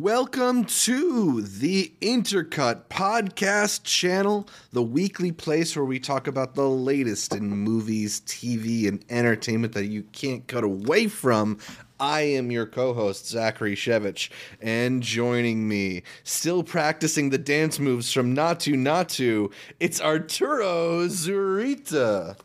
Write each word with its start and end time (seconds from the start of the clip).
Welcome 0.00 0.66
to 0.66 1.42
the 1.42 1.92
Intercut 2.00 2.82
Podcast 2.88 3.82
Channel, 3.82 4.48
the 4.70 4.80
weekly 4.80 5.32
place 5.32 5.74
where 5.74 5.84
we 5.84 5.98
talk 5.98 6.28
about 6.28 6.54
the 6.54 6.68
latest 6.68 7.34
in 7.34 7.50
movies, 7.50 8.20
TV, 8.20 8.86
and 8.86 9.04
entertainment 9.10 9.72
that 9.72 9.86
you 9.86 10.04
can't 10.12 10.46
cut 10.46 10.62
away 10.62 11.08
from. 11.08 11.58
I 11.98 12.20
am 12.20 12.52
your 12.52 12.64
co 12.64 12.94
host, 12.94 13.26
Zachary 13.26 13.74
Shevich, 13.74 14.30
and 14.62 15.02
joining 15.02 15.66
me, 15.66 16.04
still 16.22 16.62
practicing 16.62 17.30
the 17.30 17.36
dance 17.38 17.80
moves 17.80 18.12
from 18.12 18.36
Naatu 18.36 18.74
Naatu, 18.74 19.52
it's 19.80 20.00
Arturo 20.00 21.08
Zurita. 21.08 22.36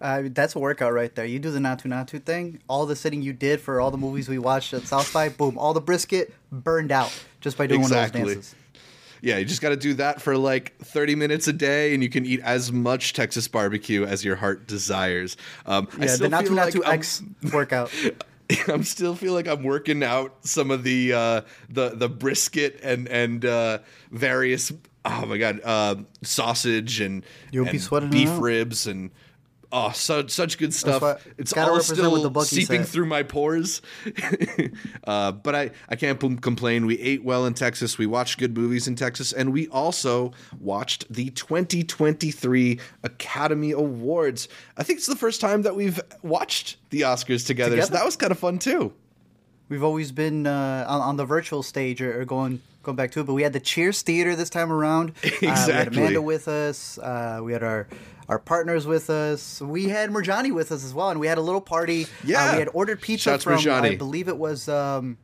Uh, 0.00 0.22
that's 0.26 0.54
a 0.54 0.58
workout 0.58 0.92
right 0.94 1.14
there. 1.14 1.26
You 1.26 1.38
do 1.38 1.50
the 1.50 1.58
Naatu 1.58 1.82
Naatu 1.84 2.22
thing, 2.22 2.60
all 2.68 2.86
the 2.86 2.96
sitting 2.96 3.20
you 3.22 3.32
did 3.32 3.60
for 3.60 3.80
all 3.80 3.90
the 3.90 3.98
movies 3.98 4.28
we 4.28 4.38
watched 4.38 4.72
at 4.72 4.82
South 4.86 5.12
by, 5.12 5.28
boom, 5.28 5.58
all 5.58 5.74
the 5.74 5.80
brisket 5.80 6.32
burned 6.50 6.90
out 6.90 7.12
just 7.40 7.58
by 7.58 7.66
doing 7.66 7.82
Exactly. 7.82 8.20
one 8.22 8.30
of 8.30 8.34
those 8.36 8.44
dances. 8.46 8.54
Yeah, 9.22 9.36
you 9.36 9.44
just 9.44 9.60
got 9.60 9.68
to 9.68 9.76
do 9.76 9.92
that 9.94 10.22
for 10.22 10.38
like 10.38 10.78
30 10.78 11.14
minutes 11.14 11.46
a 11.48 11.52
day, 11.52 11.92
and 11.92 12.02
you 12.02 12.08
can 12.08 12.24
eat 12.24 12.40
as 12.40 12.72
much 12.72 13.12
Texas 13.12 13.46
barbecue 13.48 14.04
as 14.04 14.24
your 14.24 14.36
heart 14.36 14.66
desires. 14.66 15.36
Um, 15.66 15.88
I 15.98 16.06
Yeah, 16.06 16.06
the 16.06 16.08
still 16.08 16.30
feel 16.30 16.52
like 16.54 16.72
Naatu 16.74 16.84
I'm- 16.86 16.94
X 16.94 17.22
workout. 17.52 17.92
I'm 18.68 18.82
still 18.82 19.14
feel 19.14 19.34
like 19.34 19.46
I'm 19.46 19.62
working 19.62 20.02
out 20.02 20.34
some 20.44 20.70
of 20.72 20.82
the 20.82 21.12
uh, 21.12 21.40
the 21.68 21.90
the 21.90 22.08
brisket 22.08 22.80
and 22.82 23.06
and 23.08 23.44
uh, 23.44 23.78
various 24.10 24.72
oh 25.04 25.26
my 25.26 25.36
god 25.38 25.60
uh, 25.62 25.94
sausage 26.22 27.00
and, 27.00 27.24
You'll 27.52 27.66
be 27.66 27.70
and 27.72 27.80
sweating 27.80 28.10
beef 28.10 28.30
ribs 28.40 28.88
and 28.88 29.10
oh 29.72 29.92
so, 29.92 30.26
such 30.26 30.58
good 30.58 30.74
stuff. 30.74 31.02
what- 31.02 31.22
It's 31.38 31.52
all 31.52 31.80
still 31.80 32.10
what 32.12 32.22
the 32.22 32.30
bookie 32.30 32.46
seeping 32.46 32.82
through 32.84 33.06
my 33.06 33.22
pores. 33.22 33.82
uh, 35.04 35.32
but 35.32 35.54
I 35.54 35.70
I 35.88 35.96
can't 35.96 36.18
p- 36.20 36.36
complain. 36.36 36.86
We 36.86 36.98
ate 37.00 37.24
well 37.24 37.46
in 37.46 37.54
Texas. 37.54 37.98
We 37.98 38.06
watched 38.06 38.38
good 38.38 38.56
movies 38.56 38.86
in 38.88 38.96
Texas, 38.96 39.32
and 39.32 39.52
we 39.52 39.68
also 39.68 40.32
watched 40.60 41.12
the 41.12 41.30
2023 41.30 42.78
Academy 43.04 43.72
Awards. 43.72 44.48
I 44.76 44.82
think 44.82 44.98
it's 44.98 45.06
the 45.06 45.16
first 45.16 45.40
time 45.40 45.62
that 45.62 45.74
we've 45.76 46.00
watched 46.22 46.76
the 46.90 47.02
Oscars 47.02 47.46
together. 47.46 47.80
So 47.82 47.92
that 47.92 48.04
was 48.04 48.16
kind 48.16 48.30
of 48.32 48.38
fun 48.38 48.58
too. 48.58 48.92
We've 49.68 49.84
always 49.84 50.10
been 50.10 50.46
uh, 50.48 50.84
on, 50.88 51.00
on 51.00 51.16
the 51.16 51.24
virtual 51.24 51.62
stage 51.62 52.02
or, 52.02 52.20
or 52.20 52.24
going 52.24 52.60
going 52.82 52.96
back 52.96 53.10
to 53.12 53.20
it, 53.20 53.24
but 53.26 53.34
we 53.34 53.42
had 53.42 53.52
the 53.52 53.60
Cheers 53.60 54.02
Theater 54.02 54.34
this 54.34 54.50
time 54.50 54.72
around. 54.72 55.12
Uh, 55.24 55.30
we 55.40 55.46
had 55.46 55.58
Exactly. 55.68 55.98
Amanda 55.98 56.22
with 56.22 56.48
us. 56.48 56.98
Uh, 56.98 57.40
we 57.42 57.52
had 57.52 57.62
our 57.62 57.86
our 58.30 58.38
partners 58.38 58.86
with 58.86 59.10
us. 59.10 59.60
We 59.60 59.88
had 59.88 60.08
Murjani 60.10 60.54
with 60.54 60.70
us 60.70 60.84
as 60.84 60.94
well, 60.94 61.10
and 61.10 61.18
we 61.18 61.26
had 61.26 61.36
a 61.36 61.40
little 61.40 61.60
party. 61.60 62.06
Yeah. 62.24 62.50
uh, 62.50 62.52
we 62.52 62.58
had 62.60 62.68
ordered 62.72 63.02
pizza 63.02 63.30
Shouts 63.30 63.42
from 63.44 63.54
Murjani. 63.58 63.92
I 63.92 63.96
believe 63.96 64.28
it 64.28 64.38
was. 64.38 64.68
Um, 64.68 65.18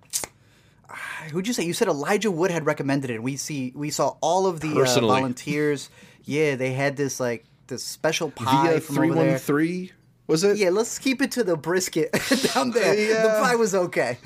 Who'd 1.30 1.46
you 1.46 1.52
say? 1.52 1.64
You 1.64 1.72
said 1.72 1.86
Elijah 1.88 2.30
Wood 2.30 2.50
had 2.50 2.66
recommended 2.66 3.10
it. 3.10 3.22
We 3.22 3.36
see 3.36 3.72
we 3.76 3.90
saw 3.90 4.16
all 4.20 4.46
of 4.46 4.60
the 4.60 4.80
uh, 4.80 5.00
volunteers. 5.00 5.88
Yeah, 6.24 6.56
they 6.56 6.72
had 6.72 6.96
this 6.96 7.20
like 7.20 7.44
this 7.68 7.84
special 7.84 8.30
pie 8.30 8.66
Via 8.66 8.80
from 8.80 8.96
three 8.96 9.10
over 9.10 9.22
there. 9.22 9.38
three 9.38 9.92
was 10.26 10.42
it? 10.42 10.56
Yeah, 10.56 10.70
let's 10.70 10.98
keep 10.98 11.22
it 11.22 11.30
to 11.32 11.44
the 11.44 11.56
brisket 11.56 12.12
down 12.54 12.72
there. 12.72 13.22
The 13.22 13.38
pie 13.40 13.54
was 13.54 13.74
okay. 13.74 14.18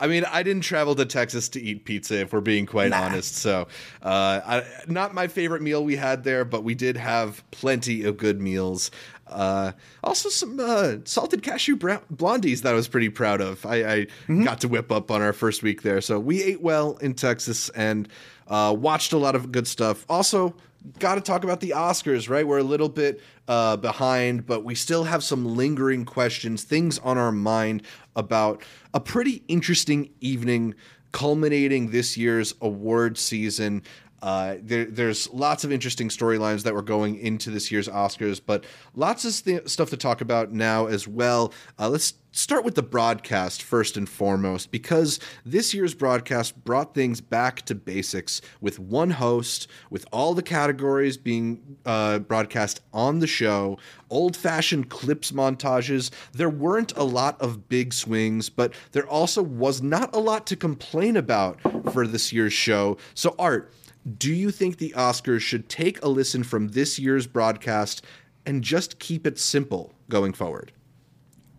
I 0.00 0.06
mean, 0.06 0.24
I 0.30 0.42
didn't 0.42 0.62
travel 0.62 0.94
to 0.96 1.04
Texas 1.06 1.48
to 1.50 1.60
eat 1.60 1.84
pizza, 1.84 2.20
if 2.20 2.32
we're 2.32 2.40
being 2.40 2.66
quite 2.66 2.90
Nah. 2.90 3.02
honest. 3.02 3.36
So, 3.36 3.68
uh, 4.02 4.40
I, 4.44 4.64
not 4.86 5.14
my 5.14 5.26
favorite 5.28 5.62
meal 5.62 5.84
we 5.84 5.96
had 5.96 6.24
there, 6.24 6.44
but 6.44 6.64
we 6.64 6.74
did 6.74 6.96
have 6.96 7.42
plenty 7.50 8.04
of 8.04 8.16
good 8.16 8.40
meals. 8.40 8.90
Uh, 9.26 9.72
also, 10.04 10.28
some 10.28 10.60
uh, 10.60 10.96
salted 11.04 11.42
cashew 11.42 11.76
blondies 11.76 12.62
that 12.62 12.72
I 12.72 12.76
was 12.76 12.88
pretty 12.88 13.08
proud 13.08 13.40
of. 13.40 13.64
I, 13.66 13.76
I 13.76 13.96
Mm-hmm. 14.28 14.44
got 14.44 14.60
to 14.60 14.68
whip 14.68 14.92
up 14.92 15.10
on 15.10 15.22
our 15.22 15.32
first 15.32 15.62
week 15.62 15.82
there. 15.82 16.00
So, 16.00 16.20
we 16.20 16.42
ate 16.42 16.60
well 16.60 16.96
in 16.98 17.14
Texas 17.14 17.68
and 17.70 18.08
uh, 18.48 18.74
watched 18.78 19.12
a 19.12 19.18
lot 19.18 19.34
of 19.34 19.50
good 19.50 19.66
stuff. 19.66 20.04
Also, 20.08 20.54
got 21.00 21.16
to 21.16 21.20
talk 21.20 21.42
about 21.42 21.58
the 21.60 21.70
Oscars, 21.70 22.28
right? 22.30 22.46
We're 22.46 22.58
a 22.58 22.62
little 22.62 22.88
bit 22.88 23.20
uh, 23.48 23.76
behind, 23.76 24.46
but 24.46 24.62
we 24.62 24.76
still 24.76 25.02
have 25.04 25.24
some 25.24 25.56
lingering 25.56 26.04
questions, 26.04 26.62
things 26.62 26.98
on 27.00 27.18
our 27.18 27.32
mind 27.32 27.82
about 28.16 28.62
a 28.92 29.00
pretty 29.00 29.42
interesting 29.46 30.10
evening 30.20 30.74
culminating 31.12 31.90
this 31.90 32.16
year's 32.16 32.54
award 32.60 33.16
season. 33.16 33.82
Uh, 34.22 34.56
there, 34.60 34.86
there's 34.86 35.28
lots 35.32 35.64
of 35.64 35.70
interesting 35.70 36.08
storylines 36.08 36.62
that 36.62 36.74
were 36.74 36.82
going 36.82 37.18
into 37.18 37.50
this 37.50 37.70
year's 37.70 37.88
Oscars, 37.88 38.40
but 38.44 38.64
lots 38.94 39.24
of 39.24 39.32
st- 39.32 39.68
stuff 39.68 39.90
to 39.90 39.96
talk 39.96 40.20
about 40.20 40.52
now 40.52 40.86
as 40.86 41.06
well. 41.06 41.52
Uh, 41.78 41.88
let's 41.88 42.14
start 42.32 42.64
with 42.64 42.74
the 42.74 42.82
broadcast 42.82 43.62
first 43.62 43.96
and 43.96 44.08
foremost, 44.08 44.70
because 44.70 45.18
this 45.44 45.72
year's 45.72 45.94
broadcast 45.94 46.64
brought 46.64 46.94
things 46.94 47.20
back 47.20 47.62
to 47.62 47.74
basics 47.74 48.42
with 48.60 48.78
one 48.78 49.10
host, 49.10 49.68
with 49.90 50.04
all 50.12 50.34
the 50.34 50.42
categories 50.42 51.16
being 51.16 51.78
uh, 51.86 52.18
broadcast 52.18 52.80
on 52.92 53.20
the 53.20 53.26
show, 53.26 53.78
old 54.10 54.36
fashioned 54.36 54.90
clips 54.90 55.32
montages. 55.32 56.10
There 56.32 56.50
weren't 56.50 56.96
a 56.96 57.04
lot 57.04 57.40
of 57.40 57.68
big 57.68 57.94
swings, 57.94 58.50
but 58.50 58.74
there 58.92 59.06
also 59.06 59.42
was 59.42 59.80
not 59.80 60.14
a 60.14 60.18
lot 60.18 60.46
to 60.48 60.56
complain 60.56 61.16
about 61.16 61.58
for 61.92 62.06
this 62.06 62.32
year's 62.32 62.52
show. 62.52 62.98
So, 63.14 63.34
Art, 63.38 63.72
do 64.06 64.32
you 64.32 64.50
think 64.50 64.78
the 64.78 64.94
Oscars 64.96 65.40
should 65.40 65.68
take 65.68 66.02
a 66.02 66.08
listen 66.08 66.44
from 66.44 66.68
this 66.68 66.98
year's 66.98 67.26
broadcast 67.26 68.04
and 68.44 68.62
just 68.62 68.98
keep 68.98 69.26
it 69.26 69.38
simple 69.38 69.92
going 70.08 70.32
forward? 70.32 70.72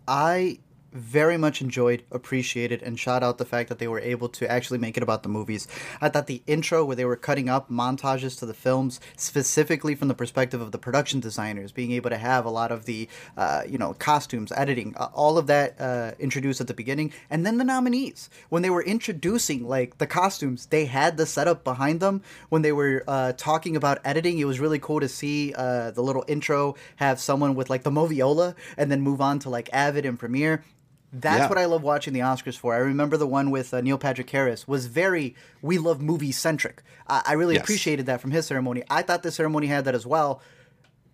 I 0.06 0.58
very 0.92 1.36
much 1.36 1.60
enjoyed, 1.60 2.02
appreciated, 2.10 2.82
and 2.82 2.98
shout 2.98 3.22
out 3.22 3.38
the 3.38 3.44
fact 3.44 3.68
that 3.68 3.78
they 3.78 3.88
were 3.88 4.00
able 4.00 4.28
to 4.28 4.50
actually 4.50 4.78
make 4.78 4.96
it 4.96 5.02
about 5.02 5.22
the 5.22 5.28
movies. 5.28 5.68
I 6.00 6.08
thought 6.08 6.26
the 6.26 6.42
intro, 6.46 6.84
where 6.84 6.96
they 6.96 7.04
were 7.04 7.16
cutting 7.16 7.48
up 7.48 7.70
montages 7.70 8.38
to 8.38 8.46
the 8.46 8.54
films, 8.54 9.00
specifically 9.16 9.94
from 9.94 10.08
the 10.08 10.14
perspective 10.14 10.60
of 10.60 10.72
the 10.72 10.78
production 10.78 11.20
designers, 11.20 11.72
being 11.72 11.92
able 11.92 12.10
to 12.10 12.18
have 12.18 12.44
a 12.44 12.50
lot 12.50 12.72
of 12.72 12.84
the, 12.84 13.08
uh, 13.36 13.62
you 13.68 13.78
know, 13.78 13.94
costumes, 13.94 14.52
editing, 14.56 14.94
uh, 14.96 15.08
all 15.12 15.38
of 15.38 15.46
that 15.46 15.80
uh, 15.80 16.12
introduced 16.18 16.60
at 16.60 16.66
the 16.66 16.74
beginning, 16.74 17.12
and 17.30 17.44
then 17.44 17.58
the 17.58 17.64
nominees 17.64 18.30
when 18.48 18.62
they 18.62 18.70
were 18.70 18.82
introducing 18.82 19.66
like 19.66 19.98
the 19.98 20.06
costumes, 20.06 20.66
they 20.66 20.86
had 20.86 21.16
the 21.16 21.26
setup 21.26 21.64
behind 21.64 22.00
them. 22.00 22.22
When 22.48 22.62
they 22.62 22.72
were 22.72 23.04
uh, 23.06 23.32
talking 23.36 23.76
about 23.76 23.98
editing, 24.04 24.38
it 24.38 24.44
was 24.44 24.60
really 24.60 24.78
cool 24.78 25.00
to 25.00 25.08
see 25.08 25.54
uh, 25.54 25.90
the 25.90 26.02
little 26.02 26.24
intro 26.28 26.74
have 26.96 27.20
someone 27.20 27.54
with 27.54 27.70
like 27.70 27.82
the 27.82 27.90
Moviola, 27.90 28.54
and 28.76 28.90
then 28.90 29.00
move 29.00 29.20
on 29.20 29.38
to 29.40 29.50
like 29.50 29.68
Avid 29.72 30.04
and 30.06 30.18
Premiere. 30.18 30.64
That's 31.12 31.38
Yeah. 31.40 31.48
what 31.48 31.58
I 31.58 31.64
love 31.64 31.82
watching 31.82 32.12
the 32.12 32.20
Oscars 32.20 32.56
for. 32.58 32.74
I 32.74 32.78
remember 32.78 33.16
the 33.16 33.26
one 33.26 33.50
with 33.50 33.72
uh, 33.72 33.80
Neil 33.80 33.96
Patrick 33.98 34.28
Harris 34.28 34.68
was 34.68 34.86
very 34.86 35.34
we 35.62 35.78
love 35.78 36.02
movie 36.02 36.32
centric. 36.32 36.82
I 37.06 37.22
I 37.26 37.32
really 37.32 37.54
Yes. 37.54 37.62
appreciated 37.62 38.06
that 38.06 38.20
from 38.20 38.30
his 38.30 38.46
ceremony. 38.46 38.82
I 38.90 39.02
thought 39.02 39.22
the 39.22 39.30
ceremony 39.32 39.68
had 39.68 39.84
that 39.86 39.94
as 39.94 40.06
well, 40.06 40.42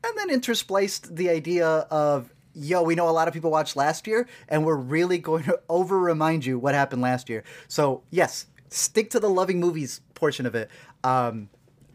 and 0.02 0.16
then 0.18 0.30
interspliced 0.40 1.14
the 1.14 1.30
idea 1.30 1.66
of 1.90 2.30
yo, 2.56 2.82
we 2.82 2.94
know 2.94 3.08
a 3.08 3.10
lot 3.10 3.26
of 3.28 3.34
people 3.34 3.50
watched 3.50 3.74
last 3.76 4.06
year, 4.06 4.28
and 4.48 4.64
we're 4.64 4.76
really 4.76 5.18
going 5.18 5.42
to 5.44 5.58
over 5.68 5.98
remind 5.98 6.44
you 6.46 6.58
what 6.58 6.74
happened 6.74 7.02
last 7.02 7.28
year. 7.28 7.42
So 7.68 8.02
yes, 8.10 8.46
stick 8.70 9.10
to 9.10 9.20
the 9.20 9.28
loving 9.30 9.60
movies 9.60 10.00
portion 10.14 10.44
of 10.46 10.54
it. 10.56 10.70
Um, 11.04 11.48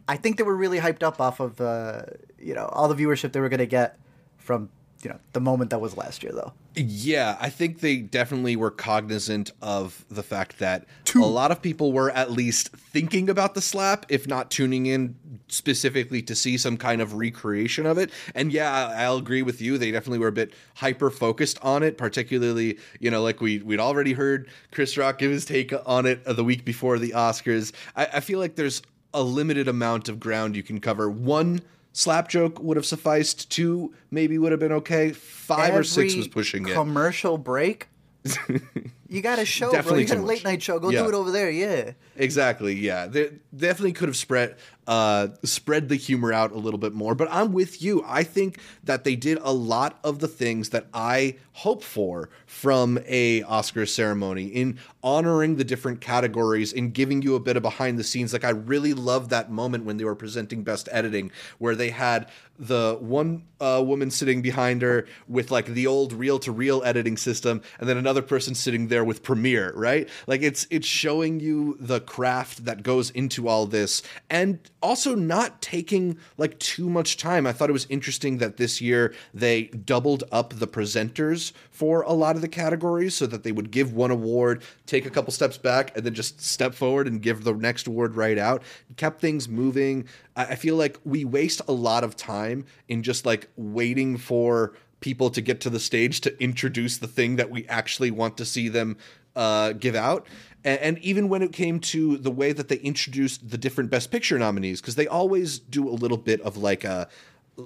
I 0.08 0.16
think 0.16 0.36
they 0.38 0.42
were 0.42 0.56
really 0.56 0.78
hyped 0.80 1.02
up 1.02 1.20
off 1.20 1.38
of 1.40 1.60
uh, 1.60 2.02
you 2.38 2.54
know 2.54 2.64
all 2.72 2.88
the 2.88 2.94
viewership 2.94 3.32
they 3.32 3.40
were 3.40 3.48
going 3.50 3.58
to 3.58 3.66
get 3.66 3.98
from 4.38 4.70
you 5.02 5.10
know 5.10 5.18
the 5.34 5.40
moment 5.40 5.68
that 5.70 5.80
was 5.80 5.96
last 5.98 6.22
year 6.22 6.32
though. 6.32 6.52
Yeah, 6.76 7.36
I 7.40 7.50
think 7.50 7.80
they 7.80 7.96
definitely 7.96 8.54
were 8.54 8.70
cognizant 8.70 9.50
of 9.60 10.04
the 10.08 10.22
fact 10.22 10.60
that 10.60 10.86
a 11.16 11.18
lot 11.18 11.50
of 11.50 11.60
people 11.60 11.92
were 11.92 12.10
at 12.10 12.30
least 12.30 12.68
thinking 12.68 13.28
about 13.28 13.54
the 13.54 13.60
slap, 13.60 14.06
if 14.08 14.28
not 14.28 14.52
tuning 14.52 14.86
in 14.86 15.16
specifically 15.48 16.22
to 16.22 16.34
see 16.36 16.56
some 16.56 16.76
kind 16.76 17.02
of 17.02 17.14
recreation 17.14 17.86
of 17.86 17.98
it. 17.98 18.10
And 18.36 18.52
yeah, 18.52 18.94
I'll 18.96 19.16
agree 19.16 19.42
with 19.42 19.60
you. 19.60 19.78
They 19.78 19.90
definitely 19.90 20.20
were 20.20 20.28
a 20.28 20.32
bit 20.32 20.54
hyper 20.76 21.10
focused 21.10 21.58
on 21.60 21.82
it, 21.82 21.98
particularly, 21.98 22.78
you 23.00 23.10
know, 23.10 23.22
like 23.22 23.40
we 23.40 23.58
we'd 23.58 23.80
already 23.80 24.12
heard 24.12 24.48
Chris 24.70 24.96
Rock 24.96 25.18
give 25.18 25.32
his 25.32 25.44
take 25.44 25.72
on 25.86 26.06
it 26.06 26.22
the 26.24 26.44
week 26.44 26.64
before 26.64 27.00
the 27.00 27.10
Oscars. 27.10 27.72
I, 27.96 28.06
I 28.14 28.20
feel 28.20 28.38
like 28.38 28.54
there's 28.54 28.80
a 29.12 29.22
limited 29.22 29.66
amount 29.66 30.08
of 30.08 30.20
ground 30.20 30.54
you 30.54 30.62
can 30.62 30.80
cover. 30.80 31.10
One 31.10 31.62
slap 31.92 32.28
joke 32.28 32.60
would 32.60 32.76
have 32.76 32.86
sufficed. 32.86 33.50
Two 33.50 33.94
maybe 34.10 34.38
would 34.38 34.52
have 34.52 34.60
been 34.60 34.72
okay. 34.72 35.12
Five 35.12 35.74
or 35.74 35.84
six 35.84 36.14
was 36.14 36.28
pushing 36.28 36.66
it. 36.68 36.72
commercial 36.72 37.38
break. 37.38 37.88
you 39.08 39.22
got 39.22 39.38
a 39.38 39.44
show, 39.46 39.70
bro. 39.70 39.78
Definitely 39.78 40.02
You 40.02 40.08
got 40.08 40.16
a 40.18 40.20
late 40.22 40.38
much. 40.38 40.44
night 40.44 40.62
show. 40.62 40.78
Go 40.78 40.90
Yeah. 40.90 41.02
do 41.02 41.08
it 41.08 41.14
over 41.14 41.30
there. 41.30 41.50
Yeah. 41.50 41.92
Exactly. 42.16 42.74
Yeah, 42.74 43.06
they 43.06 43.30
definitely 43.56 43.92
could 43.92 44.08
have 44.08 44.16
spread 44.16 44.56
uh, 44.90 45.28
spread 45.44 45.88
the 45.88 45.94
humor 45.94 46.32
out 46.32 46.50
a 46.50 46.58
little 46.58 46.76
bit 46.76 46.92
more. 46.92 47.14
But 47.14 47.28
I'm 47.30 47.52
with 47.52 47.80
you. 47.80 48.02
I 48.04 48.24
think 48.24 48.58
that 48.82 49.04
they 49.04 49.14
did 49.14 49.38
a 49.40 49.52
lot 49.52 50.00
of 50.02 50.18
the 50.18 50.26
things 50.26 50.70
that 50.70 50.86
I 50.92 51.36
hope 51.52 51.84
for 51.84 52.28
from 52.44 52.98
a 53.06 53.42
Oscar 53.44 53.86
ceremony 53.86 54.46
in 54.46 54.80
honoring 55.02 55.54
the 55.56 55.64
different 55.64 56.00
categories 56.00 56.72
in 56.72 56.90
giving 56.90 57.22
you 57.22 57.36
a 57.36 57.40
bit 57.40 57.56
of 57.56 57.62
behind 57.62 58.00
the 58.00 58.04
scenes. 58.04 58.32
Like 58.32 58.44
I 58.44 58.50
really 58.50 58.92
love 58.92 59.28
that 59.28 59.48
moment 59.48 59.84
when 59.84 59.96
they 59.96 60.04
were 60.04 60.16
presenting 60.16 60.64
best 60.64 60.88
editing, 60.90 61.30
where 61.58 61.76
they 61.76 61.90
had 61.90 62.28
the 62.58 62.98
one 63.00 63.44
uh, 63.60 63.82
woman 63.84 64.10
sitting 64.10 64.42
behind 64.42 64.82
her 64.82 65.06
with 65.28 65.50
like 65.50 65.66
the 65.66 65.86
old 65.86 66.12
reel 66.12 66.38
to 66.38 66.52
reel 66.52 66.82
editing 66.84 67.16
system, 67.16 67.62
and 67.78 67.88
then 67.88 67.96
another 67.96 68.22
person 68.22 68.54
sitting 68.54 68.88
there 68.88 69.04
with 69.04 69.22
Premiere, 69.22 69.72
right? 69.74 70.08
Like 70.26 70.42
it's 70.42 70.66
it's 70.70 70.86
showing 70.86 71.40
you 71.40 71.76
the 71.80 72.00
craft 72.00 72.64
that 72.66 72.82
goes 72.82 73.10
into 73.10 73.48
all 73.48 73.66
this, 73.66 74.02
and 74.28 74.58
also 74.82 75.14
not 75.14 75.60
taking 75.60 76.18
like 76.36 76.58
too 76.58 76.88
much 76.88 77.16
time. 77.16 77.46
I 77.46 77.52
thought 77.52 77.68
it 77.68 77.74
was 77.74 77.86
interesting 77.88 78.38
that 78.38 78.56
this 78.56 78.80
year 78.80 79.14
they 79.34 79.64
doubled 79.64 80.24
up 80.32 80.54
the 80.54 80.66
presenters 80.66 81.52
for 81.70 82.02
a 82.02 82.12
lot 82.12 82.36
of 82.36 82.42
the 82.42 82.48
categories 82.48 83.14
so 83.14 83.26
that 83.26 83.42
they 83.42 83.52
would 83.52 83.70
give 83.70 83.92
one 83.92 84.10
award, 84.10 84.62
take 84.86 85.06
a 85.06 85.10
couple 85.10 85.32
steps 85.32 85.58
back, 85.58 85.96
and 85.96 86.04
then 86.04 86.14
just 86.14 86.40
step 86.40 86.74
forward 86.74 87.06
and 87.06 87.22
give 87.22 87.44
the 87.44 87.52
next 87.52 87.86
award 87.86 88.16
right 88.16 88.38
out. 88.38 88.62
Kept 88.96 89.20
things 89.20 89.48
moving. 89.48 90.06
I 90.36 90.54
feel 90.54 90.76
like 90.76 90.98
we 91.04 91.24
waste 91.24 91.60
a 91.68 91.72
lot 91.72 92.04
of 92.04 92.16
time 92.16 92.64
in 92.88 93.02
just 93.02 93.26
like 93.26 93.48
waiting 93.56 94.16
for 94.16 94.74
people 95.00 95.30
to 95.30 95.40
get 95.40 95.60
to 95.62 95.70
the 95.70 95.80
stage 95.80 96.20
to 96.20 96.42
introduce 96.42 96.98
the 96.98 97.06
thing 97.06 97.36
that 97.36 97.50
we 97.50 97.66
actually 97.68 98.10
want 98.10 98.36
to 98.36 98.44
see 98.44 98.68
them 98.68 98.96
uh, 99.40 99.72
give 99.72 99.94
out. 99.94 100.26
And, 100.62 100.80
and, 100.80 100.98
even 100.98 101.30
when 101.30 101.40
it 101.40 101.54
came 101.54 101.80
to 101.80 102.18
the 102.18 102.30
way 102.30 102.52
that 102.52 102.68
they 102.68 102.76
introduced 102.76 103.48
the 103.48 103.56
different 103.56 103.90
Best 103.90 104.10
Picture 104.10 104.38
nominees, 104.38 104.82
because 104.82 104.96
they 104.96 105.06
always 105.06 105.58
do 105.58 105.88
a 105.88 105.96
little 105.96 106.18
bit 106.18 106.42
of 106.42 106.58
like 106.58 106.84
a 106.84 107.08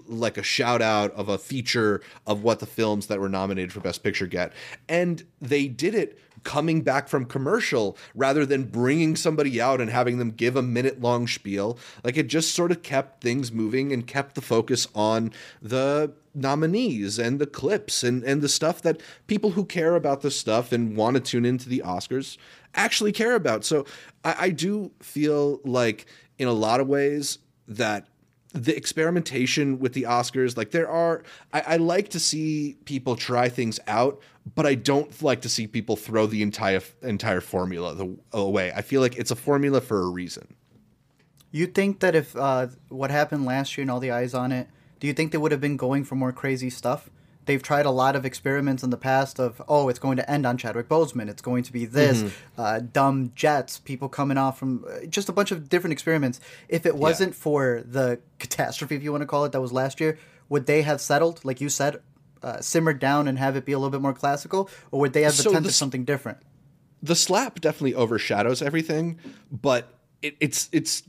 like 0.07 0.39
a 0.39 0.43
shout 0.43 0.81
out 0.81 1.13
of 1.13 1.29
a 1.29 1.37
feature 1.37 2.01
of 2.27 2.43
what 2.43 2.61
the 2.61 2.67
films 2.67 3.09
that 3.09 3.19
were 3.19 3.29
nominated 3.29 3.73
for 3.73 3.81
Best 3.81 4.05
Picture 4.05 4.29
get. 4.29 4.53
And 4.89 5.25
they 5.41 5.67
did 5.67 5.97
it 5.97 6.19
coming 6.45 6.83
back 6.83 7.09
from 7.09 7.25
commercial 7.25 7.97
rather 8.15 8.47
than 8.47 8.65
bringing 8.65 9.17
somebody 9.17 9.61
out 9.61 9.81
and 9.81 9.91
having 9.91 10.19
them 10.19 10.31
give 10.31 10.57
a 10.57 10.63
minute 10.63 11.01
long 11.01 11.27
spiel. 11.27 11.79
Like 12.05 12.17
it 12.17 12.29
just 12.29 12.55
sort 12.55 12.71
of 12.71 12.83
kept 12.83 13.23
things 13.23 13.51
moving 13.51 13.93
and 13.93 14.07
kept 14.07 14.35
the 14.35 14.41
focus 14.41 14.87
on 14.95 15.33
the 15.61 16.13
nominees 16.35 17.19
and 17.19 17.39
the 17.39 17.47
clips 17.47 18.03
and, 18.03 18.23
and 18.25 18.43
the 18.43 18.49
stuff 18.49 18.83
that 18.83 19.01
people 19.27 19.51
who 19.51 19.65
care 19.65 19.95
about 19.95 20.23
this 20.23 20.39
stuff 20.39 20.73
and 20.73 20.97
want 20.97 21.15
to 21.15 21.21
tune 21.21 21.45
into 21.45 21.69
the 21.69 21.83
Oscars 21.85 22.37
actually 22.75 23.13
care 23.13 23.35
about. 23.35 23.65
So 23.65 23.87
I, 24.25 24.37
I 24.39 24.51
do 24.51 24.91
feel 25.01 25.61
like 25.65 26.07
in 26.39 26.49
a 26.49 26.53
lot 26.53 26.81
of 26.81 26.89
ways 26.89 27.39
that 27.69 28.09
the 28.53 28.77
experimentation 28.77 29.81
with 29.81 29.95
the 29.95 30.05
Oscars, 30.05 30.57
like 30.57 30.71
there 30.71 30.89
are, 30.89 31.23
I, 31.53 31.61
I, 31.61 31.77
like 31.77 32.11
to 32.11 32.21
see 32.21 32.77
people 32.85 33.17
try 33.17 33.49
things 33.49 33.81
out, 33.89 34.21
but 34.55 34.67
I 34.67 34.75
don't 34.75 35.23
like 35.23 35.43
to 35.43 35.49
see 35.49 35.67
people 35.67 35.97
throw 35.97 36.27
the 36.27 36.43
entire 36.43 36.83
entire 37.03 37.41
formula 37.41 37.95
the, 37.95 38.17
away. 38.33 38.73
I 38.75 38.83
feel 38.83 39.01
like 39.01 39.17
it's 39.17 39.31
a 39.31 39.37
formula 39.37 39.81
for 39.81 40.01
a 40.01 40.09
reason. 40.09 40.55
You 41.51 41.67
think 41.67 42.01
that 42.01 42.15
if 42.15 42.37
uh, 42.37 42.69
what 42.89 43.11
happened 43.11 43.45
last 43.45 43.77
year 43.77 43.83
and 43.83 43.91
all 43.91 44.01
the 44.01 44.11
eyes 44.11 44.35
on 44.35 44.53
it, 44.53 44.69
do 44.99 45.07
you 45.07 45.13
think 45.13 45.33
they 45.33 45.39
would 45.39 45.53
have 45.53 45.61
been 45.61 45.77
going 45.77 46.05
for 46.05 46.17
more 46.17 46.33
crazy 46.33 46.71
stuff? 46.71 47.11
they've 47.47 47.63
tried 47.63 47.87
a 47.87 47.91
lot 47.91 48.17
of 48.17 48.25
experiments 48.25 48.83
in 48.83 48.91
the 48.91 48.97
past 48.97 49.39
of 49.39 49.61
oh 49.69 49.89
it's 49.89 49.99
going 49.99 50.17
to 50.17 50.31
end 50.31 50.47
on 50.47 50.57
Chadwick 50.57 50.89
Boseman 50.89 51.29
it's 51.29 51.43
going 51.43 51.63
to 51.65 51.73
be 51.73 51.85
this 51.85 52.23
mm-hmm. 52.23 52.61
uh, 52.61 52.81
dumb 52.81 53.33
jets 53.35 53.79
people 53.79 54.09
coming 54.09 54.39
off 54.39 54.59
from 54.59 54.85
uh, 54.89 55.07
just 55.07 55.29
a 55.29 55.33
bunch 55.33 55.51
of 55.51 55.69
different 55.69 55.93
experiments 55.93 56.41
if 56.69 56.87
it 56.87 56.97
wasn't 56.97 57.31
yeah. 57.31 57.39
for 57.39 57.83
the 57.87 58.21
catastrophe 58.39 58.95
if 58.97 59.03
you 59.03 59.13
want 59.13 59.23
to 59.23 59.27
call 59.27 59.45
it 59.45 59.53
that 59.53 59.61
was 59.61 59.73
last 59.73 60.01
year 60.01 60.19
would 60.49 60.67
they 60.67 60.83
have 60.83 61.01
settled 61.01 61.45
like 61.45 61.61
you 61.61 61.69
said 61.69 62.01
uh, 62.45 62.61
simmered 62.61 62.99
down 62.99 63.27
and 63.27 63.39
have 63.39 63.57
it 63.57 63.65
be 63.65 63.73
a 63.73 63.79
little 63.79 63.91
bit 63.91 64.01
more 64.01 64.13
classical 64.13 64.71
or 64.91 65.01
would 65.01 65.13
they 65.13 65.23
have 65.23 65.35
so 65.35 65.51
attempted 65.51 65.71
the, 65.71 65.73
something 65.73 66.05
different 66.05 66.39
the 67.03 67.17
slap 67.17 67.61
definitely 67.61 67.95
overshadows 67.95 68.63
everything 68.63 69.19
but 69.51 69.99
it, 70.23 70.37
it's 70.41 70.69
it's 70.73 71.03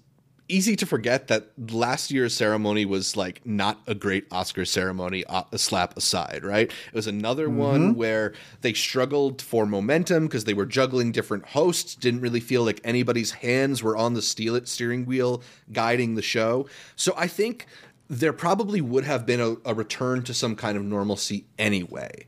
easy 0.48 0.76
to 0.76 0.86
forget 0.86 1.28
that 1.28 1.52
last 1.72 2.12
year's 2.12 2.36
ceremony 2.36 2.86
was 2.86 3.18
like 3.18 3.46
not 3.46 3.80
a 3.88 3.96
great 3.96 4.26
Oscar 4.32 4.66
ceremony, 4.66 5.24
a 5.28 5.46
uh, 5.52 5.58
slap 5.58 5.98
aside, 5.98 6.44
right? 6.44 6.68
It 6.70 6.94
was 6.94 7.08
another 7.08 7.48
mm-hmm. 7.48 7.58
one 7.58 7.96
where 7.96 8.34
they 8.62 8.74
struggled 8.74 9.42
for 9.42 9.66
momentum 9.66 10.28
because 10.28 10.44
they 10.44 10.54
were 10.54 10.66
juggling 10.66 11.12
different 11.12 11.48
hosts, 11.48 11.96
didn't 11.96 12.22
really 12.22 12.40
feel 12.40 12.64
like 12.64 12.80
anybody's 12.84 13.32
hands 13.32 13.82
were 13.82 13.98
on 13.98 14.14
the 14.14 14.22
steering 14.22 15.06
wheel 15.06 15.42
guiding 15.72 16.16
the 16.16 16.22
show. 16.22 16.68
So 16.96 17.14
I 17.18 17.28
think 17.28 17.66
there 18.08 18.34
probably 18.34 18.82
would 18.82 19.04
have 19.04 19.26
been 19.26 19.40
a, 19.40 19.56
a 19.66 19.74
return 19.74 20.24
to 20.24 20.34
some 20.34 20.56
kind 20.56 20.78
of 20.78 20.84
normalcy 20.84 21.46
anyway. 21.58 22.28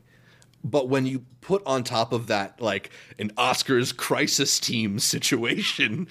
But 0.64 0.88
when 0.88 1.06
you 1.06 1.24
put 1.40 1.62
on 1.64 1.84
top 1.84 2.12
of 2.12 2.26
that, 2.26 2.60
like 2.60 2.90
an 3.18 3.30
Oscars 3.36 3.96
crisis 3.96 4.58
team 4.58 4.98
situation, 4.98 6.08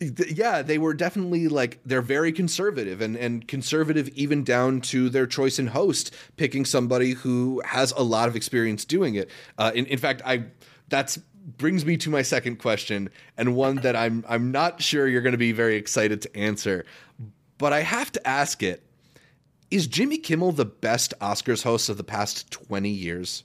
yeah, 0.00 0.62
they 0.62 0.78
were 0.78 0.92
definitely 0.92 1.48
like 1.48 1.80
they're 1.84 2.02
very 2.02 2.32
conservative 2.32 3.00
and 3.00 3.16
and 3.16 3.46
conservative 3.48 4.08
even 4.10 4.44
down 4.44 4.80
to 4.82 5.08
their 5.08 5.26
choice 5.26 5.58
in 5.58 5.68
host, 5.68 6.14
picking 6.36 6.64
somebody 6.64 7.12
who 7.12 7.62
has 7.64 7.92
a 7.92 8.02
lot 8.02 8.28
of 8.28 8.36
experience 8.36 8.84
doing 8.84 9.14
it. 9.14 9.30
Uh, 9.56 9.72
in 9.74 9.86
in 9.86 9.98
fact, 9.98 10.20
I 10.24 10.44
that's 10.88 11.18
brings 11.46 11.86
me 11.86 11.96
to 11.96 12.10
my 12.10 12.22
second 12.22 12.56
question 12.56 13.08
and 13.36 13.54
one 13.54 13.76
that 13.76 13.96
I'm 13.96 14.24
I'm 14.28 14.50
not 14.50 14.82
sure 14.82 15.06
you're 15.06 15.22
going 15.22 15.32
to 15.32 15.38
be 15.38 15.52
very 15.52 15.76
excited 15.76 16.20
to 16.22 16.36
answer, 16.36 16.84
but 17.56 17.72
I 17.72 17.80
have 17.80 18.12
to 18.12 18.26
ask 18.26 18.62
it. 18.62 18.82
Is 19.70 19.86
Jimmy 19.86 20.18
Kimmel 20.18 20.52
the 20.52 20.64
best 20.64 21.12
Oscars 21.20 21.62
host 21.62 21.88
of 21.88 21.96
the 21.96 22.04
past 22.04 22.50
20 22.50 22.88
years? 22.88 23.42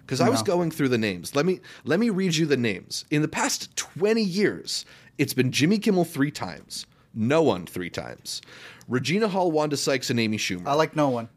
Because 0.00 0.20
no. 0.20 0.26
I 0.26 0.28
was 0.30 0.42
going 0.42 0.70
through 0.70 0.88
the 0.88 0.98
names. 0.98 1.34
Let 1.34 1.44
me 1.44 1.60
let 1.84 2.00
me 2.00 2.10
read 2.10 2.36
you 2.36 2.46
the 2.46 2.56
names. 2.56 3.04
In 3.10 3.22
the 3.22 3.28
past 3.28 3.76
20 3.76 4.22
years, 4.22 4.84
it's 5.18 5.34
been 5.34 5.52
Jimmy 5.52 5.78
Kimmel 5.78 6.04
three 6.04 6.30
times, 6.30 6.86
no 7.12 7.42
one 7.42 7.66
three 7.66 7.90
times, 7.90 8.40
Regina 8.86 9.28
Hall, 9.28 9.50
Wanda 9.50 9.76
Sykes, 9.76 10.08
and 10.10 10.18
Amy 10.18 10.38
Schumer. 10.38 10.66
I 10.66 10.74
like 10.74 10.96
no 10.96 11.10
one. 11.10 11.28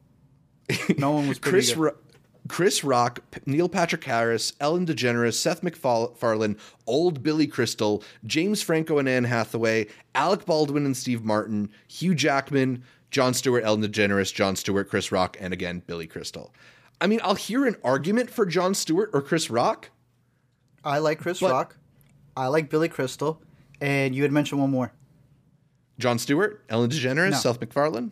No 0.98 1.12
one 1.12 1.28
was 1.28 1.40
Chris. 1.40 1.76
Ro- 1.76 1.98
Chris 2.48 2.84
Rock, 2.84 3.20
Neil 3.46 3.70
Patrick 3.70 4.04
Harris, 4.04 4.54
Ellen 4.60 4.86
DeGeneres, 4.86 5.36
Seth 5.36 5.62
MacFarlane, 5.64 6.58
Old 6.88 7.22
Billy 7.22 7.48
Crystal, 7.48 8.04
James 8.26 8.62
Franco 8.62 8.98
and 8.98 9.08
Anne 9.08 9.26
Hathaway, 9.26 9.88
Alec 10.16 10.46
Baldwin 10.46 10.86
and 10.86 10.98
Steve 10.98 11.24
Martin, 11.24 11.70
Hugh 11.88 12.16
Jackman, 12.16 12.84
Jon 13.12 13.34
Stewart, 13.34 13.64
Ellen 13.64 13.82
DeGeneres, 13.84 14.34
Jon 14.34 14.56
Stewart, 14.56 14.90
Chris 14.90 15.12
Rock, 15.12 15.38
and 15.40 15.54
again 15.54 15.84
Billy 15.86 16.08
Crystal. 16.08 16.54
I 17.00 17.08
mean, 17.08 17.20
I'll 17.24 17.36
hear 17.36 17.66
an 17.66 17.76
argument 17.84 18.30
for 18.30 18.46
Jon 18.46 18.74
Stewart 18.74 19.10
or 19.14 19.22
Chris 19.22 19.50
Rock. 19.50 19.90
I 20.84 21.00
like 21.00 21.20
Chris 21.20 21.42
Rock. 21.42 21.78
I 22.36 22.48
like 22.48 22.70
Billy 22.70 22.88
Crystal. 22.90 23.42
And 23.82 24.16
you 24.16 24.24
had 24.24 24.32
mentioned 24.32 24.62
one 24.62 24.70
more. 24.70 24.94
Jon 26.00 26.20
Stewart, 26.20 26.64
Ellen 26.70 26.90
DeGeneres, 26.90 27.32
no. 27.32 27.38
Seth 27.38 27.60
MacFarlane. 27.60 28.12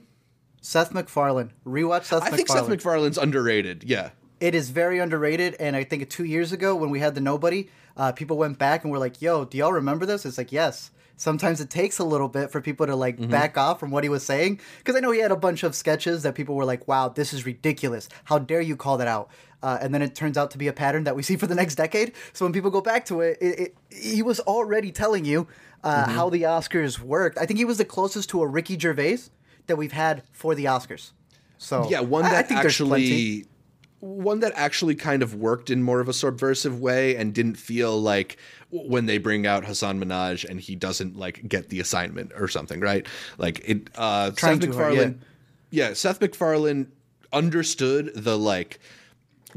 Seth 0.61 0.93
MacFarlane. 0.93 1.51
Rewatch 1.65 2.03
Seth. 2.05 2.23
MacFarlane. 2.23 2.33
I 2.33 2.37
MacFarlane. 2.37 2.37
think 2.37 2.49
Seth 2.49 2.69
MacFarlane's 2.69 3.17
underrated. 3.17 3.83
Yeah. 3.85 4.09
It 4.39 4.55
is 4.55 4.69
very 4.69 4.99
underrated, 4.99 5.55
and 5.59 5.75
I 5.75 5.83
think 5.83 6.09
two 6.09 6.23
years 6.25 6.51
ago 6.51 6.75
when 6.75 6.89
we 6.89 6.99
had 6.99 7.13
the 7.13 7.21
Nobody, 7.21 7.69
uh, 7.97 8.11
people 8.11 8.37
went 8.37 8.57
back 8.57 8.83
and 8.83 8.91
were 8.91 8.99
like, 8.99 9.21
"Yo, 9.21 9.45
do 9.45 9.57
y'all 9.57 9.73
remember 9.73 10.05
this?" 10.05 10.25
It's 10.25 10.37
like, 10.37 10.51
yes. 10.51 10.91
Sometimes 11.19 11.59
it 11.59 11.69
takes 11.69 11.99
a 11.99 12.05
little 12.05 12.29
bit 12.29 12.49
for 12.49 12.61
people 12.61 12.87
to 12.87 12.95
like 12.95 13.17
mm-hmm. 13.17 13.29
back 13.29 13.57
off 13.57 13.77
from 13.77 13.91
what 13.91 14.05
he 14.05 14.09
was 14.09 14.23
saying 14.25 14.61
because 14.77 14.95
I 14.95 15.01
know 15.01 15.11
he 15.11 15.19
had 15.19 15.33
a 15.33 15.35
bunch 15.35 15.63
of 15.63 15.75
sketches 15.75 16.23
that 16.23 16.33
people 16.33 16.55
were 16.55 16.63
like, 16.63 16.87
"Wow, 16.87 17.09
this 17.09 17.33
is 17.33 17.45
ridiculous! 17.45 18.07
How 18.23 18.39
dare 18.39 18.61
you 18.61 18.77
call 18.77 18.97
that 18.99 19.07
out?" 19.09 19.29
Uh, 19.61 19.77
and 19.81 19.93
then 19.93 20.01
it 20.01 20.15
turns 20.15 20.37
out 20.37 20.49
to 20.51 20.57
be 20.57 20.69
a 20.69 20.73
pattern 20.73 21.03
that 21.03 21.17
we 21.17 21.21
see 21.21 21.35
for 21.35 21.45
the 21.45 21.55
next 21.55 21.75
decade. 21.75 22.13
So 22.31 22.45
when 22.45 22.53
people 22.53 22.71
go 22.71 22.79
back 22.79 23.03
to 23.07 23.19
it, 23.19 23.37
it, 23.41 23.59
it 23.59 23.77
he 23.89 24.21
was 24.21 24.39
already 24.39 24.93
telling 24.93 25.25
you 25.25 25.45
uh, 25.83 26.03
mm-hmm. 26.03 26.11
how 26.13 26.29
the 26.29 26.43
Oscars 26.43 26.99
worked. 26.99 27.37
I 27.37 27.45
think 27.45 27.59
he 27.59 27.65
was 27.65 27.79
the 27.79 27.85
closest 27.85 28.29
to 28.29 28.41
a 28.41 28.47
Ricky 28.47 28.79
Gervais 28.79 29.19
that 29.67 29.75
we've 29.75 29.91
had 29.91 30.23
for 30.31 30.55
the 30.55 30.65
Oscars. 30.65 31.11
So 31.57 31.85
yeah, 31.89 31.99
one 31.99 32.23
that 32.23 32.49
I, 32.49 32.55
I 32.55 32.59
actually 32.61 33.45
one 33.99 34.39
that 34.39 34.53
actually 34.55 34.95
kind 34.95 35.21
of 35.21 35.35
worked 35.35 35.69
in 35.69 35.83
more 35.83 35.99
of 35.99 36.07
a 36.07 36.13
subversive 36.13 36.79
way 36.79 37.15
and 37.15 37.33
didn't 37.33 37.55
feel 37.55 38.01
like 38.01 38.37
when 38.71 39.05
they 39.05 39.17
bring 39.17 39.47
out 39.47 39.65
Hasan 39.65 40.03
Minhaj 40.03 40.45
and 40.45 40.59
he 40.59 40.75
doesn't 40.75 41.17
like 41.17 41.47
get 41.47 41.69
the 41.69 41.79
assignment 41.79 42.31
or 42.35 42.47
something, 42.47 42.79
right? 42.79 43.07
Like 43.37 43.61
it 43.67 43.89
uh 43.95 44.31
Seth 44.33 44.61
MacFarlane 44.61 44.97
hard, 44.97 45.19
yeah. 45.71 45.87
yeah, 45.87 45.93
Seth 45.93 46.21
MacFarlane 46.21 46.91
understood 47.33 48.11
the 48.15 48.37
like 48.37 48.79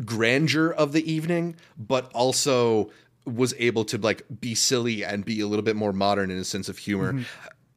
grandeur 0.04 0.70
of 0.70 0.92
the 0.92 1.10
evening, 1.10 1.56
but 1.76 2.10
also 2.12 2.90
was 3.24 3.54
able 3.58 3.84
to 3.84 3.98
like 3.98 4.24
be 4.40 4.54
silly 4.54 5.04
and 5.04 5.24
be 5.24 5.40
a 5.40 5.46
little 5.46 5.62
bit 5.62 5.76
more 5.76 5.92
modern 5.92 6.30
in 6.30 6.38
a 6.38 6.44
sense 6.44 6.68
of 6.68 6.78
humor. 6.78 7.12
Mm-hmm. 7.12 7.22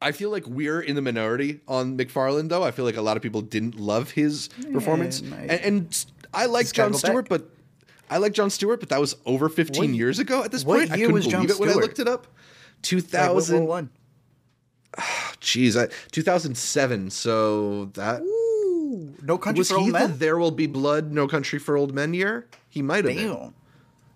I 0.01 0.11
feel 0.11 0.29
like 0.29 0.45
we're 0.45 0.81
in 0.81 0.95
the 0.95 1.01
minority 1.01 1.61
on 1.67 1.95
MacFarlane, 1.95 2.47
though. 2.49 2.63
I 2.63 2.71
feel 2.71 2.85
like 2.85 2.97
a 2.97 3.01
lot 3.01 3.17
of 3.17 3.23
people 3.23 3.41
didn't 3.41 3.79
love 3.79 4.11
his 4.11 4.49
performance, 4.71 5.21
and, 5.21 5.49
and, 5.51 6.05
I 6.33 6.47
like 6.47 6.71
Jon 6.73 6.93
Stewart, 6.93 7.29
back. 7.29 7.39
but 7.41 7.49
I 8.09 8.17
like 8.17 8.33
Jon 8.33 8.49
Stewart, 8.49 8.79
but 8.79 8.89
that 8.89 8.99
was 8.99 9.15
over 9.25 9.49
15 9.49 9.81
what, 9.81 9.89
years 9.89 10.19
ago. 10.19 10.43
At 10.43 10.51
this 10.51 10.63
point, 10.63 10.91
I 10.91 10.97
couldn't 10.97 11.07
believe 11.07 11.29
John 11.29 11.45
it 11.45 11.59
when 11.59 11.69
Stewart? 11.69 11.71
I 11.71 11.73
looked 11.79 11.99
it 11.99 12.07
up. 12.07 12.27
2001. 12.83 13.89
Jeez, 15.41 15.81
I, 15.81 15.91
2007. 16.11 17.09
So 17.09 17.85
that 17.93 18.21
Ooh, 18.21 19.13
no 19.21 19.37
country 19.37 19.59
was 19.59 19.69
for 19.69 19.77
he 19.77 19.85
old 19.85 19.89
the 19.89 19.99
men. 19.99 20.17
There 20.17 20.37
Will 20.37 20.51
Be 20.51 20.67
Blood, 20.67 21.11
No 21.11 21.27
Country 21.27 21.59
for 21.59 21.75
Old 21.75 21.93
Men 21.93 22.13
year. 22.13 22.47
He 22.69 22.81
might 22.81 23.05
have 23.05 23.15
been. 23.15 23.53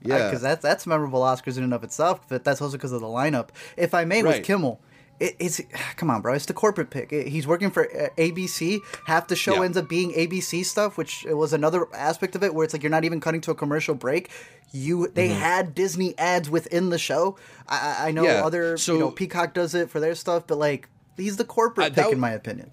Yeah. 0.02 0.28
because 0.30 0.42
that's 0.42 0.62
that's 0.62 0.88
memorable 0.88 1.22
Oscars 1.22 1.58
in 1.58 1.64
and 1.64 1.74
of 1.74 1.84
itself. 1.84 2.28
But 2.30 2.44
that's 2.44 2.62
also 2.62 2.78
because 2.78 2.92
of 2.92 3.02
the 3.02 3.08
lineup. 3.08 3.50
If 3.76 3.94
I 3.94 4.06
may, 4.06 4.24
Right. 4.24 4.38
with 4.38 4.46
Kimmel, 4.46 4.80
it, 5.20 5.36
it's 5.40 5.62
come 5.98 6.10
on, 6.10 6.22
bro. 6.22 6.34
It's 6.34 6.46
the 6.46 6.54
corporate 6.54 6.90
pick. 6.90 7.12
It- 7.14 7.28
he's 7.28 7.46
working 7.48 7.72
for 7.72 7.86
uh, 7.86 8.10
ABC. 8.18 8.80
Half 9.06 9.28
the 9.28 9.36
show 9.36 9.56
Yeah. 9.56 9.64
ends 9.66 9.78
up 9.78 9.88
being 9.90 10.12
ABC 10.14 10.64
stuff, 10.66 10.98
which 10.98 11.26
was 11.30 11.54
another 11.54 11.88
aspect 11.94 12.36
of 12.36 12.44
it, 12.44 12.54
where 12.54 12.64
it's 12.64 12.74
like 12.74 12.84
you're 12.84 12.90
not 12.90 13.06
even 13.06 13.20
cutting 13.20 13.42
to 13.42 13.52
a 13.52 13.56
commercial 13.56 13.96
break. 13.96 14.30
You 14.72 15.08
they 15.08 15.30
had 15.30 15.74
Disney 15.76 16.18
ads 16.18 16.50
within 16.50 16.90
the 16.90 17.00
show. 17.00 17.38
I, 17.68 18.08
I- 18.08 18.12
know 18.12 18.24
Mm-hmm. 18.24 18.32
Yeah, 18.38 18.46
other 18.46 18.78
so- 18.78 18.94
you 18.94 19.00
know 19.00 19.12
Peacock 19.12 19.54
does 19.54 19.74
it 19.76 19.90
for 19.90 20.00
their 20.00 20.16
stuff, 20.16 20.46
but 20.48 20.58
like 20.58 20.88
he's 21.18 21.38
the 21.38 21.46
corporate 21.46 21.88
Uh, 21.88 21.90
pick 21.90 21.96
w- 21.98 22.14
in 22.16 22.20
my 22.20 22.32
opinion. 22.32 22.72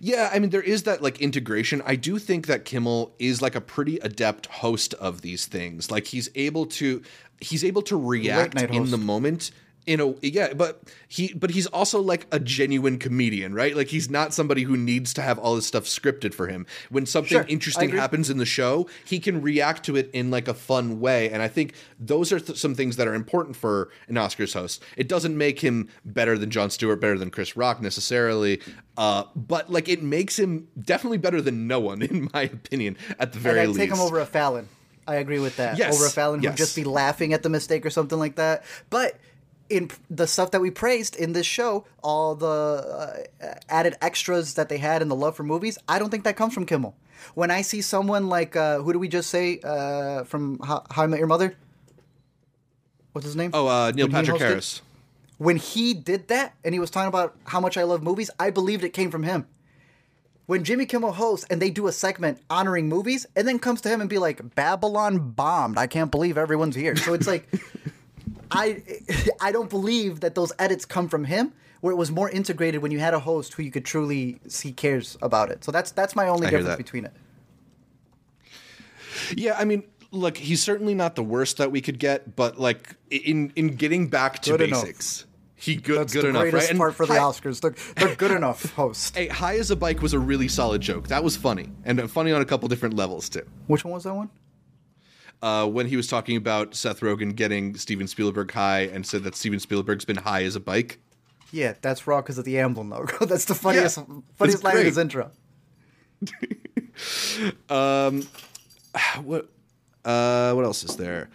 Yeah, 0.00 0.30
I 0.32 0.38
mean 0.38 0.50
there 0.50 0.62
is 0.62 0.84
that 0.84 1.02
like 1.02 1.20
integration. 1.20 1.82
I 1.84 1.96
do 1.96 2.18
think 2.18 2.46
that 2.46 2.64
Kimmel 2.64 3.14
is 3.18 3.42
like 3.42 3.54
a 3.54 3.60
pretty 3.60 3.98
adept 3.98 4.46
host 4.46 4.94
of 4.94 5.20
these 5.22 5.46
things. 5.46 5.90
Like 5.90 6.06
he's 6.06 6.30
able 6.34 6.66
to 6.66 7.02
he's 7.40 7.64
able 7.64 7.82
to 7.82 7.96
react 7.96 8.60
in 8.60 8.90
the 8.90 8.96
moment 8.98 9.50
in 9.86 10.00
a 10.00 10.14
yeah, 10.22 10.52
but 10.54 10.82
he 11.08 11.32
but 11.34 11.50
he's 11.50 11.66
also 11.66 12.00
like 12.00 12.26
a 12.30 12.38
genuine 12.38 12.98
comedian, 12.98 13.52
right? 13.54 13.74
Like 13.76 13.88
he's 13.88 14.08
not 14.08 14.32
somebody 14.32 14.62
who 14.62 14.76
needs 14.76 15.12
to 15.14 15.22
have 15.22 15.38
all 15.38 15.56
this 15.56 15.66
stuff 15.66 15.84
scripted 15.84 16.34
for 16.34 16.46
him. 16.46 16.66
When 16.90 17.04
something 17.06 17.30
Sure, 17.38 17.46
interesting 17.48 17.90
happens 17.90 18.30
in 18.30 18.38
the 18.38 18.46
show, 18.46 18.88
he 19.04 19.18
can 19.18 19.42
react 19.42 19.84
to 19.86 19.96
it 19.96 20.08
in 20.12 20.30
like 20.30 20.46
a 20.46 20.54
fun 20.54 21.00
way, 21.00 21.30
and 21.30 21.42
I 21.42 21.48
think 21.48 21.74
those 21.98 22.32
are 22.32 22.38
th- 22.40 22.58
some 22.58 22.74
things 22.74 22.96
that 22.96 23.08
are 23.08 23.14
important 23.14 23.56
for 23.56 23.90
an 24.08 24.14
Oscars 24.14 24.54
host. 24.54 24.82
It 24.96 25.08
doesn't 25.08 25.36
make 25.36 25.60
him 25.60 25.88
better 26.04 26.38
than 26.38 26.50
jon 26.50 26.70
Stewart, 26.70 27.00
better 27.00 27.18
than 27.18 27.30
Chris 27.30 27.56
Rock 27.56 27.80
necessarily, 27.82 28.60
uh, 28.96 29.24
but 29.34 29.70
like 29.70 29.88
it 29.88 30.02
makes 30.02 30.38
him 30.38 30.68
definitely 30.80 31.18
better 31.18 31.40
than 31.42 31.66
no 31.66 31.80
one, 31.80 32.02
in 32.02 32.28
my 32.32 32.42
opinion, 32.42 32.96
at 33.18 33.32
the 33.32 33.38
very 33.40 33.58
and 33.58 33.62
I'd 33.62 33.68
least. 33.68 33.80
take 33.80 33.90
him 33.90 34.00
over 34.00 34.20
a 34.20 34.26
Fallon. 34.26 34.68
I 35.08 35.16
agree 35.16 35.40
with 35.40 35.56
that. 35.56 35.78
Yes, 35.78 35.96
Over 35.96 36.06
a 36.06 36.10
Fallon 36.10 36.40
who'd 36.40 36.56
just 36.56 36.76
be 36.76 36.84
laughing 36.84 37.32
at 37.32 37.42
the 37.42 37.48
mistake 37.48 37.84
or 37.84 37.90
something 37.90 38.20
like 38.20 38.36
that. 38.36 38.62
But 38.88 39.18
in 39.72 39.90
the 40.10 40.26
stuff 40.26 40.50
that 40.52 40.60
we 40.60 40.70
praised 40.70 41.16
in 41.16 41.32
this 41.32 41.46
show, 41.46 41.84
all 42.02 42.34
the 42.34 43.26
uh, 43.42 43.54
added 43.68 43.96
extras 44.00 44.54
that 44.54 44.68
they 44.68 44.78
had 44.78 45.02
and 45.02 45.10
the 45.10 45.16
love 45.16 45.34
for 45.34 45.42
movies, 45.42 45.78
I 45.88 45.98
don't 45.98 46.10
think 46.10 46.24
that 46.24 46.36
comes 46.36 46.52
from 46.54 46.66
Kimmel. 46.66 46.94
When 47.34 47.50
I 47.50 47.62
see 47.62 47.80
someone 47.80 48.28
like 48.28 48.54
uh, 48.56 48.78
who 48.80 48.92
do 48.92 48.98
we 48.98 49.08
just 49.08 49.30
say 49.30 49.60
uh, 49.64 50.24
from 50.24 50.58
How, 50.60 50.84
How 50.90 51.04
I 51.04 51.06
Met 51.06 51.18
Your 51.18 51.28
Mother? 51.28 51.56
What's 53.12 53.26
his 53.26 53.36
name? 53.36 53.50
Oh, 53.54 53.66
uh, 53.66 53.92
Neil 53.94 54.06
When 54.06 54.12
Patrick 54.12 54.40
Harris. 54.40 54.82
when 55.38 55.56
he 55.56 55.94
did 55.94 56.28
that 56.28 56.54
and 56.64 56.74
he 56.74 56.80
was 56.80 56.90
talking 56.90 57.08
about 57.08 57.36
how 57.46 57.60
much 57.60 57.76
I 57.76 57.82
love 57.84 58.02
movies, 58.02 58.30
I 58.38 58.50
believed 58.50 58.84
it 58.84 58.90
came 58.90 59.10
from 59.10 59.22
him. 59.22 59.46
When 60.46 60.64
Jimmy 60.64 60.86
Kimmel 60.86 61.12
hosts 61.12 61.46
and 61.48 61.62
they 61.62 61.70
do 61.70 61.86
a 61.86 61.92
segment 61.92 62.40
honoring 62.50 62.88
movies 62.88 63.26
and 63.36 63.46
then 63.46 63.58
comes 63.58 63.80
to 63.82 63.88
him 63.88 64.00
and 64.00 64.10
be 64.10 64.18
like, 64.18 64.54
Babylon 64.54 65.30
bombed. 65.30 65.78
I 65.78 65.86
can't 65.86 66.10
believe 66.10 66.36
everyone's 66.36 66.74
here. 66.74 66.96
So 66.96 67.14
it's 67.14 67.26
like, 67.28 67.48
I, 68.52 68.82
I 69.40 69.52
don't 69.52 69.70
believe 69.70 70.20
that 70.20 70.34
those 70.34 70.52
edits 70.58 70.84
come 70.84 71.08
from 71.08 71.24
him. 71.24 71.52
Where 71.80 71.90
it 71.92 71.96
was 71.96 72.12
more 72.12 72.30
integrated 72.30 72.80
when 72.80 72.92
you 72.92 73.00
had 73.00 73.12
a 73.12 73.18
host 73.18 73.54
who 73.54 73.64
you 73.64 73.72
could 73.72 73.84
truly 73.84 74.40
see 74.46 74.70
cares 74.70 75.18
about 75.20 75.50
it. 75.50 75.64
So 75.64 75.72
that's 75.72 75.90
that's 75.90 76.14
my 76.14 76.28
only 76.28 76.46
I 76.46 76.50
difference 76.50 76.76
between 76.76 77.04
it. 77.06 77.12
Yeah, 79.36 79.56
I 79.58 79.64
mean, 79.64 79.82
look, 80.12 80.36
he's 80.36 80.62
certainly 80.62 80.94
not 80.94 81.16
the 81.16 81.24
worst 81.24 81.56
that 81.56 81.72
we 81.72 81.80
could 81.80 81.98
get, 81.98 82.36
but 82.36 82.58
like 82.58 82.94
in 83.10 83.52
in 83.56 83.68
getting 83.74 84.06
back 84.08 84.40
to 84.42 84.52
Good 84.52 84.60
enough. 84.62 84.82
basics, 84.84 85.26
he 85.56 85.74
good 85.74 85.98
That's 85.98 86.12
good 86.12 86.24
the 86.24 86.28
enough, 86.28 86.42
greatest 86.42 86.62
right? 86.66 86.70
And 86.70 86.78
part 86.78 86.94
for 86.94 87.04
the 87.04 87.14
hi- 87.14 87.18
Oscars. 87.18 87.60
They're, 87.60 87.74
they're 87.96 88.14
good 88.16 88.30
enough 88.30 88.72
host. 88.76 89.16
Hey, 89.16 89.26
high 89.28 89.56
as 89.58 89.70
a 89.72 89.76
bike 89.76 90.02
was 90.02 90.12
a 90.12 90.18
really 90.18 90.46
solid 90.48 90.80
joke. 90.82 91.08
That 91.08 91.24
was 91.24 91.36
funny, 91.36 91.68
and 91.84 92.08
funny 92.10 92.30
on 92.32 92.42
a 92.42 92.44
couple 92.44 92.68
different 92.68 92.94
levels 92.94 93.28
too. 93.28 93.42
Which 93.66 93.84
one 93.84 93.94
was 93.94 94.04
that 94.04 94.14
one? 94.14 94.30
Uh, 95.42 95.66
when 95.66 95.88
he 95.88 95.96
was 95.96 96.06
talking 96.06 96.36
about 96.36 96.74
Seth 96.74 97.00
Rogen 97.00 97.34
getting 97.34 97.74
Steven 97.76 98.06
Spielberg 98.06 98.52
high 98.52 98.82
and 98.82 99.04
said 99.04 99.24
that 99.24 99.34
Steven 99.34 99.58
Spielberg's 99.58 100.04
been 100.04 100.18
high 100.18 100.44
as 100.44 100.54
a 100.54 100.60
bike. 100.60 101.00
Yeah, 101.50 101.74
that's 101.82 102.06
raw 102.06 102.22
because 102.22 102.38
of 102.38 102.44
the 102.44 102.58
emblem 102.58 102.88
logo. 102.90 103.26
That's 103.26 103.44
the 103.44 103.54
funniest 103.54 103.98
Yeah, 103.98 104.04
funniest 104.36 104.64
line 104.64 104.78
in 104.78 104.86
his 104.86 104.96
intro. 104.96 105.30
what 109.22 109.48
uh 110.04 110.52
what 110.52 110.64
else 110.64 110.84
is 110.84 110.96
there 110.96 111.28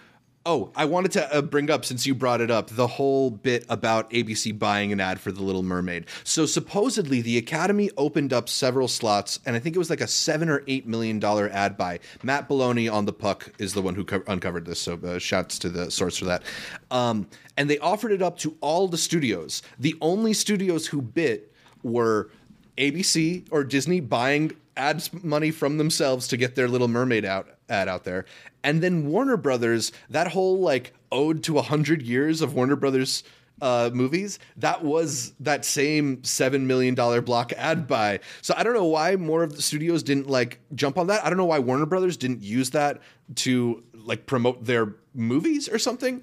oh 0.48 0.72
i 0.76 0.86
wanted 0.86 1.12
to 1.12 1.36
uh, 1.36 1.42
bring 1.42 1.70
up 1.70 1.86
since 1.86 2.08
you 2.08 2.16
brought 2.16 2.42
it 2.42 2.50
up 2.50 2.70
the 2.72 2.88
whole 2.88 3.30
bit 3.30 3.66
about 3.70 4.10
abc 4.12 4.58
buying 4.58 4.92
an 4.92 5.00
ad 5.00 5.20
for 5.20 5.32
the 5.32 5.44
little 5.44 5.64
mermaid. 5.64 6.06
So 6.24 6.46
supposedly 6.46 7.22
the 7.22 7.38
academy 7.38 7.92
opened 7.98 8.34
up 8.34 8.50
several 8.50 8.88
slots 8.88 9.40
and 9.46 9.56
i 9.56 9.60
think 9.60 9.76
it 9.76 9.80
was 9.80 9.90
like 9.90 10.02
a 10.02 10.08
seven 10.08 10.50
or 10.50 10.64
eight 10.68 10.88
million 10.88 11.20
dollar 11.20 11.50
ad 11.50 11.78
buy. 11.78 12.00
Matt 12.24 12.50
Belloni 12.50 12.92
on 12.92 13.06
the 13.06 13.14
puck 13.14 13.52
is 13.60 13.74
the 13.74 13.82
one 13.82 13.94
who 13.94 14.04
co- 14.04 14.24
uncovered 14.28 14.66
this 14.66 14.80
so 14.80 14.94
uh, 15.06 15.20
shouts 15.20 15.60
to 15.60 15.70
the 15.70 15.92
source 15.92 16.18
for 16.18 16.26
that. 16.26 16.44
Um, 16.90 17.28
and 17.58 17.70
they 17.70 17.78
offered 17.80 18.12
it 18.12 18.22
up 18.22 18.38
to 18.40 18.56
all 18.62 18.88
the 18.88 18.98
studios. 18.98 19.62
The 19.80 19.96
only 20.02 20.34
studios 20.34 20.88
who 20.88 21.02
bit 21.02 21.54
were 21.84 22.32
ABC 22.78 23.46
or 23.52 23.64
Disney 23.64 24.00
buying 24.00 24.56
ads 24.76 25.12
money 25.24 25.52
from 25.52 25.78
themselves 25.78 26.28
to 26.30 26.38
get 26.38 26.56
their 26.56 26.68
Little 26.68 26.88
Mermaid 26.88 27.26
out 27.26 27.50
ad 27.70 27.90
out 27.90 28.04
there, 28.04 28.26
and 28.68 28.84
then 28.84 29.08
Warner 29.08 29.38
Brothers 29.38 29.94
that 30.10 30.28
whole 30.28 30.60
like 30.60 30.94
ode 31.10 31.42
to 31.44 31.58
a 31.58 31.62
hundred 31.62 32.02
years 32.02 32.42
of 32.42 32.54
Warner 32.54 32.76
Brothers 32.76 33.24
uh, 33.62 33.90
movies 33.94 34.40
that 34.58 34.84
was 34.84 35.32
that 35.40 35.64
same 35.64 36.22
seven 36.26 36.68
million 36.68 36.94
dollar 36.94 37.22
block 37.22 37.54
ad 37.54 37.88
buy. 37.88 38.20
So 38.42 38.54
I 38.58 38.64
don't 38.64 38.74
know 38.74 38.86
why 38.86 39.16
more 39.16 39.42
of 39.42 39.56
the 39.56 39.62
studios 39.62 40.04
didn't 40.04 40.30
like 40.30 40.60
jump 40.76 40.98
on 40.98 41.08
that. 41.08 41.26
I 41.26 41.30
don't 41.30 41.38
know 41.38 41.46
why 41.46 41.60
Warner 41.60 41.86
Brothers 41.86 42.18
didn't 42.18 42.44
use 42.44 42.72
that 42.72 43.02
to 43.36 43.84
like 43.94 44.26
promote 44.26 44.66
their 44.66 44.96
movies 45.14 45.70
or 45.70 45.80
something. 45.80 46.22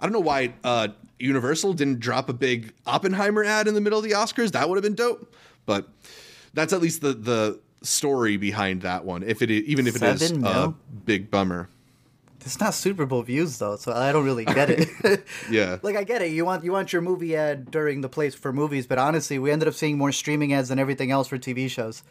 I 0.00 0.06
don't 0.06 0.12
know 0.12 0.18
why 0.20 0.52
uh, 0.64 0.88
Universal 1.20 1.74
didn't 1.74 2.00
drop 2.00 2.28
a 2.28 2.32
big 2.34 2.74
Oppenheimer 2.86 3.44
ad 3.44 3.68
in 3.68 3.74
the 3.74 3.80
middle 3.80 4.00
of 4.00 4.04
the 4.04 4.10
Oscars. 4.10 4.50
That 4.50 4.68
would 4.68 4.76
have 4.76 4.82
been 4.82 4.96
dope. 4.96 5.32
But 5.64 5.88
that's 6.54 6.72
at 6.72 6.82
least 6.82 7.02
the 7.02 7.14
the 7.14 7.60
story 7.82 8.36
behind 8.36 8.82
that 8.82 9.04
one. 9.04 9.22
If 9.22 9.42
it 9.42 9.50
even 9.50 9.86
if 9.86 9.94
it 9.94 10.02
is 10.02 10.20
Seven 10.20 10.44
a 10.44 10.54
mil? 10.54 10.76
big 11.04 11.30
bummer. 11.30 11.68
It's 12.44 12.60
not 12.60 12.74
Super 12.74 13.06
Bowl 13.06 13.22
views 13.22 13.58
though, 13.58 13.76
so 13.76 13.92
I 13.92 14.12
don't 14.12 14.24
really 14.24 14.44
get 14.44 14.70
it. 14.70 15.26
Yeah. 15.50 15.78
like 15.82 15.96
I 15.96 16.04
get 16.04 16.22
it. 16.22 16.32
You 16.32 16.44
want 16.44 16.64
you 16.64 16.72
want 16.72 16.92
your 16.92 17.02
movie 17.02 17.36
ad 17.36 17.70
during 17.70 18.00
the 18.00 18.08
place 18.08 18.34
for 18.34 18.52
movies, 18.52 18.86
but 18.86 18.98
honestly, 18.98 19.38
we 19.38 19.50
ended 19.50 19.68
up 19.68 19.74
seeing 19.74 19.96
more 19.98 20.12
streaming 20.12 20.52
ads 20.52 20.68
than 20.68 20.78
everything 20.78 21.10
else 21.10 21.28
for 21.28 21.38
TV 21.38 21.68
shows. 21.68 22.02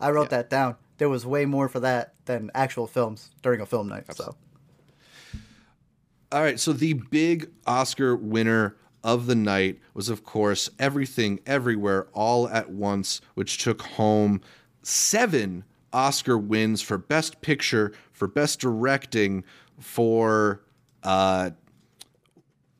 I 0.00 0.10
wrote 0.10 0.30
that 0.30 0.50
down. 0.50 0.76
There 0.98 1.08
was 1.08 1.26
way 1.26 1.44
more 1.44 1.68
for 1.68 1.80
that 1.80 2.14
than 2.24 2.50
actual 2.54 2.86
films 2.86 3.30
during 3.42 3.60
a 3.60 3.66
film 3.66 3.88
night. 3.88 4.12
So 4.14 4.34
All 6.30 6.42
right, 6.42 6.58
so 6.58 6.72
the 6.72 6.94
big 6.94 7.50
Oscar 7.66 8.16
winner 8.16 8.76
of 9.04 9.26
the 9.26 9.34
night 9.34 9.80
was, 9.94 10.08
of 10.08 10.24
course, 10.24 10.70
Everything 10.78 11.40
Everywhere 11.46 12.08
All 12.12 12.48
at 12.48 12.70
Once, 12.70 13.20
which 13.34 13.58
took 13.58 13.82
home 13.82 14.40
seven 14.82 15.64
Oscar 15.92 16.38
wins 16.38 16.80
for 16.80 16.98
Best 16.98 17.40
Picture, 17.42 17.92
for 18.12 18.26
Best 18.26 18.60
Directing, 18.60 19.44
for 19.82 20.62
uh, 21.02 21.50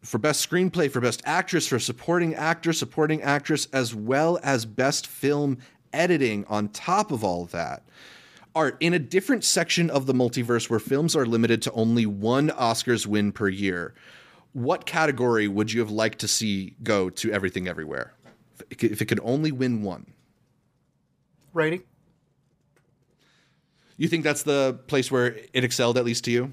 for 0.03 0.19
Best 0.19 0.49
Screenplay, 0.49 0.91
for 0.91 1.01
Best 1.01 1.23
Actress, 1.25 1.67
for 1.67 1.79
Supporting 1.79 2.35
Actor, 2.35 2.73
Supporting 2.73 3.23
Actress, 3.23 3.67
as 3.73 3.95
well 3.95 4.39
as 4.43 4.65
Best 4.65 5.07
Film 5.07 5.59
Editing. 5.93 6.45
On 6.49 6.69
top 6.69 7.13
of 7.13 7.23
all 7.23 7.45
that, 7.47 7.83
Art, 8.55 8.77
in 8.81 8.95
a 8.95 8.99
different 8.99 9.45
section 9.45 9.91
of 9.91 10.07
the 10.07 10.13
multiverse 10.13 10.69
where 10.69 10.81
films 10.81 11.15
are 11.15 11.27
limited 11.27 11.63
to 11.63 11.73
only 11.73 12.07
one 12.07 12.49
Oscars 12.51 13.07
win 13.07 13.31
per 13.33 13.49
year, 13.49 13.95
what 14.53 14.87
category 14.87 15.49
would 15.49 15.73
you 15.73 15.81
have 15.81 15.91
liked 15.91 16.19
to 16.21 16.29
see 16.29 16.75
go 16.83 17.09
to 17.11 17.33
Everything 17.33 17.69
Everywhere? 17.69 18.13
If 18.55 18.63
it 18.71 18.79
could- 18.79 18.93
If 18.93 19.03
it 19.03 19.07
could 19.07 19.21
only 19.23 19.53
win 19.53 19.83
one. 19.83 20.07
Writing. 21.55 21.83
You 23.97 24.09
think 24.09 24.25
that's 24.25 24.43
the 24.43 24.81
place 24.89 25.11
where 25.11 25.37
it 25.53 25.65
excelled, 25.65 25.97
at 25.97 26.05
least 26.05 26.25
to 26.25 26.31
you? 26.31 26.53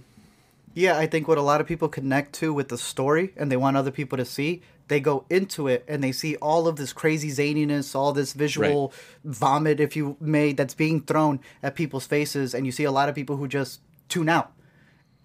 Yeah, 0.73 0.97
I 0.97 1.07
think 1.07 1.27
what 1.27 1.37
a 1.37 1.41
lot 1.41 1.61
of 1.61 1.67
people 1.67 1.89
connect 1.89 2.33
to 2.35 2.53
with 2.53 2.69
the 2.69 2.77
story 2.77 3.33
and 3.35 3.51
they 3.51 3.57
want 3.57 3.75
other 3.75 3.91
people 3.91 4.17
to 4.17 4.25
see, 4.25 4.61
they 4.87 4.99
go 4.99 5.25
into 5.29 5.67
it 5.67 5.83
and 5.87 6.03
they 6.03 6.11
see 6.11 6.35
all 6.37 6.67
of 6.67 6.75
this 6.75 6.93
crazy 6.93 7.29
zaniness, 7.29 7.95
all 7.95 8.13
this 8.13 8.33
visual 8.33 8.93
vomit, 9.23 9.79
if 9.79 9.95
you 9.95 10.17
may, 10.19 10.53
that's 10.53 10.73
being 10.73 11.01
thrown 11.01 11.39
at 11.63 11.75
people's 11.75 12.05
faces. 12.07 12.53
And 12.53 12.65
you 12.65 12.71
see 12.71 12.83
a 12.83 12.91
lot 12.91 13.09
of 13.09 13.15
people 13.15 13.37
who 13.37 13.47
just 13.47 13.81
tune 14.09 14.29
out. 14.29 14.51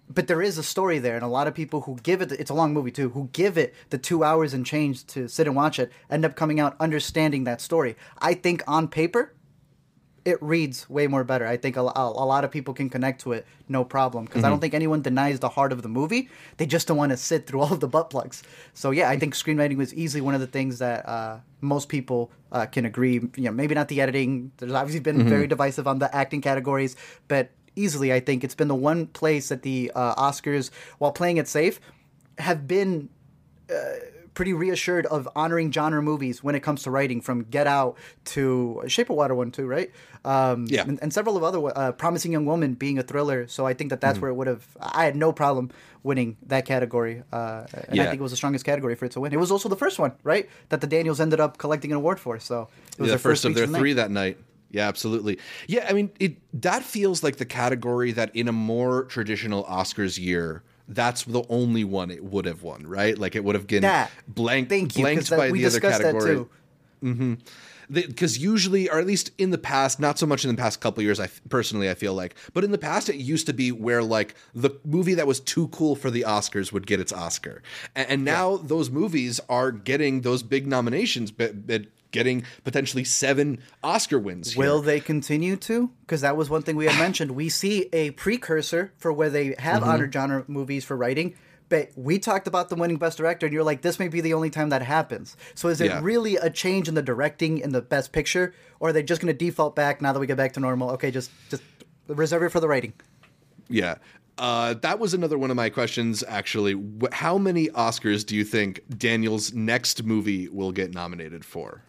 But 0.07 0.27
there 0.27 0.41
is 0.41 0.59
a 0.59 0.63
story 0.63 0.99
there, 0.99 1.15
and 1.15 1.23
a 1.23 1.27
lot 1.27 1.47
of 1.47 1.55
people 1.55 1.81
who 1.81 1.97
give 2.03 2.21
it, 2.21 2.31
it's 2.31 2.51
a 2.51 2.53
long 2.53 2.73
movie 2.73 2.91
too, 2.91 3.09
who 3.09 3.29
give 3.33 3.57
it 3.57 3.73
the 3.89 3.97
two 3.97 4.23
hours 4.23 4.53
and 4.53 4.63
change 4.63 5.03
to 5.07 5.27
sit 5.27 5.47
and 5.47 5.55
watch 5.55 5.79
it, 5.79 5.91
end 6.11 6.25
up 6.25 6.35
coming 6.35 6.59
out 6.59 6.75
understanding 6.79 7.45
that 7.45 7.59
story. 7.59 7.95
I 8.19 8.35
think 8.35 8.61
on 8.67 8.87
paper, 8.87 9.33
it 10.25 10.41
reads 10.41 10.89
way 10.89 11.05
more 11.07 11.23
better. 11.23 11.45
I 11.45 11.55
think 11.55 11.77
a, 11.77 11.81
a, 11.81 11.91
a 11.95 12.25
lot 12.25 12.43
of 12.43 12.49
people 12.51 12.73
can 12.73 12.89
connect 12.89 13.21
to 13.21 13.31
it, 13.33 13.45
no 13.69 13.85
problem. 13.85 14.25
Because 14.25 14.43
I 14.43 14.47
Mm-hmm. 14.47 14.51
don't 14.53 14.59
think 14.59 14.73
anyone 14.73 15.01
denies 15.03 15.39
the 15.39 15.49
heart 15.49 15.71
of 15.71 15.83
the 15.83 15.87
movie. 15.89 16.29
They 16.57 16.65
just 16.65 16.87
don't 16.87 16.97
want 16.97 17.11
to 17.11 17.17
sit 17.17 17.45
through 17.45 17.61
all 17.63 17.71
of 17.71 17.79
the 17.79 17.87
butt 17.87 18.09
plugs. 18.09 18.41
So 18.73 18.89
yeah, 18.91 19.07
I 19.09 19.17
think 19.19 19.35
screenwriting 19.35 19.77
was 19.77 19.93
easily 19.93 20.21
one 20.21 20.33
of 20.33 20.41
the 20.41 20.47
things 20.47 20.79
that 20.79 21.07
uh, 21.07 21.39
most 21.61 21.87
people 21.89 22.31
uh, 22.51 22.65
can 22.65 22.85
agree. 22.85 23.13
You 23.35 23.43
know, 23.45 23.51
maybe 23.51 23.75
not 23.75 23.87
the 23.87 24.01
editing. 24.01 24.51
There's 24.57 24.73
obviously 24.73 25.01
been 25.01 25.19
Mm-hmm. 25.19 25.29
very 25.29 25.47
divisive 25.47 25.87
on 25.87 25.99
the 25.99 26.13
acting 26.15 26.41
categories, 26.41 26.95
but 27.27 27.51
easily 27.75 28.11
I 28.11 28.19
think 28.19 28.43
it's 28.43 28.55
been 28.55 28.67
the 28.69 28.75
one 28.75 29.05
place 29.07 29.49
that 29.49 29.61
the 29.61 29.91
uh, 29.93 30.15
Oscars, 30.15 30.71
while 30.97 31.11
playing 31.11 31.37
it 31.37 31.47
safe, 31.47 31.79
have 32.39 32.67
been 32.67 33.09
pretty 34.35 34.53
reassured 34.53 35.07
of 35.07 35.27
honoring 35.35 35.71
genre 35.71 36.01
movies 36.01 36.43
when 36.43 36.53
it 36.53 36.59
comes 36.59 36.83
to 36.83 36.91
writing, 36.91 37.21
from 37.21 37.43
Get 37.43 37.65
Out 37.65 37.97
to 38.25 38.83
Shape 38.87 39.09
of 39.09 39.15
Water 39.15 39.33
one 39.33 39.49
too, 39.49 39.65
right? 39.65 39.89
Um, 40.23 40.65
Yeah. 40.69 40.83
and, 40.87 40.99
and 41.01 41.11
several 41.11 41.35
of 41.37 41.43
other 41.43 41.59
uh, 41.75 41.91
Promising 41.93 42.31
Young 42.31 42.45
Woman 42.45 42.73
being 42.75 42.99
a 42.99 43.03
thriller. 43.03 43.47
So 43.47 43.65
I 43.65 43.73
think 43.73 43.89
that 43.89 44.01
that's 44.01 44.19
where 44.19 44.29
it 44.29 44.35
would 44.35 44.47
have. 44.47 44.67
I 44.79 45.05
had 45.05 45.15
no 45.15 45.31
problem 45.31 45.71
winning 46.03 46.37
that 46.45 46.65
category, 46.65 47.23
uh, 47.31 47.65
and 47.87 47.99
I 47.99 48.05
think 48.05 48.19
it 48.19 48.21
was 48.21 48.31
the 48.31 48.37
strongest 48.37 48.65
category 48.65 48.93
for 48.95 49.05
it 49.05 49.11
to 49.13 49.19
win. 49.21 49.33
It 49.33 49.39
was 49.39 49.51
also 49.51 49.69
the 49.69 49.75
first 49.75 49.97
one, 49.97 50.11
right, 50.23 50.47
that 50.69 50.81
the 50.81 50.87
Daniels 50.87 51.19
ended 51.19 51.39
up 51.39 51.57
collecting 51.57 51.91
an 51.91 51.97
award 51.97 52.19
for. 52.19 52.37
So 52.39 52.67
it 52.97 52.99
was 52.99 53.07
the 53.07 53.13
their 53.13 53.17
first 53.17 53.45
of 53.45 53.55
their 53.55 53.67
three 53.67 53.93
that 53.93 54.11
night. 54.11 54.37
Yeah, 54.69 54.87
absolutely. 54.89 55.39
Yeah, 55.67 55.85
I 55.89 55.93
mean, 55.93 56.11
it 56.19 56.35
that 56.61 56.83
feels 56.83 57.23
like 57.23 57.37
the 57.37 57.45
category 57.45 58.11
that 58.11 58.35
in 58.35 58.49
a 58.49 58.51
more 58.51 59.05
traditional 59.05 59.63
Oscars 59.63 60.19
year, 60.19 60.63
that's 60.87 61.23
the 61.23 61.43
only 61.49 61.83
one 61.83 62.11
it 62.11 62.23
would 62.23 62.45
have 62.45 62.63
won, 62.63 62.85
right? 62.87 63.17
Like 63.17 63.35
it 63.35 63.43
would 63.43 63.55
have 63.55 63.67
been 63.67 63.81
That. 63.81 64.11
blank, 64.27 64.69
Thank 64.69 64.95
you, 64.97 65.03
blanked 65.03 65.29
that- 65.29 65.37
by 65.37 65.51
we 65.51 65.61
the 65.61 65.67
other 65.67 65.79
category. 65.79 66.35
too. 66.35 66.49
Mm-hmm. 67.03 67.33
Because 67.91 68.39
usually, 68.39 68.89
or 68.89 68.97
at 68.97 69.05
least 69.05 69.29
in 69.37 69.51
the 69.51 69.59
past, 69.59 69.99
not 69.99 70.17
so 70.17 70.25
much 70.25 70.43
in 70.43 70.49
the 70.49 70.57
past 70.59 70.81
couple 70.81 71.03
years, 71.03 71.19
I 71.19 71.29
personally 71.49 71.87
I 71.87 71.93
feel 71.93 72.15
like, 72.15 72.33
but 72.53 72.63
in 72.63 72.71
the 72.71 72.79
past 72.79 73.09
it 73.09 73.17
used 73.17 73.45
to 73.45 73.53
be 73.53 73.71
where 73.71 74.01
like 74.01 74.33
the 74.55 74.71
movie 74.83 75.13
that 75.13 75.27
was 75.27 75.39
too 75.39 75.67
cool 75.67 75.95
for 75.95 76.09
the 76.09 76.23
Oscars 76.27 76.71
would 76.71 76.87
get 76.87 76.99
its 76.99 77.13
Oscar, 77.13 77.61
and, 77.95 78.09
and 78.09 78.25
now 78.25 78.57
those 78.57 78.89
movies 78.89 79.39
are 79.49 79.71
getting 79.71 80.21
those 80.21 80.41
big 80.41 80.65
nominations, 80.65 81.29
but, 81.29 81.67
but 81.67 81.83
getting 82.11 82.43
potentially 82.63 83.03
seven 83.03 83.59
Oscar 83.83 84.17
wins. 84.19 84.53
here. 84.53 84.63
Will 84.63 84.81
they 84.81 84.99
continue 84.99 85.55
to? 85.57 85.91
Because 86.01 86.21
that 86.21 86.37
was 86.37 86.49
one 86.49 86.61
thing 86.61 86.75
we 86.75 86.85
had 86.85 86.97
mentioned. 86.99 87.31
We 87.31 87.49
see 87.49 87.89
a 87.93 88.11
precursor 88.11 88.93
for 88.97 89.11
where 89.11 89.29
they 89.29 89.55
have 89.59 89.81
Mm-hmm. 89.81 89.89
honored 89.89 90.13
genre 90.13 90.43
movies 90.47 90.85
for 90.85 90.95
writing. 90.95 91.35
But 91.67 91.89
we 91.95 92.19
talked 92.19 92.45
about 92.47 92.69
the 92.69 92.75
winning 92.75 92.97
best 92.97 93.17
director, 93.17 93.47
and 93.47 93.53
you're 93.53 93.63
like, 93.63 93.81
this 93.81 93.97
may 93.97 94.07
be 94.07 94.21
the 94.21 94.35
only 94.35 94.51
time 94.51 94.69
that 94.69 94.83
happens. 94.83 95.35
So 95.55 95.67
is 95.69 95.81
it 95.81 95.87
Yeah. 95.87 95.99
really 96.03 96.35
a 96.35 96.49
change 96.51 96.87
in 96.87 96.93
the 96.93 97.01
directing 97.01 97.57
in 97.57 97.71
the 97.71 97.81
best 97.81 98.11
picture, 98.11 98.53
or 98.79 98.89
are 98.89 98.93
they 98.93 99.01
just 99.01 99.19
going 99.19 99.33
to 99.35 99.37
default 99.45 99.75
back 99.75 99.99
now 99.99 100.13
that 100.13 100.19
we 100.19 100.27
get 100.27 100.37
back 100.37 100.53
to 100.53 100.59
normal? 100.59 100.91
Okay, 100.91 101.09
just 101.09 101.31
just 101.49 101.63
reserve 102.07 102.43
it 102.43 102.49
for 102.49 102.59
the 102.59 102.67
writing. 102.67 102.93
Yeah. 103.67 103.95
Uh, 104.37 104.75
that 104.81 104.99
was 104.99 105.13
another 105.15 105.37
one 105.39 105.49
of 105.49 105.55
my 105.55 105.69
questions, 105.69 106.23
actually. 106.27 106.79
How 107.11 107.37
many 107.39 107.69
Oscars 107.69 108.23
do 108.25 108.35
you 108.35 108.43
think 108.43 108.81
Daniel's 108.95 109.53
next 109.53 110.03
movie 110.03 110.47
will 110.49 110.71
get 110.71 110.93
nominated 110.93 111.43
for? 111.43 111.81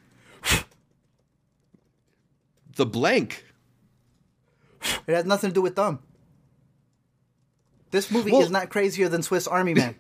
The 2.77 2.87
blank. 2.87 3.45
It 5.07 5.15
has 5.15 5.25
nothing 5.25 5.51
to 5.51 5.55
do 5.55 5.63
with 5.63 5.77
them. 5.77 5.99
This 7.91 8.11
movie 8.11 8.33
Well- 8.33 8.43
is 8.43 8.51
not 8.51 8.69
crazier 8.71 9.09
than 9.09 9.23
Swiss 9.23 9.47
Army 9.47 9.75
Man. 9.75 9.97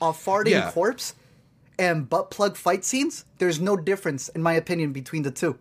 a 0.00 0.06
farting 0.06 0.50
Yeah. 0.50 0.72
corpse 0.72 1.14
and 1.78 2.08
butt 2.10 2.28
plug 2.30 2.56
fight 2.56 2.84
scenes, 2.84 3.24
there's 3.38 3.60
no 3.60 3.76
difference, 3.76 4.28
in 4.30 4.42
my 4.42 4.54
opinion, 4.54 4.92
between 4.92 5.22
the 5.22 5.30
two. 5.30 5.58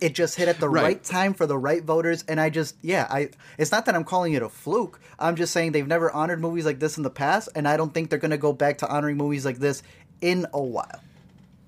It 0.00 0.14
just 0.14 0.36
hit 0.36 0.48
at 0.48 0.58
the 0.60 0.68
Right. 0.68 0.82
right, 0.82 1.04
time 1.04 1.32
for 1.34 1.46
the 1.46 1.56
right 1.56 1.82
voters, 1.82 2.24
and 2.28 2.38
I 2.40 2.50
just, 2.50 2.76
yeah, 2.82 3.06
I. 3.10 3.30
It's 3.58 3.70
not 3.72 3.86
that 3.86 3.94
I'm 3.94 4.04
calling 4.04 4.32
it 4.34 4.42
a 4.42 4.48
fluke. 4.50 5.00
I'm 5.18 5.36
just 5.36 5.52
saying 5.52 5.72
they've 5.72 5.86
never 5.86 6.10
honored 6.10 6.40
movies 6.40 6.64
like 6.66 6.78
this 6.78 6.96
in 6.98 7.02
the 7.02 7.10
past, 7.10 7.48
and 7.54 7.66
I 7.68 7.76
don't 7.78 7.92
think 7.94 8.10
they're 8.10 8.18
gonna 8.18 8.36
go 8.38 8.52
back 8.52 8.78
to 8.78 8.88
honoring 8.88 9.16
movies 9.16 9.44
like 9.46 9.58
this 9.58 9.82
in 10.20 10.46
a 10.52 10.62
while. 10.62 11.00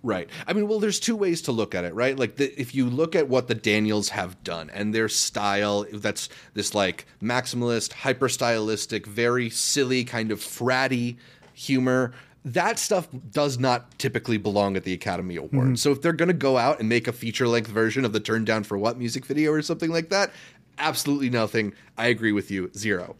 Right. 0.04 0.28
I 0.46 0.52
mean, 0.52 0.68
well, 0.68 0.80
there's 0.80 1.00
two 1.00 1.16
ways 1.16 1.40
to 1.42 1.52
look 1.52 1.74
at 1.74 1.84
it, 1.84 1.94
right? 1.94 2.16
Like, 2.16 2.36
the, 2.36 2.60
if 2.60 2.74
you 2.74 2.90
look 2.90 3.16
at 3.16 3.26
what 3.26 3.48
the 3.48 3.54
Daniels 3.54 4.10
have 4.10 4.44
done 4.44 4.68
and 4.68 4.94
their 4.94 5.08
style, 5.08 5.86
that's 5.90 6.28
this 6.52 6.74
like 6.74 7.06
maximalist, 7.22 7.94
hyper 7.94 8.28
stylistic, 8.28 9.06
very 9.06 9.48
silly, 9.48 10.04
kind 10.04 10.30
of 10.30 10.40
fratty 10.40 11.16
humor. 11.54 12.12
That 12.44 12.78
stuff 12.78 13.08
does 13.30 13.58
not 13.58 13.98
typically 13.98 14.36
belong 14.36 14.76
at 14.76 14.84
the 14.84 14.92
Academy 14.92 15.36
Awards. 15.36 15.54
Mm-hmm. 15.54 15.74
So 15.76 15.92
if 15.92 16.02
they're 16.02 16.12
going 16.12 16.28
to 16.28 16.34
go 16.34 16.58
out 16.58 16.80
and 16.80 16.88
make 16.90 17.08
a 17.08 17.12
feature 17.12 17.48
length 17.48 17.70
version 17.70 18.04
of 18.04 18.12
the 18.12 18.20
Turn 18.20 18.44
Down 18.44 18.62
for 18.62 18.76
What 18.76 18.98
music 18.98 19.24
video 19.24 19.52
or 19.52 19.62
something 19.62 19.90
like 19.90 20.10
that, 20.10 20.30
absolutely 20.76 21.30
nothing. 21.30 21.72
I 21.96 22.08
agree 22.08 22.32
with 22.32 22.50
you. 22.50 22.70
Zero 22.76 23.16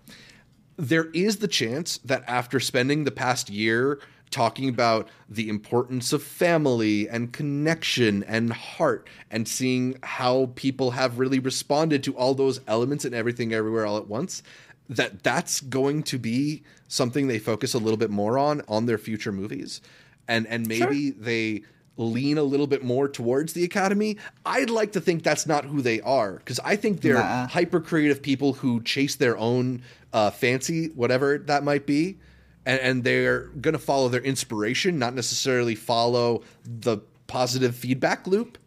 there 0.76 1.04
is 1.12 1.36
the 1.36 1.48
chance 1.48 1.98
that 1.98 2.24
after 2.26 2.58
spending 2.58 3.04
the 3.04 3.10
past 3.10 3.48
year 3.48 4.00
talking 4.30 4.68
about 4.68 5.08
the 5.28 5.48
importance 5.48 6.12
of 6.12 6.22
family 6.22 7.08
and 7.08 7.32
connection 7.32 8.22
and 8.24 8.52
heart 8.52 9.08
and 9.30 9.46
seeing 9.46 9.96
how 10.02 10.50
people 10.56 10.92
have 10.92 11.18
really 11.18 11.38
responded 11.38 12.02
to 12.02 12.16
all 12.16 12.34
those 12.34 12.60
elements 12.66 13.04
and 13.04 13.14
everything 13.14 13.52
everywhere 13.52 13.86
all 13.86 13.96
at 13.96 14.08
once 14.08 14.42
that 14.88 15.22
that's 15.22 15.60
going 15.60 16.02
to 16.02 16.18
be 16.18 16.62
something 16.88 17.26
they 17.28 17.38
focus 17.38 17.74
a 17.74 17.78
little 17.78 17.96
bit 17.96 18.10
more 18.10 18.38
on 18.38 18.60
on 18.68 18.86
their 18.86 18.98
future 18.98 19.32
movies. 19.32 19.80
And 20.28 20.46
and 20.46 20.66
maybe 20.66 21.10
they 21.10 21.62
lean 21.96 22.38
a 22.38 22.42
little 22.42 22.66
bit 22.66 22.82
more 22.82 23.08
towards 23.08 23.52
the 23.52 23.62
academy. 23.62 24.16
I'd 24.44 24.68
like 24.68 24.92
to 24.92 25.00
think 25.00 25.22
that's 25.22 25.46
not 25.46 25.64
who 25.64 25.80
they 25.80 26.00
are 26.00 26.32
because 26.38 26.58
i 26.64 26.74
think 26.74 27.00
they're 27.02 27.14
Nah. 27.14 27.46
hyper 27.46 27.80
creative 27.80 28.20
people 28.20 28.54
who 28.54 28.82
chase 28.82 29.14
their 29.14 29.36
own 29.38 29.82
uh, 30.12 30.30
fancy, 30.30 30.88
whatever 30.88 31.38
that 31.38 31.62
might 31.62 31.86
be, 31.86 32.18
and, 32.66 32.80
and 32.80 33.04
they're 33.04 33.46
going 33.60 33.72
to 33.72 33.78
follow 33.78 34.08
their 34.08 34.22
inspiration, 34.22 34.98
not 34.98 35.14
necessarily 35.14 35.74
follow 35.74 36.42
the 36.64 36.98
positive 37.26 37.74
feedback 37.74 38.26
loop. 38.26 38.58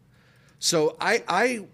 So 0.58 0.96
I, 1.00 1.22
I, 1.28 1.66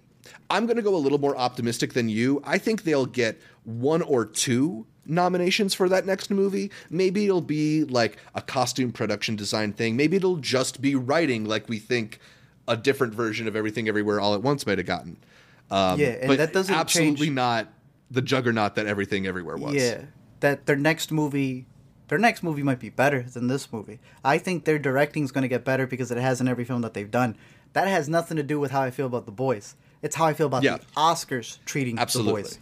I'm 0.51 0.67
going 0.67 0.77
to 0.77 0.83
go 0.83 0.95
a 0.95 0.99
little 0.99 1.19
more 1.19 1.37
optimistic 1.37 1.93
than 1.95 2.09
you. 2.09 2.43
I 2.45 2.59
think 2.59 2.83
they'll 2.85 3.07
get 3.07 3.41
one 3.65 4.03
or 4.03 4.25
two 4.27 4.87
nominations 5.07 5.75
for 5.75 5.89
that 5.89 6.07
next 6.07 6.31
movie. 6.31 6.71
Maybe 6.91 7.25
it'll 7.25 7.41
be 7.41 7.85
like 7.85 8.17
a 8.35 8.41
costume 8.43 8.93
production 8.93 9.37
design 9.37 9.73
thing. 9.73 9.97
Maybe 9.97 10.17
it'll 10.17 10.37
just 10.37 10.81
be 10.81 10.95
writing, 10.95 11.45
like 11.45 11.69
we 11.69 11.79
think 11.79 12.21
a 12.69 12.77
different 12.77 13.15
version 13.15 13.47
of 13.49 13.57
Everything 13.57 13.89
Everywhere 13.89 14.21
All 14.21 14.35
at 14.35 14.43
Once 14.43 14.67
might 14.67 14.79
have 14.79 14.87
gotten. 14.87 15.19
Um, 15.71 15.99
Yeah, 16.01 16.09
and 16.09 16.29
but 16.29 16.39
that 16.39 16.53
doesn't 16.53 16.75
absolutely 16.75 17.27
change- 17.27 17.37
not 17.37 17.69
the 18.11 18.23
juggernaut 18.23 18.75
that 18.77 18.87
Everything 18.87 19.27
Everywhere 19.27 19.57
was. 19.57 19.75
Yeah, 19.75 20.03
that 20.41 20.67
their 20.67 20.77
next 20.77 21.11
movie, 21.13 21.67
their 22.15 22.21
next 22.21 22.45
movie 22.45 22.63
might 22.63 22.79
be 22.79 22.91
better 22.91 23.23
than 23.25 23.49
this 23.49 23.73
movie. 23.73 23.99
I 24.25 24.39
think 24.39 24.65
their 24.65 24.79
directing 24.79 25.25
is 25.25 25.33
going 25.33 25.43
to 25.43 25.49
get 25.49 25.65
better 25.65 25.85
because 25.85 26.13
it 26.13 26.19
has 26.19 26.41
in 26.41 26.47
every 26.47 26.65
film 26.65 26.83
that 26.83 26.95
they've 26.95 27.11
done. 27.11 27.37
That 27.73 27.89
has 27.89 28.09
nothing 28.09 28.37
to 28.37 28.45
do 28.45 28.61
with 28.61 28.71
how 28.71 28.83
I 28.83 28.93
feel 28.93 29.07
about 29.07 29.27
the 29.27 29.33
boys. 29.33 29.75
It's 30.01 30.15
how 30.15 30.27
I 30.27 30.33
feel 30.33 30.47
about 30.47 30.63
Yeah. 30.63 30.77
the 30.77 30.85
Oscars 30.97 31.59
treating 31.65 31.99
Absolutely. 31.99 32.43
the 32.43 32.49
boys. 32.51 32.59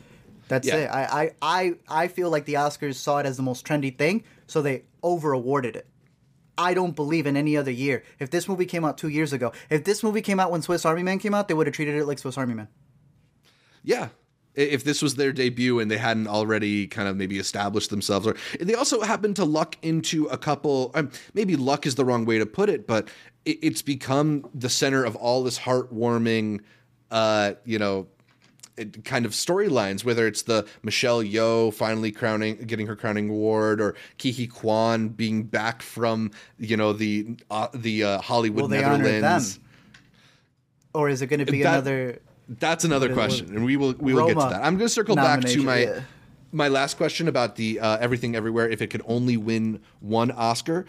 That's 0.49 0.67
Yeah. 0.67 0.77
it. 0.77 0.87
I, 0.87 1.03
I, 1.03 1.31
I, 1.43 1.75
I 1.87 2.09
feel 2.09 2.31
like 2.31 2.47
the 2.47 2.55
Oscars 2.55 2.95
saw 2.95 3.19
it 3.19 3.27
as 3.27 3.37
the 3.37 3.43
most 3.43 3.67
trendy 3.67 3.95
thing, 3.95 4.25
so 4.47 4.63
they 4.63 4.85
over 5.03 5.33
awarded 5.33 5.77
it. 5.77 5.87
I 6.57 6.73
don't 6.73 6.97
believe 6.97 7.27
in 7.27 7.37
any 7.37 7.55
other 7.55 7.71
year. 7.71 8.05
If 8.19 8.31
this 8.31 8.49
movie 8.49 8.65
came 8.65 8.87
out 8.87 8.97
two 8.97 9.09
years 9.09 9.35
ago, 9.35 9.53
if 9.69 9.85
this 9.85 10.03
movie 10.03 10.23
came 10.23 10.41
out 10.41 10.51
when 10.51 10.63
Swiss 10.63 10.87
Army 10.87 11.03
Man 11.03 11.19
came 11.19 11.35
out, 11.35 11.47
they 11.49 11.53
would 11.53 11.67
have 11.67 11.77
treated 11.77 11.95
it 11.97 12.07
like 12.07 12.19
Swiss 12.19 12.39
Army 12.39 12.55
Man. 12.55 12.69
Yeah. 13.85 14.09
If 14.55 14.85
this 14.85 15.01
was 15.01 15.15
their 15.15 15.33
debut 15.33 15.81
and 15.81 15.91
they 15.91 15.97
hadn't 15.97 16.27
already 16.29 16.87
kind 16.87 17.09
of 17.09 17.17
maybe 17.17 17.39
established 17.39 17.89
themselves, 17.89 18.27
or 18.27 18.37
they 18.61 18.75
also 18.75 19.01
happened 19.01 19.37
to 19.37 19.47
luck 19.47 19.77
into 19.83 20.27
a 20.27 20.37
couple, 20.37 20.91
um, 20.95 21.11
maybe 21.33 21.57
luck 21.57 21.87
is 21.87 21.95
the 21.95 22.05
wrong 22.05 22.27
way 22.27 22.39
to 22.39 22.45
put 22.45 22.69
it, 22.69 22.87
but 22.87 23.09
it, 23.47 23.59
it's 23.63 23.81
become 23.81 24.47
the 24.55 24.69
center 24.69 25.05
of 25.05 25.17
all 25.17 25.43
this 25.43 25.59
heartwarming, 25.59 26.61
uh, 27.11 27.55
you 27.65 27.79
know, 27.79 28.09
it- 28.77 29.05
kind 29.07 29.25
of 29.25 29.33
storylines, 29.33 30.05
whether 30.05 30.27
it's 30.27 30.43
the 30.43 30.67
Michelle 30.83 31.23
Yeoh 31.23 31.73
finally 31.73 32.13
crowning, 32.13 32.57
getting 32.57 32.87
her 32.89 32.97
crowning 32.97 33.31
award, 33.31 33.81
or 33.81 33.93
Ke 34.19 34.35
Huy 34.37 34.47
Quan 34.47 35.09
being 35.09 35.45
back 35.45 35.81
from, 35.81 36.31
you 36.59 36.77
know, 36.77 36.93
the 36.93 37.37
uh, 37.51 37.69
the 37.75 38.05
uh, 38.05 38.21
Hollywood 38.21 38.63
Will 38.63 38.69
they 38.69 38.85
honor 38.85 39.03
them? 39.05 39.21
Netherlands. 39.23 39.61
Or 40.95 41.09
is 41.09 41.23
it 41.23 41.29
going 41.29 41.45
to 41.45 41.51
be 41.51 41.63
That- 41.63 41.73
another? 41.73 42.19
That's 42.49 42.85
another 42.85 43.13
question, 43.13 43.55
and 43.55 43.65
we 43.65 43.77
will 43.77 43.95
we 43.99 44.15
will 44.15 44.27
get 44.27 44.35
to 44.35 44.41
that. 44.41 44.65
I'm 44.65 44.77
going 44.77 44.89
to 44.89 44.89
circle 44.89 45.17
back 45.17 45.41
to 45.43 45.63
my 45.63 45.79
yeah. 45.79 46.01
my 46.51 46.69
last 46.69 46.97
question 46.97 47.29
about 47.29 47.57
the 47.57 47.81
uh, 47.81 47.99
Everything 47.99 48.35
Everywhere. 48.35 48.69
If 48.69 48.83
it 48.83 48.89
could 48.89 49.03
only 49.07 49.37
win 49.37 49.81
one 50.01 50.31
Oscar, 50.31 50.87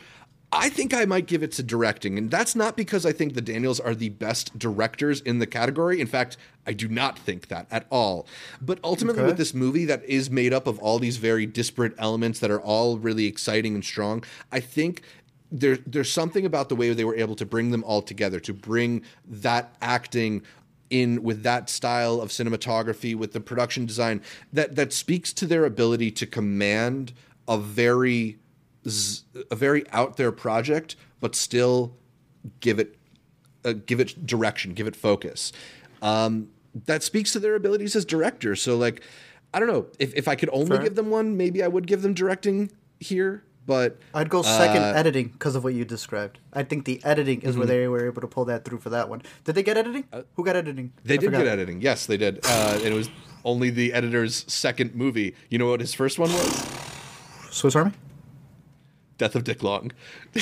I 0.51 0.69
think 0.69 0.93
I 0.93 1.05
might 1.05 1.25
give 1.25 1.41
it 1.41 1.51
to 1.53 1.63
directing, 1.63 2.17
and 2.17 2.29
that's 2.29 2.55
not 2.55 2.75
because 2.75 3.05
I 3.05 3.11
think 3.11 3.33
the 3.33 3.41
Daniels 3.41 3.79
are 3.79 3.95
the 3.95 4.09
best 4.09 4.57
directors 4.57 5.19
in 5.21 5.39
the 5.39 5.47
category. 5.47 5.99
In 5.99 6.07
fact, 6.07 6.37
I 6.67 6.73
do 6.73 6.87
not 6.87 7.17
think 7.17 7.47
that 7.47 7.67
at 7.71 7.87
all. 7.89 8.27
But 8.61 8.79
ultimately, 8.83 9.21
Okay. 9.21 9.29
with 9.29 9.37
this 9.37 9.53
movie 9.53 9.85
that 9.85 10.03
is 10.05 10.29
made 10.29 10.53
up 10.53 10.67
of 10.67 10.77
all 10.79 10.99
these 10.99 11.17
very 11.17 11.45
disparate 11.45 11.93
elements 11.97 12.39
that 12.39 12.51
are 12.51 12.61
all 12.61 12.97
really 12.97 13.25
exciting 13.25 13.73
and 13.73 13.83
strong, 13.83 14.23
I 14.51 14.59
think 14.59 15.01
there, 15.51 15.77
there's 15.87 16.11
something 16.11 16.45
about 16.45 16.69
the 16.69 16.75
way 16.75 16.93
they 16.93 17.05
were 17.05 17.15
able 17.15 17.35
to 17.35 17.45
bring 17.45 17.71
them 17.71 17.83
all 17.83 18.01
together, 18.01 18.39
to 18.41 18.53
bring 18.53 19.03
that 19.27 19.75
acting 19.81 20.43
in 20.93 21.23
with 21.23 21.41
that 21.43 21.69
style 21.69 22.21
of 22.21 22.29
cinematography, 22.29 23.15
with 23.15 23.33
the 23.33 23.39
production 23.39 23.85
design 23.85 24.21
that 24.53 24.75
that 24.75 24.93
speaks 24.93 25.33
to 25.33 25.47
their 25.47 25.65
ability 25.65 26.11
to 26.11 26.25
command 26.27 27.13
a 27.47 27.57
very 27.57 28.37
a 29.49 29.55
very 29.55 29.89
out 29.91 30.17
there 30.17 30.31
project, 30.31 30.95
but 31.19 31.35
still 31.35 31.95
give 32.59 32.77
it 32.79 32.95
uh, 33.65 33.73
give 33.85 33.99
it 33.99 34.25
direction, 34.25 34.73
give 34.73 34.87
it 34.87 34.95
focus. 34.95 35.51
Um, 36.01 36.49
that 36.85 37.01
speaks 37.01 37.31
to 37.33 37.39
their 37.39 37.55
abilities 37.55 37.95
as 37.95 38.05
directors. 38.05 38.61
So 38.61 38.77
like, 38.77 39.01
I 39.53 39.59
don't 39.59 39.69
know 39.69 39.87
if 39.97 40.13
if 40.13 40.27
I 40.27 40.35
could 40.35 40.49
only 40.53 40.77
Fair. 40.77 40.83
give 40.83 40.95
them 40.95 41.09
one, 41.09 41.37
maybe 41.37 41.63
I 41.63 41.67
would 41.67 41.87
give 41.87 42.03
them 42.03 42.13
directing 42.13 42.71
here. 42.99 43.43
But 43.65 43.97
I'd 44.13 44.29
go 44.29 44.41
second 44.41 44.83
uh, 44.83 44.93
editing 44.95 45.29
because 45.29 45.55
of 45.55 45.63
what 45.63 45.73
you 45.73 45.85
described. 45.85 46.39
I 46.51 46.63
think 46.63 46.83
the 46.85 47.01
editing 47.05 47.41
is 47.41 47.51
Mm-hmm. 47.51 47.59
where 47.59 47.67
they 47.67 47.87
were 47.87 48.05
able 48.05 48.19
to 48.21 48.27
pull 48.27 48.43
that 48.45 48.65
through 48.65 48.79
for 48.79 48.89
that 48.89 49.07
one. 49.07 49.21
Did 49.45 49.55
they 49.55 49.63
get 49.63 49.77
editing? 49.77 50.03
Who 50.35 50.43
got 50.43 50.55
editing? 50.57 50.91
Uh, 50.97 51.01
They 51.05 51.13
I 51.13 51.17
did 51.17 51.25
forgot. 51.27 51.37
get 51.43 51.47
editing. 51.47 51.81
Yes, 51.81 52.05
they 52.05 52.17
did. 52.17 52.39
Uh, 52.43 52.73
and 52.83 52.87
it 52.87 52.93
was 52.93 53.09
only 53.45 53.69
the 53.69 53.93
editor's 53.93 54.43
second 54.51 54.95
movie. 54.95 55.33
You 55.49 55.59
know 55.59 55.69
what 55.69 55.79
his 55.79 55.93
first 55.93 56.19
one 56.19 56.29
was? 56.31 56.67
Swiss 57.51 57.75
Army. 57.75 57.91
Death 59.17 59.35
of 59.35 59.43
Dick 59.45 59.63
Long. 59.63 59.91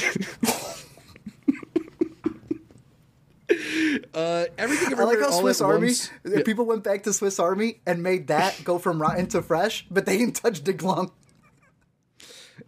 uh, 4.13 4.45
everything 4.57 4.97
I 4.97 5.03
like 5.03 5.19
how 5.19 5.31
Swiss 5.31 5.61
Army. 5.61 5.91
uh, 5.91 6.29
Yeah. 6.37 6.43
People 6.43 6.65
went 6.65 6.83
back 6.83 7.03
to 7.03 7.13
Swiss 7.13 7.37
Army 7.39 7.81
and 7.85 8.01
made 8.01 8.27
that 8.27 8.63
go 8.63 8.77
from 8.79 9.01
rotten 9.01 9.27
to 9.27 9.41
fresh, 9.41 9.85
but 9.91 10.05
they 10.05 10.17
didn't 10.17 10.35
touch 10.35 10.63
Dick 10.63 10.81
Long. 10.81 11.11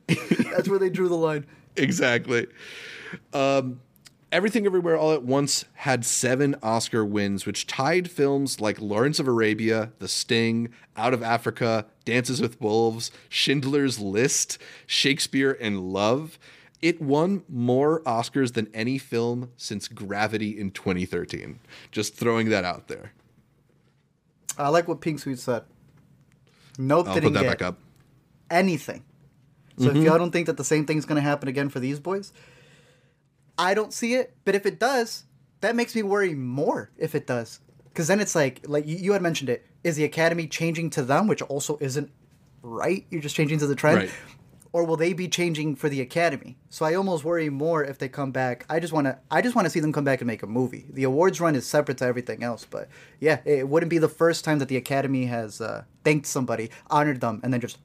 That's 0.56 0.70
where 0.70 0.80
they 0.80 0.89
drew 0.89 1.10
the 1.10 1.16
line. 1.16 1.46
exactly. 1.76 2.48
Um, 3.34 3.82
Everything 4.32 4.66
Everywhere 4.66 4.98
All 4.98 5.13
at 5.13 5.22
Once 5.22 5.66
had 5.74 6.04
seven 6.04 6.56
Oscar 6.63 7.06
wins, 7.06 7.46
which 7.46 7.68
tied 7.68 8.10
films 8.10 8.60
like 8.60 8.82
Lawrence 8.82 9.20
of 9.20 9.28
Arabia, 9.28 9.92
The 10.00 10.08
Sting, 10.08 10.70
Out 10.98 11.13
of 11.13 11.22
Africa, 11.22 11.86
Dances 12.04 12.42
with 12.42 12.60
Wolves, 12.60 13.12
Schindler's 13.30 14.00
List, 14.00 14.58
Shakespeare 14.88 15.56
and 15.62 15.94
Love. 15.94 16.39
It 16.82 17.00
won 17.00 17.44
more 17.48 18.02
Oscars 18.02 18.54
than 18.54 18.70
any 18.74 18.98
film 18.98 19.52
since 19.56 19.88
Gravity 19.88 20.60
in 20.60 20.72
2013. 20.72 21.60
Just 21.92 22.16
throwing 22.16 22.50
that 22.50 22.66
out 22.66 22.88
there. 22.88 23.13
I 24.58 24.70
like 24.70 24.88
what 24.88 25.00
Pink 25.00 25.20
Sweet 25.20 25.38
said. 25.38 25.63
Nope 26.80 27.08
I'll 27.08 27.13
didn't 27.13 27.30
put 27.30 27.34
that 27.36 27.44
get 27.44 27.60
back 27.60 27.62
up. 27.62 27.78
anything. 28.50 29.04
So 29.77 29.86
Mm-hmm. 29.88 29.97
if 29.97 30.03
y'all 30.03 30.17
don't 30.17 30.31
think 30.31 30.47
that 30.47 30.57
the 30.57 30.63
same 30.63 30.86
thing's 30.86 31.05
going 31.05 31.15
to 31.15 31.21
happen 31.21 31.47
again 31.49 31.69
for 31.69 31.79
these 31.79 31.99
boys, 31.99 32.31
I 33.57 33.73
don't 33.73 33.93
see 33.93 34.15
it. 34.15 34.36
But 34.45 34.55
if 34.55 34.65
it 34.65 34.79
does, 34.79 35.23
that 35.62 35.75
makes 35.75 35.95
me 35.95 36.03
worry 36.03 36.33
more. 36.36 36.91
If 36.97 37.15
it 37.15 37.27
does, 37.27 37.59
because 37.86 38.07
then 38.07 38.19
it's 38.19 38.36
like, 38.36 38.62
like 38.67 38.86
you, 38.88 38.97
you 38.97 39.13
had 39.13 39.21
mentioned 39.21 39.49
it, 39.49 39.65
is 39.83 39.95
the 39.95 40.03
academy 40.03 40.47
changing 40.47 40.89
to 40.91 41.03
them, 41.03 41.27
which 41.27 41.41
also 41.41 41.77
isn't 41.81 42.12
right? 42.62 43.05
You're 43.09 43.21
just 43.21 43.36
changing 43.36 43.59
to 43.59 43.67
the 43.67 43.75
trend. 43.75 43.97
Right. 43.97 44.12
Or 44.71 44.86
will 44.86 44.95
they 44.97 45.13
be 45.13 45.27
changing 45.27 45.75
for 45.75 45.88
the 45.88 46.01
academy? 46.01 46.57
So 46.69 46.83
I 46.83 46.95
almost 46.95 47.23
worry 47.23 47.47
more 47.51 47.83
if 47.83 47.99
they 47.99 48.09
come 48.09 48.31
back. 48.31 48.65
I 48.69 48.79
just 48.79 48.91
want 48.91 49.05
to. 49.05 49.19
I 49.29 49.43
just 49.43 49.53
want 49.55 49.65
to 49.67 49.69
see 49.69 49.79
them 49.79 49.93
come 49.93 50.03
back 50.03 50.21
and 50.21 50.27
make 50.27 50.41
a 50.41 50.47
movie. 50.47 50.88
The 50.89 51.03
awards 51.03 51.39
run 51.39 51.55
is 51.55 51.67
separate 51.67 51.99
to 51.99 52.05
everything 52.05 52.41
else, 52.41 52.65
but 52.67 52.89
yeah, 53.19 53.39
it 53.45 53.69
wouldn't 53.69 53.91
be 53.91 53.99
the 53.99 54.09
first 54.09 54.43
time 54.43 54.57
that 54.57 54.69
the 54.69 54.77
academy 54.77 55.25
has 55.27 55.62
uh, 55.62 55.83
thanked 56.03 56.25
somebody, 56.25 56.71
honored 56.89 57.21
them, 57.21 57.39
and 57.43 57.53
then 57.53 57.62
just 57.62 57.77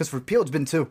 because 0.00 0.08
for 0.08 0.18
Peele 0.18 0.40
it's 0.40 0.50
been 0.50 0.64
two, 0.64 0.88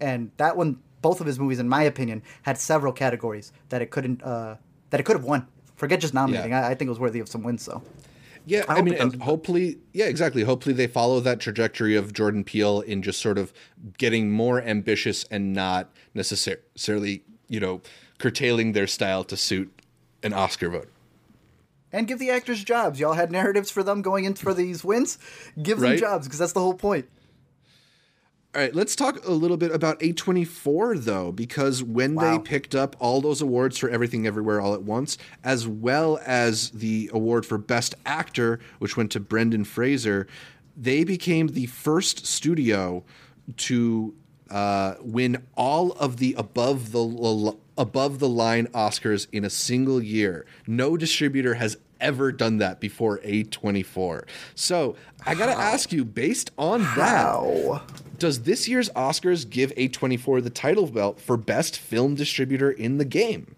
and 0.00 0.30
that 0.38 0.56
one, 0.56 0.78
both 1.02 1.20
of 1.20 1.26
his 1.26 1.38
movies, 1.38 1.58
in 1.58 1.68
my 1.68 1.82
opinion, 1.82 2.22
had 2.40 2.56
several 2.56 2.90
categories 2.90 3.52
that 3.68 3.82
it 3.82 3.90
couldn't, 3.90 4.22
uh, 4.22 4.56
that 4.88 4.98
it 4.98 5.02
could 5.02 5.14
have 5.16 5.26
won. 5.26 5.46
Forget 5.76 6.00
just 6.00 6.14
nominating. 6.14 6.52
Yeah. 6.52 6.66
I, 6.66 6.70
I 6.70 6.74
think 6.74 6.86
it 6.86 6.88
was 6.88 6.98
worthy 6.98 7.20
of 7.20 7.28
some 7.28 7.42
wins. 7.42 7.62
So 7.62 7.82
Yeah, 8.46 8.64
I 8.66 8.76
I, 8.76 8.82
mean, 8.82 8.94
and 8.94 9.20
hopefully, 9.22 9.76
yeah, 9.92 10.06
exactly. 10.06 10.42
Hopefully, 10.42 10.74
they 10.74 10.86
follow 10.86 11.20
that 11.20 11.38
trajectory 11.38 11.96
of 11.96 12.14
Jordan 12.14 12.42
Peele 12.42 12.80
in 12.80 13.02
just 13.02 13.20
sort 13.20 13.36
of 13.36 13.52
getting 13.98 14.30
more 14.30 14.62
ambitious 14.62 15.26
and 15.30 15.52
not 15.52 15.90
necessarily, 16.14 17.22
you 17.46 17.60
know, 17.60 17.82
curtailing 18.16 18.72
their 18.72 18.86
style 18.86 19.22
to 19.24 19.36
suit 19.36 19.70
an 20.22 20.32
Oscar 20.32 20.70
vote. 20.70 20.88
and 21.92 22.06
give 22.08 22.18
the 22.18 22.30
actors 22.30 22.64
jobs. 22.64 23.00
Y'all 23.00 23.12
had 23.14 23.30
narratives 23.30 23.70
for 23.70 23.82
them 23.82 24.00
going 24.00 24.24
in 24.24 24.32
for 24.34 24.54
these 24.54 24.82
wins. 24.82 25.18
Give 25.62 25.78
them 25.80 25.90
Right. 25.90 25.98
jobs 25.98 26.26
because 26.26 26.38
that's 26.38 26.52
the 26.52 26.60
whole 26.60 26.72
point. 26.74 27.06
All 28.52 28.60
right, 28.60 28.74
let's 28.74 28.96
talk 28.96 29.24
a 29.24 29.30
little 29.30 29.56
bit 29.56 29.70
about 29.70 30.00
A24 30.00 31.04
though, 31.04 31.30
because 31.30 31.84
when 31.84 32.16
Wow. 32.16 32.32
they 32.38 32.42
picked 32.42 32.74
up 32.74 32.96
all 32.98 33.20
those 33.20 33.40
awards 33.40 33.78
for 33.78 33.88
Everything 33.88 34.26
Everywhere 34.26 34.60
All 34.60 34.74
at 34.74 34.82
Once, 34.82 35.18
as 35.44 35.68
well 35.68 36.18
as 36.26 36.70
the 36.70 37.08
award 37.12 37.46
for 37.46 37.58
Best 37.58 37.94
Actor, 38.04 38.58
which 38.80 38.96
went 38.96 39.12
to 39.12 39.20
Brendan 39.20 39.62
Fraser, 39.64 40.26
they 40.76 41.04
became 41.04 41.48
the 41.48 41.66
first 41.66 42.26
studio 42.26 43.04
to 43.56 44.14
uh, 44.50 44.94
win 45.00 45.44
all 45.54 45.92
of 45.92 46.16
the 46.16 46.34
above 46.36 46.90
the 46.90 47.56
above 47.78 48.18
the 48.18 48.28
line 48.28 48.66
Oscars 48.68 49.28
in 49.30 49.44
a 49.44 49.50
single 49.50 50.02
year. 50.02 50.44
No 50.66 50.96
distributor 50.96 51.54
has 51.54 51.76
ever 52.00 52.32
done 52.32 52.56
that 52.58 52.80
before 52.80 53.18
A24. 53.20 54.24
So 54.56 54.96
I 55.24 55.36
gotta 55.36 55.52
ask 55.56 55.92
you, 55.92 56.04
based 56.04 56.50
on 56.58 56.82
that. 56.82 56.96
Does 58.20 58.42
this 58.44 58.68
year's 58.68 58.88
Oscars 58.90 59.48
give 59.48 59.74
A24 59.74 60.42
the 60.44 60.50
title 60.50 60.86
belt 60.86 61.20
for 61.20 61.36
best 61.36 61.76
film 61.78 62.14
distributor 62.14 62.70
in 62.70 62.98
the 62.98 63.04
game? 63.04 63.56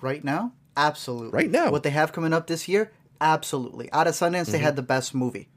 Right 0.00 0.24
now, 0.24 0.52
absolutely. 0.76 1.30
Right 1.30 1.50
now. 1.50 1.70
what 1.70 1.82
they 1.82 1.90
have 1.90 2.12
coming 2.12 2.32
up 2.32 2.46
this 2.46 2.66
year, 2.68 2.92
absolutely. 3.20 3.92
Out 3.92 4.06
of 4.06 4.14
Sundance, 4.14 4.50
they 4.50 4.58
had 4.58 4.76
the 4.76 4.82
best 4.82 5.14
movie, 5.14 5.48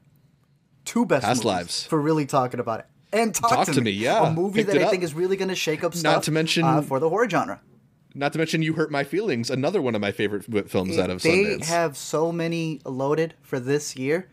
two 0.84 1.06
best 1.06 1.22
Mm-hmm. 1.22 1.28
Past 1.30 1.38
movies 1.44 1.46
Lives. 1.56 1.86
for 1.86 2.00
really 2.00 2.26
talking 2.26 2.60
about 2.60 2.80
it. 2.80 2.86
And 3.12 3.34
talk, 3.34 3.50
Talk 3.50 3.66
to, 3.66 3.72
to 3.72 3.80
me, 3.80 3.92
Me, 3.92 3.98
yeah. 3.98 4.26
a 4.28 4.32
movie 4.32 4.60
Picked 4.60 4.72
that 4.74 4.80
I 4.82 4.84
up. 4.84 4.90
think 4.90 5.02
is 5.02 5.14
really 5.14 5.36
going 5.36 5.48
to 5.48 5.54
shake 5.54 5.82
up 5.84 5.94
stuff. 5.94 6.24
to 6.24 6.30
mention- 6.32 6.64
uh, 6.64 6.82
for 6.82 6.98
the 7.00 7.08
horror 7.08 7.28
genre. 7.30 7.60
Not 8.14 8.32
to 8.32 8.38
mention 8.38 8.62
You 8.62 8.72
Hurt 8.72 8.90
My 8.90 9.04
Feelings, 9.04 9.50
another 9.50 9.80
one 9.82 9.94
of 9.94 10.00
my 10.00 10.10
favorite 10.10 10.70
films 10.70 10.96
out 10.98 11.10
of 11.10 11.20
they 11.22 11.44
Sundance. 11.44 11.66
have 11.66 11.96
so 11.98 12.32
many 12.32 12.80
loaded 12.84 13.34
for 13.42 13.60
this 13.60 13.94
year. 13.94 14.28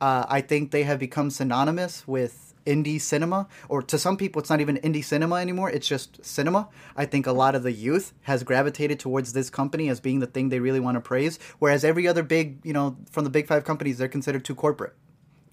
Uh, 0.00 0.24
I 0.28 0.40
think 0.42 0.70
they 0.70 0.84
have 0.84 0.98
become 1.00 1.30
synonymous 1.30 2.06
with 2.06 2.45
indie 2.66 3.00
cinema, 3.00 3.48
or 3.68 3.82
to 3.82 3.98
some 3.98 4.16
people, 4.16 4.40
it's 4.40 4.50
not 4.50 4.60
even 4.60 4.76
indie 4.78 5.04
cinema 5.04 5.36
anymore. 5.36 5.70
It's 5.70 5.88
just 5.88 6.24
cinema. 6.24 6.68
I 6.96 7.06
think 7.06 7.26
a 7.26 7.32
lot 7.32 7.54
of 7.54 7.62
the 7.62 7.72
youth 7.72 8.12
has 8.22 8.42
gravitated 8.42 8.98
towards 8.98 9.32
this 9.32 9.48
company 9.50 9.88
as 9.88 10.00
being 10.00 10.20
the 10.20 10.26
thing 10.26 10.48
they 10.48 10.60
really 10.60 10.80
want 10.80 10.96
to 10.96 11.00
praise, 11.00 11.38
whereas 11.58 11.84
every 11.84 12.06
other 12.06 12.22
big, 12.22 12.58
you 12.64 12.72
know, 12.72 12.96
from 13.10 13.24
the 13.24 13.30
big 13.30 13.46
five 13.46 13.64
companies, 13.64 13.98
they're 13.98 14.08
considered 14.08 14.44
too 14.44 14.54
corporate. 14.54 14.94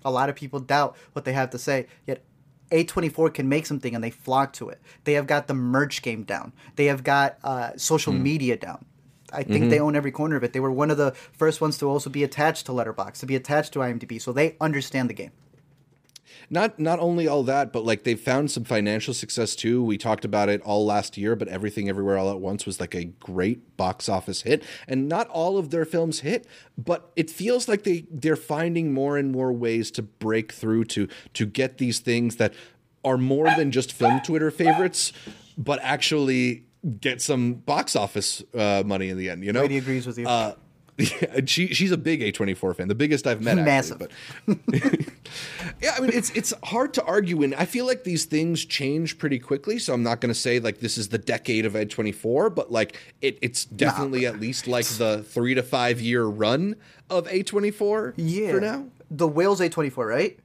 A 0.04 0.12
lot 0.12 0.30
of 0.30 0.36
people 0.36 0.60
doubt 0.60 0.98
what 1.14 1.24
they 1.24 1.34
have 1.34 1.50
to 1.52 1.58
say, 1.58 1.88
yet 2.06 2.26
A24 2.72 3.34
can 3.34 3.48
make 3.48 3.66
something 3.66 3.96
and 3.96 4.04
they 4.04 4.10
flock 4.10 4.52
to 4.54 4.70
it. 4.70 4.82
They 5.06 5.14
have 5.14 5.28
got 5.28 5.48
the 5.48 5.54
merch 5.54 6.02
game 6.02 6.24
down. 6.24 6.52
They 6.76 6.86
have 6.86 7.04
got 7.04 7.38
uh, 7.44 7.72
social 7.78 8.12
media 8.12 8.58
down. 8.58 8.86
I 9.34 9.44
think 9.44 9.70
they 9.72 9.80
own 9.80 9.96
every 9.96 10.12
corner 10.12 10.36
of 10.36 10.44
it. 10.44 10.54
They 10.54 10.60
were 10.60 10.72
one 10.72 10.92
of 10.92 10.98
the 10.98 11.12
first 11.32 11.60
ones 11.60 11.78
to 11.80 11.90
also 11.90 12.10
be 12.10 12.24
attached 12.24 12.68
to 12.68 12.72
Letterboxd, 12.72 13.20
to 13.20 13.26
be 13.26 13.36
attached 13.36 13.74
to 13.74 13.80
IMDb, 13.80 14.22
so 14.22 14.32
they 14.32 14.56
understand 14.62 15.10
the 15.10 15.14
game. 15.16 15.32
Not 16.50 16.80
not 16.80 17.00
only 17.00 17.28
all 17.28 17.44
that, 17.44 17.72
but 17.74 17.84
like 17.84 18.04
they've 18.04 18.20
found 18.20 18.52
some 18.52 18.64
financial 18.64 19.14
success 19.14 19.56
too. 19.56 19.84
We 19.84 19.98
talked 19.98 20.26
about 20.26 20.50
it 20.50 20.62
all 20.62 20.86
last 20.86 21.18
year, 21.18 21.36
but 21.36 21.48
Everything 21.48 21.90
Everywhere 21.90 22.18
All 22.18 22.32
at 22.32 22.40
Once 22.40 22.66
was 22.66 22.80
like 22.80 22.96
a 22.96 23.06
great 23.06 23.78
box 23.78 24.08
office 24.10 24.44
hit, 24.44 24.64
and 24.88 25.08
not 25.08 25.28
all 25.30 25.58
of 25.58 25.70
their 25.70 25.86
films 25.86 26.22
hit, 26.22 26.48
but 26.78 27.12
it 27.16 27.30
feels 27.30 27.68
like 27.68 27.84
they 27.84 28.06
they're 28.12 28.36
finding 28.36 28.94
more 28.94 29.18
and 29.18 29.32
more 29.32 29.52
ways 29.52 29.92
to 29.92 30.02
break 30.02 30.52
through 30.52 30.86
to 30.86 31.08
to 31.34 31.46
get 31.46 31.78
these 31.78 32.00
things 32.00 32.38
that 32.38 32.54
are 33.06 33.18
more 33.18 33.50
than 33.58 33.72
just 33.72 33.92
film 33.92 34.22
Twitter 34.22 34.52
favorites, 34.52 35.12
but 35.58 35.80
actually 35.82 36.66
get 37.00 37.22
some 37.22 37.54
box 37.54 37.96
office 37.96 38.44
uh, 38.54 38.84
money 38.86 39.10
in 39.10 39.18
the 39.18 39.30
end. 39.30 39.44
You 39.44 39.54
know, 39.54 39.62
Brady 39.62 39.78
agrees 39.78 40.06
with 40.06 40.18
you. 40.18 40.28
Uh, 40.28 40.56
yeah, 40.98 41.42
she 41.46 41.68
she's 41.74 41.92
a 41.92 41.98
big 41.98 42.22
A24 42.22 42.76
fan, 42.76 42.88
the 42.88 42.96
biggest 42.96 43.26
I've 43.26 43.42
met. 43.42 43.58
Massive. 43.58 44.02
Actually, 44.02 44.60
but 44.68 44.82
yeah, 45.82 45.96
I 45.98 46.00
mean 46.02 46.12
it's 46.14 46.30
it's 46.32 46.54
hard 46.64 46.94
to 46.94 47.04
argue, 47.04 47.42
and 47.42 47.56
I 47.56 47.66
feel 47.66 47.86
like 47.88 48.04
these 48.04 48.26
things 48.26 48.64
change 48.64 49.18
pretty 49.18 49.40
quickly. 49.40 49.80
So 49.80 49.94
I'm 49.94 50.04
not 50.04 50.22
going 50.22 50.32
to 50.34 50.40
say 50.40 50.60
like 50.60 50.80
this 50.80 50.98
is 50.98 51.10
the 51.10 51.18
decade 51.18 51.66
of 51.66 51.74
A24, 51.74 52.54
but 52.54 52.72
like 52.72 52.96
it, 53.22 53.40
it's 53.42 53.66
definitely 53.66 54.28
at 54.28 54.40
least 54.40 54.68
like 54.68 54.86
the 54.86 55.24
three 55.24 55.56
to 55.56 55.64
five 55.64 56.00
year 56.00 56.26
run 56.26 56.76
of 57.10 57.28
A24 57.28 58.14
yeah. 58.18 58.52
for 58.52 58.60
now. 58.60 58.86
The 59.10 59.28
Whale's 59.28 59.62
A24, 59.62 60.08
right? 60.08 60.40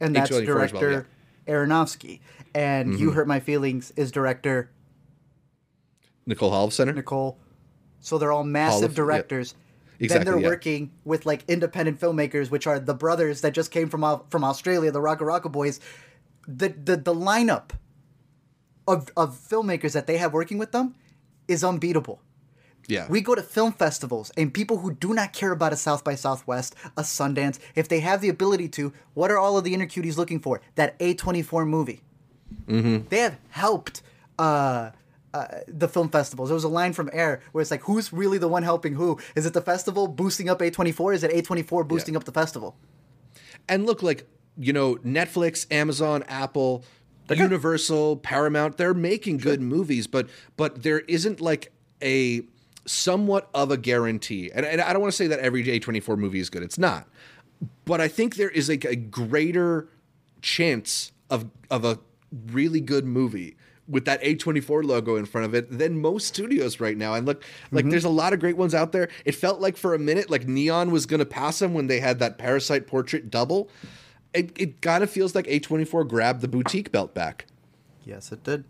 And 0.00 0.14
that's 0.14 0.30
A24 0.30 0.40
as 0.40 0.72
well, 0.72 0.80
director 0.82 1.06
Aronofsky. 1.46 2.20
And 2.54 2.92
Mm-hmm. 2.92 3.00
You 3.00 3.10
Hurt 3.12 3.28
My 3.28 3.40
Feelings 3.40 3.92
is 3.96 4.10
director 4.10 4.70
Nicole 6.26 6.70
Center. 6.70 6.92
Nicole. 6.92 7.38
So 8.00 8.18
they're 8.18 8.32
all 8.32 8.44
massive 8.44 8.92
yeah. 8.92 8.96
directors. 8.96 9.52
then 9.52 9.60
Exactly, 10.00 10.24
they're 10.24 10.40
yeah. 10.40 10.48
working 10.48 10.92
with 11.04 11.26
like 11.26 11.44
independent 11.46 12.00
filmmakers, 12.00 12.50
which 12.50 12.66
are 12.66 12.78
the 12.78 12.94
brothers 12.94 13.42
that 13.42 13.52
just 13.52 13.70
came 13.70 13.88
from 13.88 14.22
from 14.30 14.44
Australia, 14.44 14.90
the 14.90 15.00
RackaRacka 15.00 15.52
Boys. 15.52 15.78
The 16.48 16.68
the 16.68 16.96
the 16.96 17.14
lineup 17.14 17.70
of 18.88 19.10
of 19.16 19.36
filmmakers 19.36 19.92
that 19.92 20.06
they 20.06 20.16
have 20.16 20.32
working 20.32 20.58
with 20.58 20.72
them 20.72 20.94
is 21.48 21.62
unbeatable. 21.62 22.20
Yeah. 22.86 23.06
We 23.08 23.20
go 23.20 23.34
to 23.34 23.42
film 23.42 23.72
festivals 23.72 24.32
and 24.36 24.52
people 24.52 24.78
who 24.78 24.92
do 24.92 25.14
not 25.14 25.32
care 25.32 25.52
about 25.52 25.72
a 25.72 25.76
South 25.76 26.02
by 26.02 26.16
Southwest, 26.16 26.74
a 26.96 27.02
Sundance, 27.02 27.58
if 27.76 27.88
they 27.88 28.00
have 28.00 28.20
the 28.20 28.28
ability 28.28 28.68
to, 28.70 28.92
what 29.14 29.30
are 29.30 29.38
all 29.38 29.56
of 29.56 29.64
the 29.64 29.74
inner 29.74 29.86
cuties 29.86 30.16
looking 30.16 30.40
for? 30.40 30.60
That 30.74 30.98
A24 30.98 31.68
movie. 31.68 32.02
Mm-hmm. 32.66 33.08
They 33.08 33.18
have 33.18 33.38
helped 33.50 34.02
uh, 34.38 34.90
uh, 35.32 35.46
the 35.68 35.86
film 35.88 36.08
festivals. 36.08 36.48
There 36.48 36.54
was 36.54 36.64
a 36.64 36.68
line 36.68 36.92
from 36.92 37.08
Air 37.12 37.40
where 37.52 37.62
it's 37.62 37.70
like, 37.70 37.82
who's 37.82 38.12
really 38.12 38.38
the 38.38 38.48
one 38.48 38.62
helping 38.62 38.94
who? 38.94 39.18
Is 39.36 39.46
it 39.46 39.52
the 39.54 39.60
festival 39.60 40.08
boosting 40.08 40.48
up 40.48 40.58
A24? 40.60 41.14
Is 41.14 41.22
it 41.24 41.30
A24 41.32 41.86
boosting 41.86 42.14
Yeah. 42.14 42.18
up 42.18 42.24
the 42.24 42.32
festival? 42.32 42.76
and 43.68 43.86
look 43.86 44.02
like 44.02 44.26
you 44.58 44.72
know 44.72 44.96
netflix 44.96 45.66
amazon 45.70 46.24
apple 46.28 46.82
universal 47.28 48.16
paramount 48.16 48.76
they're 48.76 48.94
making 48.94 49.36
good 49.36 49.60
movies 49.60 50.06
but 50.06 50.28
but 50.56 50.82
there 50.82 51.00
isn't 51.00 51.40
like 51.40 51.70
a 52.02 52.42
somewhat 52.86 53.48
of 53.54 53.70
a 53.70 53.76
guarantee 53.76 54.50
and, 54.54 54.66
and 54.66 54.80
i 54.80 54.92
don't 54.92 55.00
want 55.02 55.12
to 55.12 55.16
say 55.16 55.26
that 55.26 55.38
every 55.38 55.62
a24 55.64 56.18
movie 56.18 56.40
is 56.40 56.50
good 56.50 56.62
it's 56.62 56.78
not 56.78 57.06
but 57.84 58.00
i 58.00 58.08
think 58.08 58.34
there 58.36 58.48
is 58.50 58.68
like 58.68 58.84
a 58.84 58.96
greater 58.96 59.88
chance 60.42 61.12
of 61.28 61.48
of 61.70 61.84
a 61.84 61.98
really 62.50 62.80
good 62.80 63.04
movie 63.04 63.56
with 63.90 64.04
that 64.04 64.22
A24 64.22 64.84
logo 64.84 65.16
in 65.16 65.26
front 65.26 65.44
of 65.46 65.54
it 65.54 65.76
than 65.76 66.00
most 66.00 66.26
studios 66.28 66.78
right 66.80 66.96
now. 66.96 67.14
And 67.14 67.26
look, 67.26 67.42
like 67.72 67.90
there's 67.90 68.04
a 68.04 68.08
lot 68.08 68.32
of 68.32 68.38
great 68.40 68.56
ones 68.56 68.74
out 68.74 68.92
there. 68.92 69.08
It 69.24 69.34
felt 69.34 69.60
like 69.60 69.76
for 69.76 69.94
a 69.94 69.98
minute 69.98 70.30
like 70.30 70.46
Neon 70.46 70.90
was 70.92 71.06
going 71.06 71.18
to 71.18 71.26
pass 71.26 71.58
them 71.58 71.74
when 71.74 71.88
they 71.88 72.00
had 72.00 72.18
that 72.20 72.38
Parasite 72.38 72.86
portrait 72.86 73.30
double. 73.30 73.68
It 74.32 74.52
it 74.56 74.80
kind 74.80 75.02
of 75.02 75.10
feels 75.10 75.34
like 75.34 75.46
A24 75.46 76.08
grabbed 76.08 76.40
the 76.40 76.48
boutique 76.48 76.92
belt 76.92 77.14
back. 77.14 77.46
Yes, 78.04 78.30
it 78.30 78.44
did. 78.44 78.64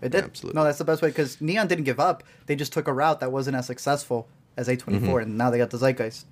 It 0.00 0.10
did. 0.12 0.24
Absolutely. 0.24 0.58
No, 0.58 0.64
that's 0.64 0.78
the 0.78 0.84
best 0.84 1.02
way 1.02 1.08
because 1.08 1.40
Neon 1.40 1.66
didn't 1.66 1.84
give 1.84 1.98
up. 2.00 2.22
They 2.46 2.54
just 2.56 2.72
took 2.72 2.86
a 2.88 2.92
route 2.92 3.20
that 3.20 3.32
wasn't 3.32 3.56
as 3.56 3.66
successful 3.66 4.28
as 4.56 4.68
A24, 4.68 4.84
Mm-hmm. 4.84 5.16
and 5.18 5.36
now 5.38 5.50
they 5.50 5.58
got 5.58 5.70
the 5.70 5.78
zeitgeist. 5.78 6.24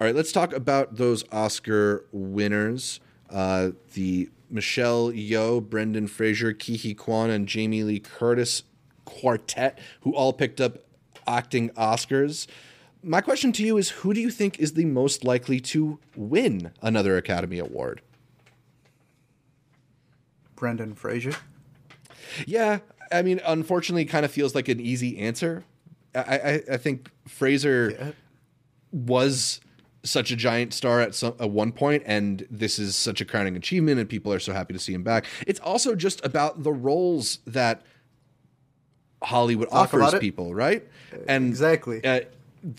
All 0.00 0.06
right, 0.06 0.14
let's 0.14 0.32
talk 0.32 0.52
about 0.52 0.96
those 0.96 1.24
Oscar 1.30 2.04
winners. 2.12 3.00
Uh, 3.30 3.70
the 3.94 4.28
Michelle 4.52 5.10
Yeoh, 5.10 5.66
Brendan 5.68 6.06
Fraser, 6.06 6.52
Ke 6.52 6.78
Huy 6.80 6.94
Quan, 6.94 7.30
and 7.30 7.48
Jamie 7.48 7.82
Lee 7.82 7.98
Curtis 8.00 8.62
quartet, 9.04 9.78
who 10.02 10.14
all 10.14 10.32
picked 10.32 10.60
up 10.60 10.78
acting 11.26 11.70
Oscars. 11.70 12.46
My 13.02 13.20
question 13.20 13.50
to 13.52 13.64
you 13.64 13.78
is 13.78 13.88
who 13.90 14.14
do 14.14 14.20
you 14.20 14.30
think 14.30 14.60
is 14.60 14.74
the 14.74 14.84
most 14.84 15.24
likely 15.24 15.58
to 15.60 15.98
win 16.14 16.70
another 16.82 17.16
Academy 17.16 17.58
Award? 17.58 18.00
Brendan 20.54 20.94
Fraser. 20.94 21.32
Yeah, 22.46 22.78
I 23.10 23.22
mean, 23.22 23.40
unfortunately, 23.44 24.02
it 24.02 24.06
kind 24.06 24.24
of 24.24 24.30
feels 24.30 24.54
like 24.54 24.68
an 24.68 24.80
easy 24.80 25.18
answer. 25.18 25.64
I, 26.14 26.20
I, 26.20 26.62
I 26.72 26.76
think 26.76 27.10
Fraser 27.26 27.90
Yeah. 27.98 28.10
was 28.92 29.60
such 30.04 30.30
a 30.30 30.36
giant 30.36 30.72
star 30.74 31.00
at 31.00 31.14
some 31.14 31.34
at 31.38 31.50
one 31.50 31.72
point, 31.72 32.02
and 32.06 32.46
this 32.50 32.78
is 32.78 32.96
such 32.96 33.20
a 33.20 33.24
crowning 33.24 33.56
achievement, 33.56 34.00
and 34.00 34.08
people 34.08 34.32
are 34.32 34.40
so 34.40 34.52
happy 34.52 34.72
to 34.72 34.78
see 34.78 34.92
him 34.92 35.02
back. 35.02 35.26
It's 35.46 35.60
also 35.60 35.94
just 35.94 36.24
about 36.24 36.62
the 36.62 36.72
roles 36.72 37.38
that 37.46 37.82
Hollywood 39.22 39.70
Talk 39.70 39.94
offers 39.94 40.18
people, 40.18 40.54
right? 40.54 40.86
And 41.28 41.48
Exactly. 41.48 42.04
uh, 42.04 42.20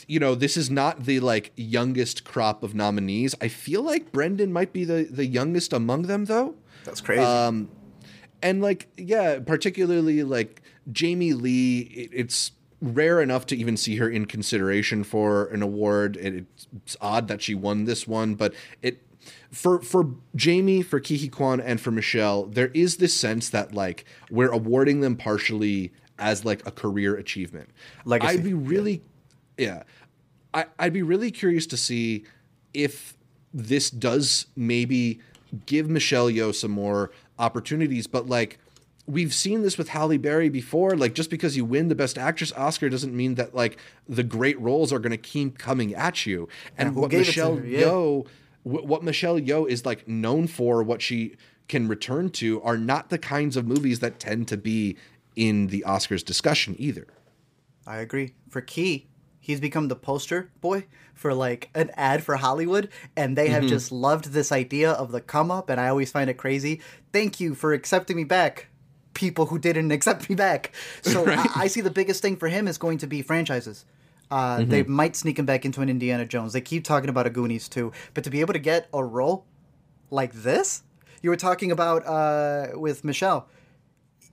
you 0.07 0.19
know, 0.19 0.35
this 0.35 0.55
is 0.57 0.69
not 0.69 1.03
the 1.03 1.19
like 1.19 1.51
youngest 1.55 2.23
crop 2.23 2.63
of 2.63 2.73
nominees. 2.73 3.35
I 3.41 3.47
feel 3.47 3.81
like 3.81 4.11
Brendan 4.11 4.53
might 4.53 4.73
be 4.73 4.85
the 4.85 5.07
the 5.09 5.25
youngest 5.25 5.73
among 5.73 6.03
them, 6.03 6.25
though. 6.25 6.55
That's 6.85 7.01
crazy. 7.01 7.23
Um, 7.23 7.69
and 8.41 8.61
like, 8.61 8.87
yeah, 8.97 9.39
particularly 9.39 10.23
like 10.23 10.61
Jamie 10.91 11.33
Lee, 11.33 11.79
it, 11.79 12.09
it's 12.13 12.51
rare 12.83 13.21
enough 13.21 13.45
to 13.47 13.55
even 13.55 13.77
see 13.77 13.95
her 13.95 14.09
in 14.09 14.25
consideration 14.25 15.03
for 15.03 15.45
an 15.45 15.61
award. 15.61 16.17
It, 16.17 16.45
it's 16.75 16.97
odd 16.99 17.27
that 17.29 17.41
she 17.41 17.55
won 17.55 17.85
this 17.85 18.05
one, 18.05 18.35
but 18.35 18.53
it 18.81 19.01
for 19.51 19.81
for 19.81 20.09
Jamie, 20.35 20.81
for 20.81 20.99
Ke 20.99 21.15
Huy 21.17 21.29
Quan, 21.29 21.61
and 21.61 21.79
for 21.79 21.91
Michelle, 21.91 22.45
there 22.45 22.71
is 22.73 22.97
this 22.97 23.13
sense 23.13 23.49
that 23.49 23.73
like 23.73 24.05
we're 24.29 24.51
awarding 24.51 24.99
them 24.99 25.15
partially 25.15 25.93
as 26.19 26.43
like 26.43 26.65
a 26.67 26.71
career 26.71 27.15
achievement. 27.15 27.69
Like 28.05 28.23
I'd 28.23 28.43
be 28.43 28.53
really, 28.53 29.01
yeah, 29.57 29.83
I, 30.53 30.65
I'd 30.77 30.93
be 30.93 31.03
really 31.03 31.31
curious 31.31 31.65
to 31.67 31.77
see 31.77 32.25
if 32.73 33.15
this 33.53 33.89
does 33.89 34.47
maybe 34.55 35.19
give 35.65 35.89
Michelle 35.89 36.27
Yeoh 36.27 36.53
some 36.53 36.71
more 36.71 37.11
opportunities, 37.39 38.07
but 38.07 38.27
like 38.27 38.59
we've 39.05 39.33
seen 39.33 39.61
this 39.63 39.77
with 39.77 39.89
Halle 39.89 40.17
Berry 40.17 40.49
before. 40.49 40.95
Like 40.95 41.13
just 41.13 41.29
because 41.29 41.57
you 41.57 41.65
win 41.65 41.87
the 41.89 41.95
Best 41.95 42.17
Actress 42.17 42.51
Oscar 42.53 42.89
doesn't 42.89 43.15
mean 43.15 43.35
that 43.35 43.53
like 43.53 43.77
the 44.07 44.23
great 44.23 44.59
roles 44.59 44.93
are 44.93 44.99
going 44.99 45.11
to 45.11 45.17
keep 45.17 45.57
coming 45.57 45.93
at 45.93 46.25
you. 46.25 46.47
And 46.77 46.93
who 46.93 47.01
what 47.01 47.11
gave 47.11 47.21
it 47.21 47.23
to 47.25 47.29
Michelle 47.29 47.55
her? 47.57 47.65
Yeah. 47.65 47.81
Yeoh, 47.81 48.27
wh- 48.63 48.67
what 48.85 49.03
Michelle 49.03 49.39
Yeoh 49.39 49.67
is 49.67 49.85
like 49.85 50.07
known 50.07 50.47
for, 50.47 50.81
what 50.83 51.01
she 51.01 51.35
can 51.67 51.87
return 51.87 52.29
to, 52.29 52.61
are 52.61 52.77
not 52.77 53.09
the 53.09 53.17
kinds 53.17 53.57
of 53.57 53.65
movies 53.67 53.99
that 53.99 54.19
tend 54.19 54.47
to 54.49 54.57
be 54.57 54.95
in 55.35 55.67
the 55.67 55.83
Oscars 55.87 56.23
discussion 56.23 56.75
either. 56.77 57.07
I 57.87 57.97
agree. 57.97 58.33
For 58.49 58.61
Key, 58.61 59.07
he's 59.39 59.59
become 59.59 59.87
the 59.89 59.95
poster 59.95 60.51
boy 60.61 60.85
for 61.13 61.33
like 61.33 61.69
an 61.75 61.91
ad 61.95 62.23
for 62.23 62.35
Hollywood, 62.37 62.89
and 63.15 63.37
they 63.37 63.45
Mm-hmm. 63.47 63.53
have 63.53 63.65
just 63.65 63.91
loved 63.91 64.25
this 64.31 64.51
idea 64.51 64.91
of 64.91 65.11
the 65.11 65.19
come 65.21 65.51
up, 65.51 65.69
and 65.69 65.79
I 65.81 65.89
always 65.89 66.11
find 66.11 66.29
it 66.29 66.35
crazy. 66.37 66.81
Thank 67.11 67.39
you 67.39 67.55
for 67.55 67.73
accepting 67.73 68.15
me 68.15 68.23
back, 68.23 68.67
people 69.13 69.47
who 69.47 69.59
didn't 69.59 69.91
accept 69.91 70.29
me 70.29 70.35
back. 70.35 70.71
So 71.01 71.25
I, 71.27 71.47
I 71.55 71.67
see 71.67 71.81
the 71.81 71.91
biggest 71.91 72.21
thing 72.21 72.35
for 72.37 72.47
him 72.47 72.67
is 72.67 72.77
going 72.77 72.97
to 72.99 73.07
be 73.07 73.21
franchises. 73.21 73.85
Uh, 74.31 74.57
Mm-hmm. 74.57 74.69
They 74.69 74.83
might 74.83 75.15
sneak 75.15 75.37
him 75.37 75.45
back 75.45 75.63
into 75.65 75.81
an 75.81 75.89
Indiana 75.89 76.25
Jones. 76.25 76.53
They 76.53 76.61
keep 76.61 76.83
talking 76.83 77.09
about 77.09 77.27
a 77.27 77.29
Goonies 77.29 77.69
too, 77.69 77.91
but 78.13 78.23
to 78.23 78.29
be 78.29 78.41
able 78.41 78.53
to 78.53 78.59
get 78.59 78.87
a 78.93 79.03
role 79.03 79.45
like 80.09 80.33
this, 80.33 80.83
you 81.21 81.29
were 81.29 81.37
talking 81.37 81.71
about 81.71 82.05
uh, 82.07 82.77
with 82.77 83.03
Michelle 83.03 83.47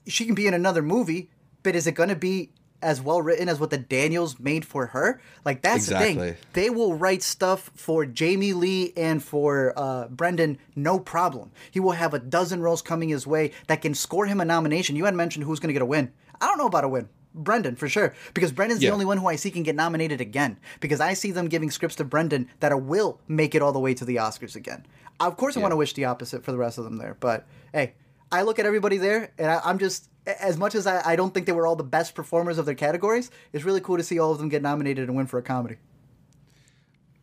she 0.07 0.27
can 0.27 0.35
be 0.35 0.47
in 0.47 0.55
another 0.55 0.83
movie, 0.83 1.31
but 1.63 1.75
is 1.75 1.87
it 1.87 1.93
going 1.93 2.09
to 2.09 2.17
be 2.17 2.51
as 2.83 3.01
well 3.01 3.21
written 3.23 3.49
as 3.49 3.61
what 3.61 3.71
the 3.71 3.79
Daniels 3.79 4.39
made 4.39 4.65
for 4.65 4.87
her? 4.87 5.21
Like 5.45 5.63
that's 5.63 5.87
the 5.87 5.99
thing. 5.99 6.37
They 6.53 6.71
will 6.71 6.95
write 6.95 7.23
stuff 7.23 7.71
for 7.75 8.07
Jamie 8.07 8.53
Lee 8.53 8.93
and 8.97 9.23
for 9.23 9.73
uh, 9.77 10.09
Brendan, 10.09 10.59
no 10.77 10.99
problem. 10.99 11.51
He 11.71 11.81
will 11.81 11.93
have 11.93 12.15
a 12.15 12.19
dozen 12.19 12.61
roles 12.63 12.83
coming 12.83 13.09
his 13.09 13.27
way 13.27 13.53
that 13.67 13.83
can 13.83 13.95
score 13.95 14.27
him 14.27 14.41
a 14.41 14.45
nomination. 14.45 14.97
You 14.97 15.05
had 15.05 15.15
mentioned 15.15 15.45
who's 15.45 15.61
going 15.61 15.69
to 15.69 15.73
get 15.75 15.83
a 15.83 15.87
win. 15.87 16.13
I 16.41 16.47
don't 16.47 16.59
know 16.59 16.67
about 16.67 16.85
a 16.85 16.89
win. 16.89 17.09
Brendan 17.33 17.77
for 17.77 17.89
sure, 17.89 18.13
because 18.35 18.51
Brendan's 18.51 18.83
Yeah. 18.83 18.91
the 18.91 18.95
only 18.95 19.05
one 19.05 19.17
who 19.19 19.29
I 19.29 19.37
see 19.37 19.53
can 19.53 19.63
get 19.63 19.77
nominated 19.77 20.21
again. 20.21 20.57
Because 20.81 21.01
I 21.01 21.15
see 21.15 21.31
them 21.31 21.47
giving 21.49 21.71
scripts 21.71 21.95
to 21.97 22.05
Brendan 22.05 22.49
that 22.59 22.83
will 22.83 23.21
make 23.29 23.55
it 23.55 23.63
all 23.63 23.73
the 23.73 23.79
way 23.79 23.95
to 23.95 24.05
the 24.05 24.17
Oscars 24.17 24.57
again. 24.57 24.85
Of 25.21 25.37
course, 25.37 25.57
I 25.57 25.61
want 25.61 25.71
to 25.71 25.77
wish 25.77 25.93
the 25.93 26.07
opposite 26.07 26.43
for 26.45 26.51
the 26.51 26.59
rest 26.59 26.79
of 26.79 26.85
them 26.85 26.97
there, 26.97 27.17
but 27.21 27.47
hey, 27.73 27.93
I 28.33 28.43
look 28.43 28.59
at 28.59 28.67
everybody 28.67 28.97
there, 28.97 29.33
and 29.39 29.51
I, 29.51 29.61
I'm 29.65 29.79
just 29.79 30.09
as 30.27 30.57
much 30.57 30.75
as 30.75 30.87
I, 30.87 31.03
I 31.13 31.17
don't 31.17 31.33
think 31.35 31.47
they 31.47 31.53
were 31.53 31.67
all 31.67 31.77
the 31.77 31.83
best 31.85 32.15
performers 32.15 32.59
of 32.59 32.67
their 32.67 32.75
categories. 32.75 33.31
It's 33.53 33.65
really 33.65 33.81
cool 33.81 33.97
to 33.97 34.03
see 34.03 34.19
all 34.19 34.33
of 34.33 34.39
them 34.39 34.49
get 34.49 34.63
nominated 34.63 35.09
and 35.09 35.17
win 35.17 35.27
for 35.27 35.39
a 35.39 35.43
comedy. 35.43 35.77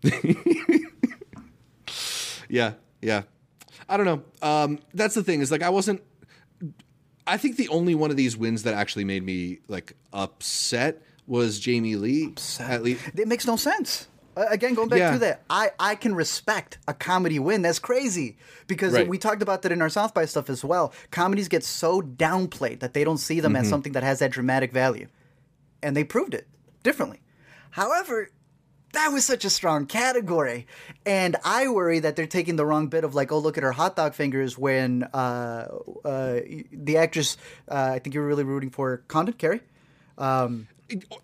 Yeah, 2.50 2.74
yeah. 3.02 3.24
I 3.90 3.98
don't 3.98 4.06
know. 4.06 4.24
Um, 4.42 4.80
that's 4.94 5.16
the 5.16 5.24
thing 5.24 5.42
is 5.42 5.52
like 5.52 5.62
I 5.64 5.70
wasn't. 5.70 6.02
I 7.26 7.38
think 7.38 7.58
the 7.58 7.68
only 7.70 7.94
one 7.94 8.10
of 8.10 8.16
these 8.18 8.38
wins 8.38 8.64
that 8.64 8.74
actually 8.74 9.04
made 9.04 9.24
me 9.24 9.60
like 9.68 9.94
upset 10.14 11.02
was 11.26 11.60
Jamie 11.60 11.98
Lee. 11.98 12.34
At 12.60 12.84
least, 12.84 13.02
It 13.16 13.28
makes 13.28 13.46
no 13.46 13.58
sense. 13.58 14.08
Uh, 14.38 14.46
again, 14.50 14.76
going 14.76 14.88
back 14.88 15.00
Yeah. 15.00 15.12
to 15.14 15.20
that, 15.20 15.42
I, 15.50 15.72
I 15.80 15.96
can 15.96 16.14
respect 16.14 16.78
a 16.88 16.94
comedy 16.94 17.40
win. 17.40 17.64
That's 17.64 17.80
crazy 17.80 18.38
because 18.68 18.94
Right. 18.94 19.08
we 19.08 19.18
talked 19.18 19.42
about 19.42 19.64
that 19.64 19.72
in 19.72 19.82
our 19.82 19.90
South 19.90 20.14
by 20.14 20.26
stuff 20.26 20.50
as 20.50 20.64
well. 20.64 20.94
Comedies 21.10 21.48
get 21.48 21.64
so 21.64 22.02
downplayed 22.02 22.80
that 22.82 22.94
they 22.94 23.04
don't 23.04 23.18
see 23.18 23.40
them 23.40 23.54
Mm-hmm. 23.54 23.62
as 23.64 23.70
something 23.70 23.94
that 23.94 24.04
has 24.04 24.20
that 24.20 24.32
dramatic 24.32 24.72
value, 24.72 25.08
and 25.82 25.98
they 25.98 26.04
proved 26.04 26.34
it 26.36 26.48
differently. 26.84 27.20
However, 27.72 28.30
that 28.94 29.10
was 29.10 29.26
such 29.26 29.44
a 29.44 29.50
strong 29.50 29.86
category, 29.86 30.66
and 31.06 31.36
I 31.44 31.68
worry 31.68 32.00
that 32.00 32.16
they're 32.16 32.26
taking 32.28 32.56
the 32.56 32.66
wrong 32.66 32.88
bit 32.88 33.04
of 33.04 33.14
like, 33.16 33.32
oh, 33.32 33.38
look 33.40 33.58
at 33.58 33.64
her 33.64 33.74
hot 33.74 33.96
dog 33.96 34.14
fingers 34.14 34.58
when 34.58 35.04
uh, 35.14 35.68
uh, 36.06 36.40
the 36.72 36.98
actress 36.98 37.38
uh, 37.70 37.92
I 37.96 38.00
think 38.00 38.14
you 38.14 38.22
were 38.22 38.28
really 38.28 38.44
rooting 38.46 38.70
for 38.70 38.98
Condon 39.08 39.34
Kerry. 39.36 39.62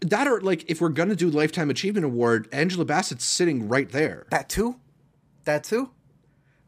That 0.02 0.28
or 0.28 0.42
like 0.42 0.70
if 0.70 0.82
we're 0.82 0.90
gonna 0.90 1.16
do 1.16 1.30
lifetime 1.30 1.70
achievement 1.70 2.06
award, 2.06 2.48
Angela 2.52 2.86
Bassett's 2.86 3.24
sitting 3.26 3.68
right 3.70 3.90
there. 3.90 4.26
That 4.32 4.50
too, 4.50 4.76
that 5.46 5.64
too. 5.64 5.90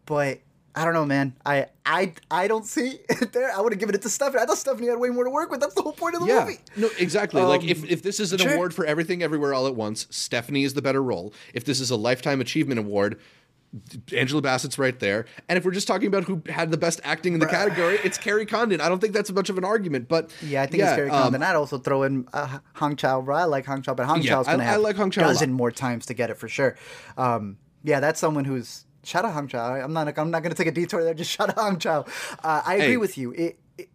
But 0.05 0.39
I 0.75 0.83
don't 0.85 0.93
know, 0.93 1.05
man. 1.05 1.35
I 1.45 1.67
I 1.85 2.13
I 2.29 2.47
don't 2.47 2.65
see 2.65 2.99
it 3.09 3.31
there. 3.33 3.51
I 3.51 3.61
would 3.61 3.71
have 3.73 3.79
given 3.79 3.95
it 3.95 4.01
to 4.03 4.09
Stephanie. 4.09 4.41
I 4.43 4.45
thought 4.45 4.57
Stephanie 4.57 4.87
had 4.87 4.99
way 4.99 5.09
more 5.09 5.23
to 5.23 5.29
work 5.29 5.49
with. 5.51 5.59
That's 5.61 5.73
the 5.73 5.81
whole 5.81 5.93
point 5.93 6.15
of 6.15 6.21
the 6.21 6.27
Yeah, 6.27 6.41
movie. 6.45 6.59
no, 6.77 6.89
exactly. 6.99 7.41
like 7.41 7.61
Um, 7.61 7.69
if, 7.69 7.83
if 7.85 8.03
this 8.03 8.19
is 8.19 8.33
an 8.33 8.39
sure. 8.39 8.53
award 8.53 8.73
for 8.73 8.85
everything 8.85 9.23
everywhere 9.23 9.53
all 9.53 9.67
at 9.67 9.75
once, 9.75 10.07
Stephanie 10.09 10.63
is 10.63 10.73
the 10.73 10.81
better 10.81 11.01
role. 11.01 11.33
If 11.53 11.63
this 11.65 11.79
is 11.79 11.91
a 11.91 11.95
lifetime 11.95 12.41
achievement 12.41 12.79
award, 12.79 13.19
Angela 14.13 14.41
Bassett's 14.41 14.77
right 14.79 14.97
there. 14.99 15.25
And 15.49 15.57
if 15.57 15.65
we're 15.65 15.71
just 15.71 15.87
talking 15.87 16.07
about 16.07 16.23
who 16.23 16.41
had 16.49 16.71
the 16.71 16.77
best 16.77 17.01
acting 17.03 17.33
in 17.33 17.39
the 17.39 17.45
category, 17.47 17.97
it's 18.03 18.17
Kerry 18.17 18.45
Condon. 18.45 18.81
I 18.81 18.89
don't 18.89 18.99
think 18.99 19.13
that's 19.13 19.31
much 19.31 19.49
of 19.49 19.57
an 19.57 19.65
argument, 19.65 20.07
but 20.07 20.31
Yeah, 20.41 20.61
I 20.61 20.67
think 20.67 20.83
it's 20.83 20.93
Kerry 20.95 21.09
um, 21.09 21.23
Condon. 21.23 21.43
I'd 21.43 21.55
also 21.55 21.77
throw 21.77 22.03
in 22.03 22.27
uh, 22.33 22.59
Hong 22.75 22.95
bro. 22.95 23.35
I 23.35 23.43
like 23.45 23.65
Hong 23.65 23.81
Chau, 23.81 23.93
but 23.93 24.05
Hong 24.05 24.21
Yeah, 24.21 24.31
Chau's 24.31 24.47
going 24.47 24.59
to 24.59 24.65
I- 24.65 24.67
I 24.67 24.71
have 24.71 24.81
like 24.81 24.95
Hong 24.95 25.09
a 25.09 25.11
dozen 25.11 25.51
more 25.53 25.71
times 25.71 26.05
to 26.07 26.13
get 26.13 26.29
it 26.29 26.37
for 26.37 26.47
sure. 26.47 26.75
Um, 27.17 27.57
yeah, 27.83 27.99
that's 27.99 28.19
someone 28.19 28.45
who's 28.45 28.85
shout 29.03 29.25
out 29.25 29.33
Hong 29.33 29.47
Chau. 29.47 29.73
I'm 29.75 29.93
not. 29.93 30.17
I'm 30.17 30.31
not 30.31 30.41
to 30.43 30.53
take 30.53 30.67
a 30.67 30.71
detour 30.71 31.03
there. 31.03 31.13
Just 31.13 31.31
shout 31.37 31.49
out 31.49 31.57
Hong 31.57 31.77
Chau. 31.79 32.05
Uh, 32.43 32.61
I 32.65 32.75
agree 32.75 32.87
Hey. 32.91 32.97
with 32.97 33.17
you. 33.17 33.31
It, 33.33 33.59
it 33.77 33.89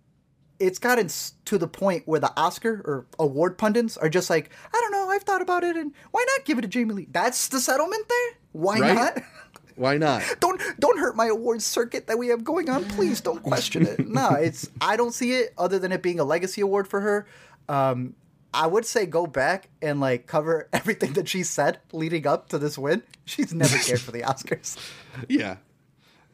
it's 0.60 0.78
gotten 0.78 1.08
to 1.46 1.56
the 1.58 1.66
point 1.66 2.02
where 2.06 2.20
the 2.20 2.32
Oscar 2.38 2.82
or 2.84 3.06
award 3.18 3.56
pundits 3.56 3.96
are 3.96 4.10
just 4.10 4.28
like, 4.28 4.50
I 4.74 4.78
don't 4.80 4.92
know. 4.92 5.08
I've 5.10 5.22
thought 5.22 5.40
about 5.42 5.64
it, 5.64 5.74
and 5.76 5.92
why 6.10 6.24
not 6.36 6.44
give 6.44 6.58
it 6.58 6.62
to 6.62 6.68
Jamie 6.68 6.92
Lee? 6.94 7.08
That's 7.10 7.48
the 7.48 7.60
settlement 7.60 8.06
there. 8.08 8.38
Why 8.52 8.78
Right? 8.78 8.94
not? 8.94 9.18
why 9.80 9.96
not? 9.96 10.22
don't 10.40 10.60
don't 10.78 10.98
hurt 10.98 11.16
my 11.16 11.26
awards 11.26 11.64
circuit 11.64 12.06
that 12.06 12.18
we 12.18 12.28
have 12.28 12.44
going 12.44 12.68
on. 12.68 12.84
Please 12.84 13.22
don't 13.22 13.42
question 13.42 13.86
it. 13.86 14.06
No, 14.06 14.30
it's 14.34 14.68
I 14.80 14.96
don't 14.96 15.12
see 15.12 15.32
it 15.32 15.54
other 15.56 15.78
than 15.78 15.90
it 15.90 16.02
being 16.02 16.20
a 16.20 16.24
legacy 16.24 16.60
award 16.60 16.86
for 16.86 17.00
her. 17.00 17.26
Um, 17.66 18.14
I 18.52 18.66
would 18.66 18.84
say 18.84 19.06
go 19.06 19.26
back 19.26 19.70
and 19.80 19.98
like 19.98 20.26
cover 20.26 20.68
everything 20.72 21.14
that 21.14 21.28
she 21.28 21.42
said 21.42 21.78
leading 21.92 22.26
up 22.26 22.50
to 22.50 22.58
this 22.58 22.76
win. 22.76 23.02
She's 23.24 23.54
never 23.54 23.78
cared 23.78 24.00
for 24.00 24.12
the 24.12 24.20
Oscars. 24.20 24.76
Yeah. 25.28 25.56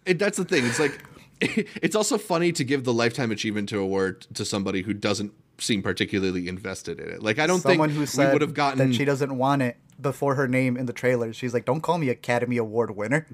It, 0.05 0.19
that's 0.19 0.37
the 0.37 0.45
thing. 0.45 0.67
It's 0.67 0.79
like 0.79 1.03
it's 1.41 1.97
also 1.97 2.19
funny 2.19 2.53
to 2.53 2.63
give 2.63 2.85
the 2.85 2.93
lifetime 2.93 3.31
achievement 3.31 3.69
to 3.71 3.79
award 3.79 4.27
to 4.35 4.45
somebody 4.45 4.83
who 4.83 4.93
doesn't 4.93 5.33
seem 5.59 5.83
particularly 5.83 6.47
invested 6.47 7.01
in 7.01 7.09
it. 7.09 7.23
Like 7.23 7.39
I 7.39 7.47
don't 7.47 7.61
Someone 7.61 7.89
think 7.89 7.95
who 7.95 8.01
we 8.01 8.07
said 8.07 8.33
would 8.33 8.43
have 8.43 8.55
gotten 8.55 8.91
that 8.91 8.95
she 8.95 9.05
doesn't 9.05 9.37
want 9.37 9.63
it 9.63 9.77
before 10.01 10.35
her 10.35 10.49
name 10.49 10.77
in 10.77 10.87
the 10.87 10.93
trailer. 10.93 11.33
She's 11.33 11.55
like, 11.55 11.65
"Don't 11.65 11.81
call 11.81 11.99
me 11.99 12.09
Academy 12.09 12.57
Award 12.57 12.97
winner. 12.97 13.27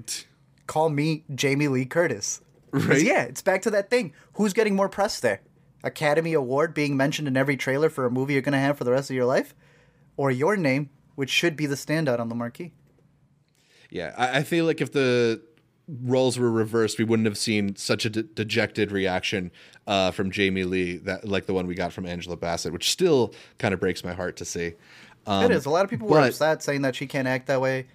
Call 0.67 0.89
me 0.89 1.23
Jamie 1.33 1.67
Lee 1.67 1.85
Curtis." 1.85 2.41
Right? 2.71 3.03
Yeah, 3.03 3.23
it's 3.23 3.41
back 3.41 3.61
to 3.63 3.71
that 3.71 3.91
thing. 3.91 4.13
Who's 4.33 4.53
getting 4.53 4.75
more 4.75 4.89
press 4.89 5.19
there? 5.19 5.41
Academy 5.83 6.33
Award 6.33 6.73
being 6.73 6.97
mentioned 6.97 7.27
in 7.27 7.37
every 7.37 7.57
trailer 7.57 7.89
for 7.89 8.05
a 8.05 8.11
movie 8.11 8.33
you're 8.33 8.41
going 8.41 8.53
to 8.53 8.59
have 8.59 8.77
for 8.77 8.83
the 8.83 8.91
rest 8.91 9.09
of 9.09 9.15
your 9.15 9.25
life, 9.25 9.53
or 10.17 10.31
your 10.31 10.57
name, 10.57 10.89
which 11.15 11.29
should 11.29 11.55
be 11.55 11.65
the 11.65 11.75
standout 11.75 12.19
on 12.19 12.29
the 12.29 12.35
marquee. 12.35 12.73
Yeah, 13.91 14.13
I, 14.17 14.39
I 14.39 14.43
feel 14.43 14.65
like 14.65 14.81
if 14.81 14.91
the 14.91 15.41
roles 15.87 16.39
were 16.39 16.49
reversed, 16.49 16.97
we 16.97 17.03
wouldn't 17.03 17.27
have 17.27 17.37
seen 17.37 17.75
such 17.75 18.05
a 18.05 18.09
de- 18.09 18.23
dejected 18.23 18.91
reaction 18.91 19.51
uh, 19.85 20.11
from 20.11 20.31
Jamie 20.31 20.63
Lee 20.63 20.97
that 20.97 21.27
like 21.27 21.45
the 21.45 21.53
one 21.53 21.67
we 21.67 21.75
got 21.75 21.93
from 21.93 22.05
Angela 22.05 22.37
Bassett, 22.37 22.73
which 22.73 22.89
still 22.89 23.33
kind 23.59 23.73
of 23.73 23.79
breaks 23.79 24.03
my 24.03 24.13
heart 24.13 24.37
to 24.37 24.45
see. 24.45 24.73
Um, 25.25 25.45
it 25.45 25.51
is. 25.51 25.65
A 25.65 25.69
lot 25.69 25.83
of 25.85 25.89
people 25.89 26.07
were 26.07 26.19
but- 26.19 26.29
upset 26.29 26.63
saying 26.63 26.81
that 26.83 26.95
she 26.95 27.07
can't 27.07 27.27
act 27.27 27.47
that 27.47 27.61
way. 27.61 27.87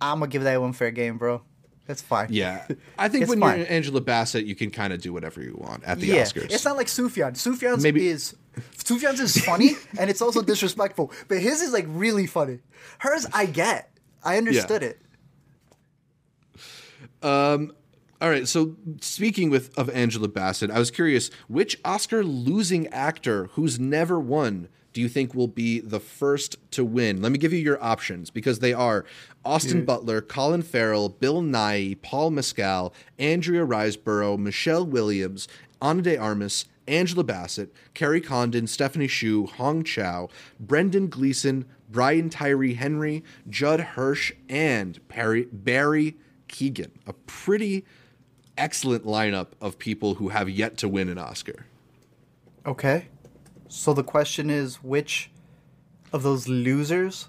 I'm 0.00 0.18
gonna 0.20 0.30
give 0.30 0.42
that 0.44 0.60
one 0.60 0.72
fair 0.72 0.90
game, 0.90 1.18
bro. 1.18 1.42
That's 1.86 2.00
fine. 2.02 2.28
Yeah, 2.30 2.66
I 2.98 3.08
think 3.08 3.28
when 3.28 3.40
fine. 3.40 3.58
you're 3.58 3.66
Angela 3.68 4.00
Bassett, 4.00 4.44
you 4.46 4.54
can 4.54 4.70
kind 4.70 4.92
of 4.92 5.00
do 5.02 5.12
whatever 5.12 5.42
you 5.42 5.56
want 5.58 5.82
at 5.84 5.98
the 5.98 6.06
yeah, 6.06 6.22
Oscars. 6.22 6.50
it's 6.50 6.64
not 6.64 6.76
like 6.76 6.86
Sufjan. 6.86 7.32
Sufjan's 7.32 7.82
Maybe- 7.82 8.06
is 8.06 8.36
Sufjan's 8.76 9.18
is 9.20 9.44
funny 9.44 9.72
and 9.98 10.08
it's 10.08 10.22
also 10.22 10.40
disrespectful, 10.40 11.12
but 11.28 11.38
his 11.38 11.60
is 11.62 11.72
like 11.72 11.86
really 11.88 12.26
funny. 12.26 12.60
Hers, 12.98 13.26
I 13.32 13.46
get. 13.46 13.90
I 14.22 14.36
understood 14.38 14.82
it. 14.82 15.00
Um. 17.22 17.72
All 18.22 18.28
right, 18.28 18.46
so 18.46 18.76
speaking 19.00 19.48
with 19.48 19.76
of 19.78 19.88
Angela 19.90 20.28
Bassett, 20.28 20.70
I 20.70 20.78
was 20.78 20.90
curious 20.90 21.30
which 21.48 21.78
Oscar 21.86 22.22
losing 22.22 22.86
actor 22.88 23.46
who's 23.54 23.80
never 23.80 24.20
won 24.20 24.68
do 24.92 25.00
you 25.00 25.08
think 25.08 25.34
will 25.34 25.48
be 25.48 25.80
the 25.80 26.00
first 26.00 26.56
to 26.72 26.84
win? 26.84 27.22
Let 27.22 27.32
me 27.32 27.38
give 27.38 27.52
you 27.52 27.58
your 27.58 27.82
options 27.82 28.30
because 28.30 28.58
they 28.58 28.72
are 28.72 29.04
Austin 29.44 29.84
Butler, 29.84 30.20
Colin 30.20 30.62
Farrell, 30.62 31.08
Bill 31.08 31.42
Nighy, 31.42 32.00
Paul 32.00 32.30
Mescal, 32.30 32.92
Andrea 33.18 33.64
Riseborough, 33.64 34.38
Michelle 34.38 34.84
Williams, 34.84 35.48
Ana 35.80 36.02
de 36.02 36.16
Armas, 36.16 36.66
Angela 36.88 37.24
Bassett, 37.24 37.72
Kerry 37.94 38.20
Condon, 38.20 38.66
Stephanie 38.66 39.06
Hsu, 39.06 39.46
Hong 39.46 39.84
Chau, 39.84 40.28
Brendan 40.58 41.08
Gleeson, 41.08 41.64
Brian 41.88 42.28
Tyree 42.30 42.74
Henry, 42.74 43.22
Judd 43.48 43.80
Hirsch, 43.80 44.32
and 44.48 45.06
Perry, 45.08 45.46
Barry 45.52 46.16
Keoghan. 46.48 46.90
A 47.06 47.12
pretty 47.12 47.84
excellent 48.58 49.04
lineup 49.04 49.48
of 49.60 49.78
people 49.78 50.16
who 50.16 50.28
have 50.28 50.50
yet 50.50 50.76
to 50.78 50.88
win 50.88 51.08
an 51.08 51.18
Oscar. 51.18 51.66
Okay. 52.66 53.06
So 53.72 53.94
the 53.94 54.02
question 54.04 54.50
is 54.50 54.82
which 54.82 55.30
of 56.12 56.22
those 56.24 56.48
losers 56.48 57.28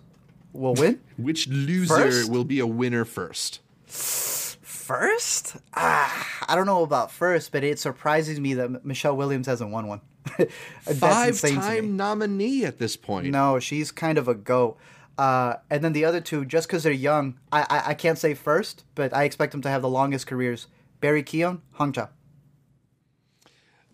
will 0.54 0.74
win? 0.74 1.00
Which 1.18 1.48
loser 1.48 1.96
First? 1.96 2.32
will 2.32 2.44
be 2.44 2.60
a 2.60 2.66
winner 2.68 3.06
first? 3.06 3.60
First? 3.86 5.56
Ah, 5.76 6.46
I 6.50 6.56
don't 6.56 6.66
know 6.66 6.84
about 6.84 7.12
first, 7.12 7.52
but 7.52 7.64
it 7.64 7.78
surprises 7.80 8.40
me 8.40 8.56
that 8.56 8.84
Michelle 8.84 9.16
Williams 9.16 9.46
hasn't 9.48 9.70
won 9.72 9.88
one. 9.88 10.02
That's 10.38 11.00
Five 11.00 11.28
insane 11.30 11.52
to 11.54 11.60
me. 11.60 11.62
time 11.66 11.96
nominee 11.96 12.66
at 12.66 12.80
this 12.80 12.98
point. 12.98 13.28
No, 13.28 13.60
she's 13.60 13.92
kind 13.92 14.18
of 14.18 14.28
a 14.28 14.34
goat. 14.36 14.78
Uh, 15.18 15.56
and 15.70 15.84
then 15.84 15.94
the 15.94 16.04
other 16.06 16.20
two, 16.20 16.44
just 16.44 16.68
because 16.68 16.84
they're 16.84 16.92
young, 16.92 17.38
I, 17.52 17.62
I 17.70 17.90
I 17.92 17.94
can't 17.94 18.18
say 18.18 18.34
first, 18.34 18.84
but 18.96 19.14
I 19.16 19.24
expect 19.26 19.52
them 19.52 19.62
to 19.62 19.70
have 19.70 19.82
the 19.84 19.90
longest 19.90 20.26
careers. 20.28 20.68
Barry 21.00 21.22
Keoghan, 21.24 21.62
Hong 21.74 21.94
Chau. 21.94 22.10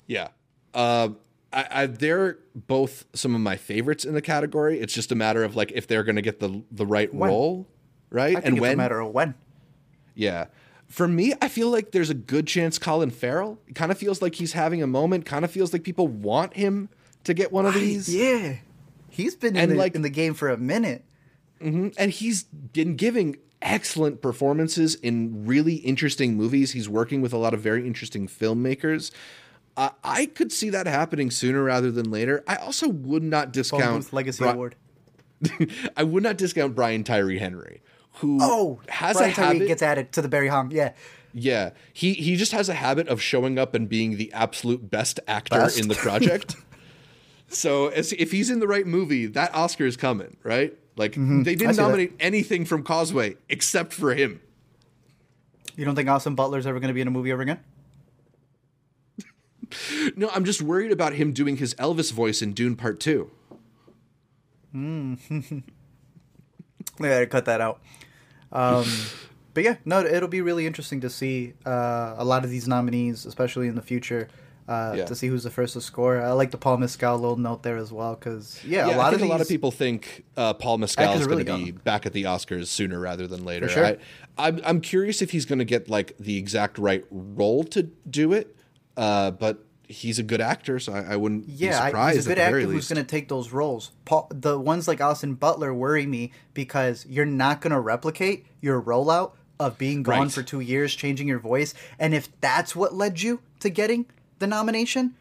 Yeah. 0.08 0.30
Uh, 0.74 1.10
I, 1.58 1.68
I, 1.72 1.86
they're 1.88 2.38
both 2.56 3.06
some 3.14 3.34
of 3.34 3.42
my 3.42 3.56
favorites 3.58 4.06
in 4.06 4.14
the 4.14 4.22
category. 4.22 4.80
It's 4.80 4.94
just 4.94 5.12
a 5.12 5.16
matter 5.16 5.44
of 5.44 5.56
like 5.56 5.72
if 5.74 5.88
they're 5.88 6.04
going 6.04 6.16
to 6.18 6.22
get 6.22 6.40
the 6.40 6.64
the 6.72 6.86
right 6.86 7.12
When? 7.14 7.30
role, 7.30 7.68
right? 8.12 8.36
And 8.44 8.56
it's 8.58 8.62
when? 8.62 8.74
a 8.74 8.78
matter 8.78 9.00
of 9.00 9.12
when. 9.12 9.34
Yeah. 10.14 10.46
For 10.88 11.08
me, 11.08 11.34
I 11.42 11.48
feel 11.50 11.70
like 11.70 11.92
there's 11.92 12.10
a 12.10 12.14
good 12.14 12.48
chance 12.48 12.78
Colin 12.80 13.10
Farrell. 13.10 13.60
It 13.68 13.76
kind 13.76 13.92
of 13.92 13.98
feels 13.98 14.22
like 14.22 14.36
he's 14.36 14.54
having 14.54 14.82
a 14.84 14.88
moment. 14.88 15.26
Kind 15.26 15.44
of 15.44 15.52
feels 15.52 15.74
like 15.74 15.84
people 15.84 16.08
want 16.08 16.54
him 16.56 16.90
to 17.24 17.34
get 17.34 17.52
one 17.52 17.66
of 17.66 17.74
these. 17.74 18.14
Yeah, 18.14 18.58
he's 19.10 19.36
been 19.36 19.56
in 19.58 19.70
the, 19.70 19.76
like- 19.76 19.96
in 19.96 20.02
the 20.04 20.10
game 20.10 20.34
for 20.36 20.50
a 20.50 20.58
minute. 20.58 21.04
Mm-hmm. 21.60 21.88
and 21.98 22.12
he's 22.12 22.44
been 22.44 22.96
giving 22.96 23.38
excellent 23.64 24.22
performances 24.22 24.94
in 24.94 25.48
really 25.48 25.78
interesting 25.78 26.36
movies. 26.38 26.74
He's 26.74 26.88
working 26.88 27.20
with 27.22 27.34
a 27.34 27.38
lot 27.38 27.56
of 27.56 27.62
very 27.62 27.88
interesting 27.88 28.28
filmmakers. 28.28 29.10
Uh, 29.78 29.92
I 30.04 30.26
could 30.26 30.52
see 30.52 30.70
that 30.72 30.88
happening 30.88 31.30
sooner 31.32 31.64
rather 31.64 31.92
than 31.92 32.10
later. 32.12 32.44
I 32.48 32.56
also 32.56 32.90
would 32.90 33.22
not 33.24 33.54
discount 33.54 34.12
Legacy 34.12 34.40
Bri- 34.44 34.50
Award. 34.52 34.76
I 35.96 36.04
would 36.04 36.24
not 36.24 36.36
discount 36.38 36.74
Brian 36.76 37.04
Tyree 37.04 37.38
Henry, 37.38 37.82
who 38.14 38.40
Oh, 38.42 38.80
has 38.90 39.18
Brian 39.18 39.32
a 39.32 39.36
Tyree 39.36 39.54
habit. 39.60 39.68
gets 39.68 39.82
added 39.84 40.12
to 40.14 40.22
the 40.24 40.28
Barry 40.28 40.48
Hong. 40.48 40.72
Yeah, 40.72 40.94
yeah, 41.32 41.70
he 41.94 42.14
he 42.14 42.36
just 42.38 42.52
has 42.54 42.70
a 42.70 42.74
habit 42.74 43.08
of 43.08 43.22
showing 43.22 43.60
up 43.60 43.76
and 43.76 43.88
being 43.88 44.18
the 44.18 44.34
absolute 44.34 44.90
best 44.90 45.20
actor 45.28 45.60
Best. 45.60 45.80
in 45.80 45.88
the 45.90 45.96
project. 45.96 46.56
so 47.48 47.88
as, 47.90 48.14
if 48.14 48.32
he's 48.32 48.50
in 48.50 48.60
the 48.60 48.68
right 48.68 48.88
movie, 48.88 49.28
that 49.28 49.54
Oscar 49.54 49.86
is 49.86 49.96
coming, 49.96 50.38
right? 50.44 50.76
Like 50.96 51.14
they 51.14 51.20
Mm-hmm. 51.22 51.40
I 51.42 51.44
didn't 51.44 51.60
see 51.60 51.66
that. 51.68 51.78
nominate 51.84 52.14
anything 52.20 52.66
from 52.66 52.82
Causeway 52.82 53.36
except 53.48 53.94
for 53.94 54.16
him. 54.16 54.42
you 55.76 55.86
don't 55.86 55.94
think 55.94 56.10
Austin 56.10 56.34
Butler's 56.34 56.66
ever 56.66 56.80
going 56.80 56.88
to 56.88 56.96
be 56.96 57.02
in 57.02 57.08
a 57.08 57.12
movie 57.12 57.30
ever 57.32 57.44
again? 57.44 57.60
No, 60.16 60.30
I'm 60.34 60.46
just 60.46 60.62
worried 60.62 60.92
about 60.92 61.14
him 61.14 61.34
doing 61.34 61.58
his 61.58 61.74
Elvis 61.76 62.12
voice 62.12 62.42
in 62.42 62.54
Dune 62.54 62.76
Part 62.76 63.00
2. 63.00 63.30
Yeah, 67.00 67.26
cut 67.26 67.46
that 67.46 67.62
out. 67.62 67.80
Um, 68.52 68.86
but 69.54 69.64
yeah, 69.64 69.76
no, 69.86 70.00
it'll 70.02 70.30
be 70.30 70.42
really 70.42 70.66
interesting 70.66 71.02
to 71.02 71.10
see 71.10 71.54
uh, 71.66 72.16
a 72.18 72.26
lot 72.26 72.44
of 72.44 72.50
these 72.50 72.68
nominees, 72.68 73.26
especially 73.26 73.68
in 73.68 73.76
the 73.76 73.82
future, 73.84 74.30
uh, 74.68 74.94
Yeah. 74.98 75.06
to 75.06 75.16
see 75.16 75.28
who's 75.28 75.44
the 75.44 75.52
first 75.52 75.74
to 75.74 75.82
score. 75.82 76.20
I 76.22 76.32
like 76.32 76.50
the 76.52 76.58
Paul 76.58 76.78
Mescal 76.78 77.18
little 77.20 77.36
note 77.38 77.62
there 77.62 77.78
as 77.78 77.92
well, 77.92 78.16
because 78.16 78.60
yeah, 78.66 78.88
Yeah, 78.88 78.96
a 78.96 78.98
lot 78.98 79.12
I 79.12 79.14
of 79.14 79.20
think 79.20 79.30
a 79.30 79.32
lot 79.32 79.42
of 79.42 79.48
people 79.48 79.70
think 79.72 80.24
uh, 80.36 80.54
Paul 80.56 80.80
Mescal 80.80 81.14
is 81.14 81.28
going 81.28 81.46
to 81.46 81.58
be 81.66 81.72
back 81.72 82.06
at 82.08 82.14
the 82.14 82.24
Oscars 82.24 82.68
sooner 82.68 83.00
rather 83.00 83.28
than 83.28 83.46
later. 83.46 83.68
For 83.68 83.74
sure. 83.76 83.86
I, 83.86 83.98
I'm, 84.40 84.60
I'm 84.66 84.82
curious 84.82 85.22
if 85.22 85.30
he's 85.32 85.46
going 85.46 85.60
to 85.60 85.66
get 85.66 85.90
like 85.90 86.18
the 86.20 86.38
exact 86.38 86.80
right 86.80 87.06
role 87.12 87.64
to 87.66 87.84
do 88.10 88.34
it, 88.34 88.57
uh, 88.98 89.32
but 89.32 89.64
he's 89.88 90.20
a 90.20 90.24
good 90.24 90.42
actor, 90.42 90.80
so 90.80 90.92
I, 90.92 91.14
I 91.14 91.16
wouldn't 91.16 91.48
Yeah, 91.48 91.70
be 91.80 91.86
surprised 91.88 92.16
he's 92.18 92.26
a 92.26 92.30
good 92.30 92.40
actor 92.40 92.60
who's 92.62 92.90
going 92.90 93.02
to 93.02 93.10
take 93.10 93.30
those 93.30 93.52
roles. 93.54 93.92
Paul, 94.04 94.28
the 94.34 94.60
ones 94.60 94.86
like 94.88 95.00
Austin 95.00 95.36
Butler 95.36 95.74
worry 95.74 96.06
me 96.06 96.32
because 96.54 97.06
you're 97.08 97.26
not 97.26 97.62
going 97.62 97.72
to 97.72 97.80
replicate 97.80 98.46
your 98.60 98.82
rollout 98.82 99.32
of 99.60 99.78
being 99.78 100.04
gone 100.04 100.24
Right. 100.24 100.32
for 100.32 100.44
two 100.44 100.60
years, 100.60 100.94
changing 100.94 101.28
your 101.28 101.40
voice, 101.40 101.74
and 101.98 102.14
if 102.14 102.30
that's 102.42 102.76
what 102.76 102.94
led 102.94 103.22
you 103.22 103.40
to 103.62 103.70
getting 103.70 104.06
the 104.40 104.48
nomination, 104.48 105.16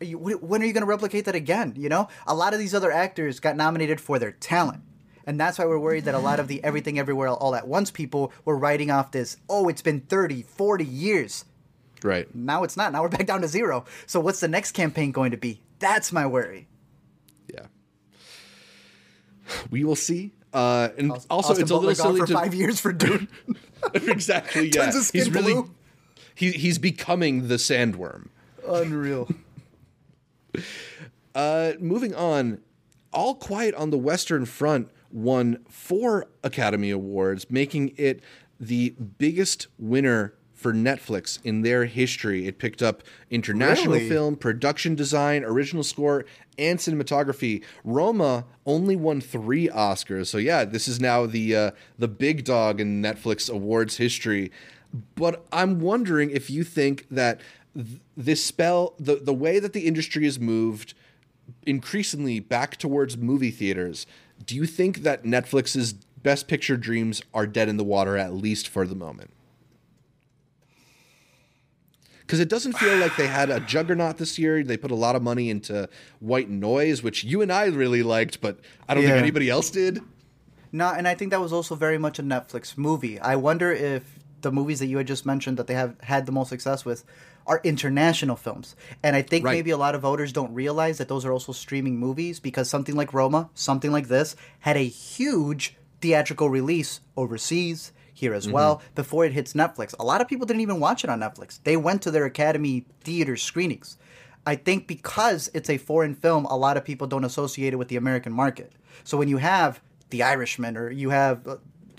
are 0.00 0.04
you, 0.06 0.18
when 0.18 0.62
are 0.62 0.64
you 0.66 0.72
going 0.72 0.82
to 0.82 0.88
replicate 0.88 1.24
that 1.26 1.34
again? 1.34 1.74
You 1.76 1.88
know, 1.88 2.08
a 2.26 2.34
lot 2.34 2.52
of 2.52 2.58
these 2.58 2.74
other 2.74 2.90
actors 2.90 3.38
got 3.40 3.54
nominated 3.56 4.00
for 4.00 4.18
their 4.18 4.32
talent. 4.32 4.82
And 5.28 5.40
that's 5.40 5.58
why 5.58 5.66
we're 5.66 5.78
worried 5.78 6.04
that 6.04 6.14
a 6.14 6.18
lot 6.20 6.38
of 6.38 6.46
the 6.48 6.62
Everything 6.62 6.98
Everywhere 6.98 7.28
All 7.28 7.54
at 7.56 7.66
Once 7.66 7.90
people 7.90 8.32
were 8.44 8.56
writing 8.56 8.90
off 8.92 9.10
this, 9.10 9.36
oh, 9.48 9.68
it's 9.68 9.82
been 9.82 10.00
30, 10.00 10.42
40 10.42 10.84
years. 10.84 11.44
Right. 12.02 12.32
Now 12.34 12.62
it's 12.64 12.76
not. 12.76 12.92
Now 12.92 13.02
we're 13.02 13.08
back 13.08 13.26
down 13.26 13.42
to 13.42 13.48
zero. 13.48 13.84
So 14.06 14.20
what's 14.20 14.40
the 14.40 14.48
next 14.48 14.72
campaign 14.72 15.12
going 15.12 15.30
to 15.30 15.36
be? 15.36 15.60
That's 15.78 16.12
my 16.12 16.26
worry. 16.26 16.68
Yeah. 17.52 17.66
We 19.70 19.84
will 19.84 19.96
see. 19.96 20.32
Uh, 20.52 20.88
and 20.96 21.12
also, 21.28 21.52
it's 21.52 21.70
a 21.70 21.74
little 21.74 21.80
Butler 21.80 21.94
silly 21.94 22.20
for 22.20 22.26
to 22.26 22.32
five 22.32 22.54
years 22.54 22.80
for 22.80 22.92
Dune. 22.92 23.28
exactly. 23.94 24.70
Yeah, 24.74 24.84
Turns 24.84 24.94
his 24.94 25.08
skin 25.08 25.24
he's 25.24 25.30
really 25.30 25.64
he, 26.34 26.52
he's 26.52 26.78
becoming 26.78 27.48
the 27.48 27.56
sandworm. 27.56 28.28
Unreal. 28.66 29.28
Uh, 31.34 31.74
moving 31.78 32.14
on, 32.14 32.62
All 33.12 33.34
Quiet 33.34 33.74
on 33.74 33.90
the 33.90 33.98
Western 33.98 34.46
Front 34.46 34.88
won 35.12 35.58
four 35.68 36.28
Academy 36.42 36.90
Awards, 36.90 37.50
making 37.50 37.92
it 37.98 38.22
the 38.58 38.94
biggest 39.18 39.66
winner 39.78 40.32
for 40.66 40.72
Netflix 40.72 41.38
in 41.44 41.62
their 41.62 41.84
history. 41.84 42.48
It 42.48 42.58
picked 42.58 42.82
up 42.82 43.04
international 43.30 43.94
Really? 43.94 44.08
film, 44.08 44.34
production 44.34 44.96
design, 44.96 45.44
original 45.44 45.84
score, 45.84 46.24
and 46.58 46.80
cinematography. 46.80 47.62
Roma 47.84 48.46
only 48.66 48.96
won 48.96 49.20
three 49.20 49.68
Oscars, 49.68 50.26
so 50.26 50.38
yeah, 50.38 50.64
this 50.64 50.88
is 50.88 51.00
now 51.00 51.24
the 51.24 51.54
uh, 51.54 51.70
the 52.00 52.08
big 52.08 52.42
dog 52.44 52.80
in 52.80 53.00
Netflix 53.00 53.48
awards 53.48 53.98
history. 53.98 54.50
But 55.14 55.46
I'm 55.52 55.78
wondering 55.78 56.30
if 56.30 56.50
you 56.50 56.64
think 56.64 57.06
that 57.12 57.40
th- 57.76 58.00
this 58.16 58.44
spell, 58.44 58.94
the 58.98 59.14
the 59.14 59.34
way 59.34 59.60
that 59.60 59.72
the 59.72 59.86
industry 59.86 60.24
has 60.24 60.40
moved 60.40 60.94
increasingly 61.64 62.40
back 62.40 62.76
towards 62.76 63.16
movie 63.16 63.52
theaters, 63.52 64.04
do 64.44 64.56
you 64.56 64.66
think 64.66 65.04
that 65.04 65.22
Netflix's 65.22 65.92
best 65.92 66.48
picture 66.48 66.76
dreams 66.76 67.22
are 67.32 67.46
dead 67.46 67.68
in 67.68 67.76
the 67.76 67.84
water 67.84 68.16
at 68.16 68.34
least 68.34 68.66
for 68.66 68.84
the 68.84 68.96
moment? 68.96 69.30
Because 72.26 72.40
it 72.40 72.48
doesn't 72.48 72.72
feel 72.72 72.96
like 72.98 73.16
they 73.16 73.28
had 73.28 73.50
a 73.50 73.60
juggernaut 73.60 74.16
this 74.18 74.36
year. 74.36 74.64
They 74.64 74.76
put 74.76 74.90
a 74.90 74.96
lot 74.96 75.14
of 75.14 75.22
money 75.22 75.48
into 75.48 75.88
White 76.18 76.50
Noise, 76.50 77.00
which 77.02 77.22
you 77.22 77.40
and 77.40 77.52
I 77.52 77.66
really 77.66 78.02
liked, 78.02 78.40
but 78.40 78.58
I 78.88 78.94
don't 78.94 79.04
think 79.04 79.16
anybody 79.16 79.48
else 79.48 79.70
did. 79.70 80.00
No, 80.72 80.88
and 80.90 81.06
I 81.06 81.14
think 81.14 81.30
that 81.30 81.40
was 81.40 81.52
also 81.52 81.76
very 81.76 81.98
much 81.98 82.18
a 82.18 82.24
Netflix 82.24 82.76
movie. 82.76 83.20
I 83.20 83.36
wonder 83.36 83.70
if 83.70 84.02
the 84.42 84.50
movies 84.50 84.80
that 84.80 84.86
you 84.86 84.98
had 84.98 85.06
just 85.06 85.24
mentioned 85.24 85.56
that 85.58 85.68
they 85.68 85.74
have 85.74 85.94
had 86.02 86.26
the 86.26 86.32
most 86.32 86.48
success 86.48 86.84
with 86.84 87.04
are 87.46 87.60
international 87.62 88.34
films. 88.34 88.74
And 89.04 89.14
I 89.14 89.22
think 89.22 89.44
Right. 89.44 89.52
maybe 89.52 89.70
a 89.70 89.76
lot 89.76 89.94
of 89.94 90.00
voters 90.02 90.32
don't 90.32 90.52
realize 90.52 90.98
that 90.98 91.06
those 91.06 91.24
are 91.24 91.32
also 91.32 91.52
streaming 91.52 91.96
movies 91.96 92.40
because 92.40 92.68
something 92.68 92.96
like 92.96 93.14
Roma, 93.14 93.50
something 93.54 93.92
like 93.92 94.08
this, 94.08 94.34
had 94.60 94.76
a 94.76 94.80
huge 94.84 95.76
theatrical 96.00 96.50
release 96.50 97.00
overseas 97.16 97.92
here 98.16 98.32
as 98.32 98.48
well 98.48 98.80
before 98.94 99.26
it 99.26 99.32
hits 99.32 99.52
Netflix. 99.52 99.94
A 100.00 100.04
lot 100.04 100.20
of 100.22 100.26
people 100.26 100.46
didn't 100.46 100.62
even 100.62 100.80
watch 100.80 101.04
it 101.04 101.10
on 101.10 101.20
Netflix. 101.20 101.60
They 101.64 101.76
went 101.76 102.00
to 102.02 102.10
their 102.10 102.24
Academy 102.24 102.86
Theater 103.02 103.36
screenings. 103.36 103.98
I 104.46 104.56
think 104.56 104.86
because 104.86 105.50
it's 105.52 105.68
a 105.68 105.76
foreign 105.76 106.14
film, 106.14 106.46
a 106.46 106.56
lot 106.56 106.76
of 106.76 106.84
people 106.84 107.06
don't 107.06 107.24
associate 107.24 107.72
it 107.74 107.76
with 107.76 107.88
the 107.88 107.96
American 107.96 108.32
market. 108.32 108.72
So 109.04 109.18
when 109.18 109.28
you 109.28 109.36
have 109.36 109.80
The 110.10 110.22
Irishman 110.22 110.76
or 110.76 110.90
you 110.90 111.10
have 111.10 111.46
uh, 111.46 111.56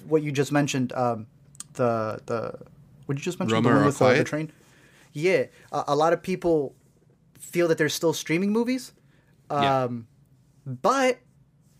what 0.07 0.23
you 0.23 0.31
just 0.31 0.51
mentioned, 0.51 0.91
um, 0.93 1.27
the 1.73 2.19
the 2.25 2.57
what 3.05 3.15
did 3.15 3.19
you 3.21 3.25
just 3.25 3.39
mention 3.39 3.53
Roma 3.55 3.69
the 3.69 3.75
one 3.75 3.83
or 3.83 3.85
with 3.87 4.01
uh, 4.01 4.13
the 4.13 4.23
train? 4.23 4.51
Yeah, 5.13 5.45
a, 5.71 5.83
a 5.89 5.95
lot 5.95 6.13
of 6.13 6.23
people 6.23 6.73
feel 7.39 7.67
that 7.67 7.77
they're 7.77 7.89
still 7.89 8.13
streaming 8.13 8.51
movies, 8.51 8.93
Yeah. 9.51 9.83
um, 9.83 10.07
but 10.65 11.19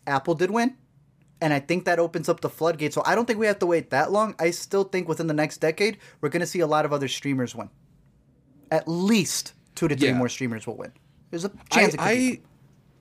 Apple 0.06 0.34
did 0.34 0.50
win. 0.50 0.76
And 1.40 1.52
I 1.52 1.60
think 1.60 1.84
that 1.84 1.98
opens 1.98 2.28
up 2.28 2.40
the 2.40 2.48
floodgate. 2.48 2.92
So 2.92 3.02
I 3.06 3.14
don't 3.14 3.24
think 3.26 3.38
we 3.38 3.46
have 3.46 3.60
to 3.60 3.66
wait 3.66 3.90
that 3.90 4.10
long. 4.10 4.34
I 4.38 4.50
still 4.50 4.84
think 4.84 5.08
within 5.08 5.28
the 5.28 5.34
next 5.34 5.58
decade, 5.58 5.98
we're 6.20 6.30
going 6.30 6.40
to 6.40 6.46
see 6.46 6.60
a 6.60 6.66
lot 6.66 6.84
of 6.84 6.92
other 6.92 7.06
streamers 7.08 7.54
win. 7.54 7.70
At 8.70 8.88
least 8.88 9.54
two 9.74 9.88
to 9.88 9.96
three 9.96 10.08
Yeah. 10.08 10.14
more 10.14 10.28
streamers 10.28 10.66
will 10.66 10.76
win. 10.76 10.92
There's 11.30 11.44
a 11.44 11.50
chance 11.70 11.94
it 11.94 11.98
could. 11.98 12.06
I 12.06 12.40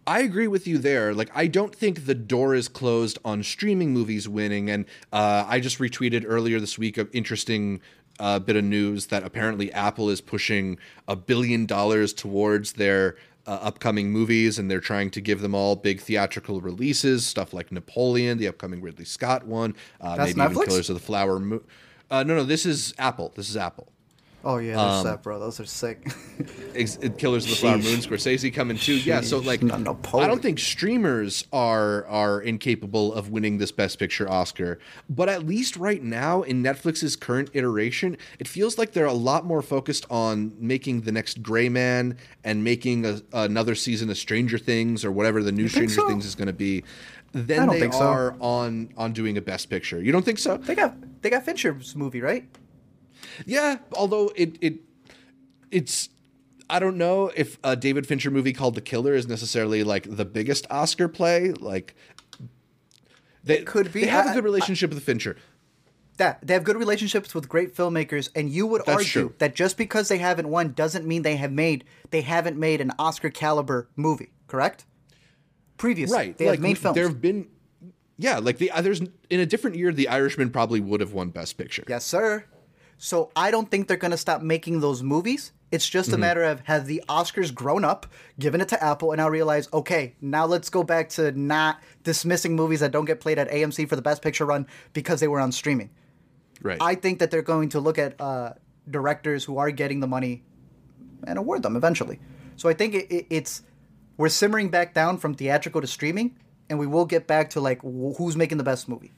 I 0.05 0.21
agree 0.21 0.47
with 0.47 0.67
you 0.67 0.77
there. 0.77 1.13
Like, 1.13 1.29
I 1.35 1.47
don't 1.47 1.75
think 1.75 2.05
the 2.05 2.15
door 2.15 2.55
is 2.55 2.69
closed 2.69 3.19
on 3.25 3.43
streaming 3.43 3.91
movies 3.91 4.29
winning. 4.29 4.69
And 4.69 4.85
uh, 5.11 5.43
I 5.45 5.59
just 5.59 5.79
retweeted 5.79 6.23
earlier 6.25 6.61
this 6.61 6.77
week 6.77 6.97
an 6.97 7.09
interesting 7.11 7.81
uh, 8.17 8.39
bit 8.39 8.55
of 8.55 8.63
news 8.63 9.07
that 9.07 9.23
apparently 9.23 9.69
Apple 9.73 10.09
is 10.09 10.21
pushing 10.21 10.77
a 11.09 11.15
billion 11.17 11.65
dollars 11.65 12.13
towards 12.13 12.73
their 12.73 13.17
uh, 13.47 13.59
upcoming 13.61 14.11
movies, 14.11 14.59
and 14.59 14.69
they're 14.69 14.81
trying 14.81 15.09
to 15.11 15.21
give 15.21 15.41
them 15.41 15.55
all 15.55 15.75
big 15.75 16.01
theatrical 16.01 16.61
releases, 16.61 17.25
stuff 17.25 17.53
like 17.53 17.71
Napoleon, 17.71 18.37
the 18.37 18.47
upcoming 18.47 18.81
Ridley 18.81 19.05
Scott 19.05 19.47
one, 19.47 19.75
uh, 20.01 20.17
That's 20.17 20.35
maybe 20.35 20.51
even 20.51 20.57
Netflix? 20.63 20.67
Killers 20.67 20.89
of 20.89 20.95
the 20.95 21.01
Flower 21.03 21.39
Moon. 21.39 21.61
Uh, 22.11 22.23
no, 22.23 22.35
no, 22.35 22.43
this 22.43 22.65
is 22.65 22.93
Apple. 22.99 23.31
This 23.35 23.49
is 23.49 23.57
Apple. 23.57 23.87
Oh 24.49 24.59
yeah, 24.59 24.81
um, 24.81 25.03
they're 25.03 25.11
set, 25.11 25.23
bro. 25.23 25.39
Those 25.39 25.59
are 25.59 25.65
sick. 25.65 26.07
Ex- 26.73 26.97
Killers 27.17 27.43
of 27.43 27.49
the 27.49 27.57
Flower 27.57 27.79
Moon, 27.79 27.99
Scorsese 27.99 28.53
coming 28.53 28.77
too. 28.77 28.95
Yeah, 28.95 29.19
so 29.19 29.39
like, 29.39 29.61
I 29.61 30.25
don't 30.25 30.41
think 30.41 30.57
streamers 30.57 31.45
are 31.51 32.05
are 32.05 32.39
incapable 32.39 33.13
of 33.13 33.29
winning 33.29 33.57
this 33.57 33.73
Best 33.73 33.99
Picture 33.99 34.31
Oscar, 34.31 34.79
but 35.09 35.27
at 35.27 35.45
least 35.45 35.75
right 35.75 36.01
now 36.01 36.43
in 36.43 36.63
Netflix's 36.63 37.17
current 37.17 37.49
iteration, 37.51 38.15
it 38.39 38.47
feels 38.47 38.77
like 38.77 38.93
they're 38.93 39.05
a 39.05 39.11
lot 39.11 39.45
more 39.45 39.61
focused 39.61 40.05
on 40.09 40.55
making 40.57 41.01
the 41.01 41.11
next 41.11 41.43
Gray 41.43 41.67
Man 41.67 42.17
and 42.45 42.63
making 42.63 43.05
a, 43.05 43.21
another 43.33 43.75
season 43.75 44.09
of 44.09 44.17
Stranger 44.17 44.57
Things 44.57 45.03
or 45.03 45.11
whatever 45.11 45.43
the 45.43 45.51
new 45.51 45.67
Stranger 45.67 45.95
so? 45.95 46.07
Things 46.07 46.25
is 46.25 46.35
going 46.35 46.47
to 46.47 46.53
be. 46.53 46.85
I 47.35 47.39
Then 47.41 47.67
they 47.67 47.81
think 47.81 47.91
so. 47.91 47.99
are 47.99 48.35
on 48.39 48.93
on 48.95 49.11
doing 49.11 49.35
a 49.37 49.41
Best 49.41 49.69
Picture. 49.69 50.01
You 50.01 50.13
don't 50.13 50.23
think 50.23 50.39
so? 50.39 50.55
they 50.55 50.73
got 50.73 50.95
they 51.21 51.29
got 51.29 51.43
Fincher's 51.43 51.97
movie, 51.97 52.21
right? 52.21 52.47
Yeah, 53.45 53.77
although 53.93 54.31
it 54.35 54.57
it 54.61 54.79
it's 55.71 56.09
I 56.69 56.79
don't 56.79 56.97
know 56.97 57.31
if 57.35 57.57
a 57.63 57.75
David 57.75 58.05
Fincher 58.07 58.29
movie 58.31 58.53
called 58.53 58.75
The 58.75 58.81
Killer 58.81 59.13
is 59.13 59.27
necessarily 59.27 59.83
like 59.83 60.07
the 60.09 60.25
biggest 60.25 60.65
Oscar 60.69 61.07
play. 61.07 61.51
Like 61.51 61.95
they 63.43 63.63
could 63.63 63.91
be. 63.93 64.01
They 64.01 64.07
have 64.07 64.25
a 64.27 64.29
I- 64.29 64.33
good 64.35 64.43
relationship 64.43 64.89
with 64.93 65.03
Fincher. 65.03 65.37
That 66.17 66.39
they 66.41 66.55
have 66.55 66.63
good 66.63 66.77
relationships 66.77 67.35
with 67.35 67.47
great 67.47 67.75
filmmakers, 67.75 68.29
and 68.35 68.49
you 68.49 68.65
would 68.65 68.81
That's 68.87 68.97
argue 68.97 69.11
true. 69.11 69.33
that 69.37 69.53
just 69.53 69.77
because 69.77 70.07
they 70.07 70.17
haven't 70.17 70.49
won 70.49 70.73
doesn't 70.73 71.05
mean 71.05 71.21
they 71.21 71.35
have 71.35 71.51
made 71.51 71.83
they 72.09 72.21
haven't 72.21 72.57
made 72.57 72.81
an 72.81 72.91
Oscar 72.97 73.29
caliber 73.29 73.87
movie, 73.95 74.29
correct? 74.47 74.85
Previously, 75.77 76.17
Right. 76.17 76.37
They 76.37 76.45
like 76.47 76.53
have 76.55 76.63
made 76.63 76.77
films. 76.79 76.95
there 76.95 77.07
have 77.07 77.21
been 77.21 77.47
yeah, 78.17 78.39
like 78.39 78.57
the 78.57 78.71
uh, 78.71 78.81
there's 78.81 78.99
in 79.29 79.39
a 79.39 79.45
different 79.45 79.75
year 79.75 79.91
the 79.93 80.07
Irishman 80.07 80.49
probably 80.49 80.79
would 80.81 81.01
have 81.01 81.13
won 81.13 81.29
Best 81.29 81.55
Picture. 81.55 81.83
Yes, 81.87 82.03
sir. 82.03 82.45
So 82.97 83.31
I 83.35 83.51
don't 83.51 83.69
think 83.69 83.87
they're 83.87 83.97
going 83.97 84.11
to 84.11 84.17
stop 84.17 84.41
making 84.41 84.79
those 84.79 85.03
movies. 85.03 85.51
It's 85.71 85.87
just 85.87 86.09
Mm-hmm. 86.09 86.15
a 86.15 86.19
matter 86.19 86.43
of 86.43 86.61
have 86.61 86.85
the 86.85 87.03
Oscars 87.09 87.53
grown 87.53 87.83
up, 87.83 88.07
given 88.39 88.61
it 88.61 88.69
to 88.69 88.83
Apple, 88.83 89.11
and 89.11 89.17
now 89.19 89.29
realize, 89.29 89.67
okay, 89.73 90.15
now 90.21 90.45
let's 90.45 90.69
go 90.69 90.81
back 90.83 91.09
to 91.09 91.31
not 91.33 91.79
dismissing 92.03 92.55
movies 92.55 92.79
that 92.79 92.91
don't 92.91 93.05
get 93.05 93.19
played 93.19 93.37
at 93.37 93.49
AMC 93.51 93.87
for 93.89 93.95
the 93.95 94.01
Best 94.01 94.21
Picture 94.21 94.45
run 94.45 94.65
because 94.93 95.19
they 95.19 95.27
were 95.27 95.39
on 95.41 95.51
streaming. 95.51 95.89
Right. 96.61 96.77
I 96.81 96.95
think 96.95 97.19
that 97.19 97.29
they're 97.31 97.41
going 97.41 97.69
to 97.69 97.79
look 97.79 97.97
at 97.99 98.19
uh, 98.19 98.53
directors 98.89 99.43
who 99.43 99.57
are 99.57 99.69
getting 99.71 99.99
the 99.99 100.07
money 100.07 100.43
and 101.25 101.37
award 101.37 101.63
them 101.63 101.75
eventually. 101.75 102.19
So 102.55 102.69
I 102.69 102.73
think 102.73 102.95
it, 102.95 103.11
it, 103.11 103.27
it's 103.29 103.61
we're 104.15 104.29
simmering 104.29 104.69
back 104.69 104.93
down 104.95 105.17
from 105.17 105.35
theatrical 105.35 105.81
to 105.81 105.87
streaming, 105.87 106.35
and 106.69 106.79
we 106.79 106.87
will 106.87 107.05
get 107.05 107.27
back 107.27 107.51
to 107.51 107.61
like 107.61 107.81
wh- 107.81 108.17
who's 108.17 108.35
making 108.37 108.57
the 108.57 108.63
best 108.63 108.87
movie. 108.89 109.11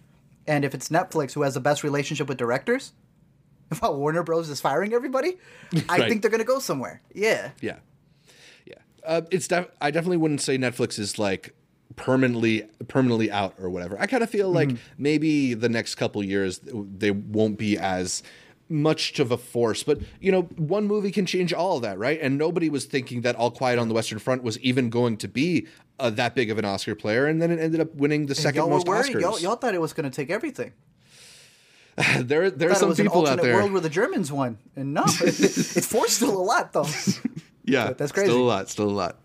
And 0.47 0.65
if 0.65 0.73
it's 0.73 0.89
Netflix 0.89 1.33
who 1.33 1.43
has 1.43 1.53
the 1.53 1.59
best 1.61 1.83
relationship 1.83 2.27
with 2.27 2.37
directors, 2.37 2.91
while 3.79 3.95
Warner 3.97 4.23
Bros 4.23 4.49
is 4.49 4.59
firing 4.61 4.93
everybody, 4.93 5.37
I 5.87 5.99
Right. 5.99 6.09
think 6.09 6.21
they're 6.21 6.31
going 6.31 6.39
to 6.39 6.45
go 6.45 6.59
somewhere. 6.59 7.01
Yeah. 7.13 7.51
Yeah, 7.61 7.77
yeah. 8.65 8.75
Uh, 9.05 9.21
it's 9.31 9.47
def- 9.47 9.69
I 9.81 9.91
definitely 9.91 10.17
wouldn't 10.17 10.41
say 10.41 10.57
Netflix 10.57 10.97
is 10.99 11.19
like 11.19 11.53
permanently 11.95 12.63
permanently 12.87 13.31
out 13.31 13.55
or 13.59 13.69
whatever. 13.69 13.99
I 13.99 14.05
kind 14.07 14.23
of 14.23 14.29
feel 14.29 14.51
like 14.51 14.71
maybe 14.97 15.53
the 15.53 15.69
next 15.69 15.95
couple 15.95 16.23
years 16.23 16.59
they 16.63 17.11
won't 17.11 17.57
be 17.57 17.77
as 17.77 18.23
much 18.69 19.19
of 19.19 19.31
a 19.31 19.37
force. 19.37 19.83
But 19.83 19.99
you 20.19 20.31
know, 20.31 20.43
one 20.57 20.85
movie 20.85 21.11
can 21.11 21.25
change 21.25 21.53
all 21.53 21.77
of 21.77 21.81
that, 21.83 21.97
right? 21.97 22.19
And 22.21 22.37
nobody 22.37 22.69
was 22.69 22.85
thinking 22.85 23.21
that 23.21 23.35
All 23.35 23.51
Quiet 23.51 23.79
on 23.79 23.87
the 23.87 23.93
Western 23.95 24.19
Front 24.19 24.43
was 24.43 24.59
even 24.59 24.89
going 24.89 25.17
to 25.17 25.27
be 25.27 25.67
uh, 25.99 26.09
that 26.11 26.35
big 26.35 26.49
of 26.51 26.57
an 26.57 26.65
Oscar 26.65 26.95
player, 26.95 27.25
and 27.25 27.41
then 27.41 27.51
it 27.51 27.59
ended 27.59 27.81
up 27.81 27.93
winning 27.95 28.27
the 28.27 28.35
second 28.35 28.59
y'all 28.61 28.69
most. 28.69 28.85
Oscars. 28.87 29.19
Y'all, 29.19 29.39
y'all 29.39 29.55
thought 29.55 29.73
it 29.73 29.81
was 29.81 29.91
going 29.93 30.09
to 30.09 30.15
take 30.15 30.29
everything. 30.29 30.71
there, 32.19 32.49
there 32.49 32.71
are 32.71 32.75
some 32.75 32.95
people 32.95 33.27
out 33.27 33.41
there. 33.41 33.55
world 33.55 33.71
where 33.71 33.81
the 33.81 33.89
Germans 33.89 34.31
won, 34.31 34.57
and 34.75 34.93
no, 34.93 35.03
it's 35.05 35.85
four 35.85 36.07
still 36.07 36.35
a 36.35 36.41
lot 36.41 36.73
though. 36.73 36.87
Yeah, 37.65 37.93
That's 37.93 38.11
crazy. 38.11 38.29
Still 38.29 38.41
a 38.41 38.47
lot. 38.47 38.67
Still 38.67 38.89
a 38.89 38.91
lot. 38.91 39.19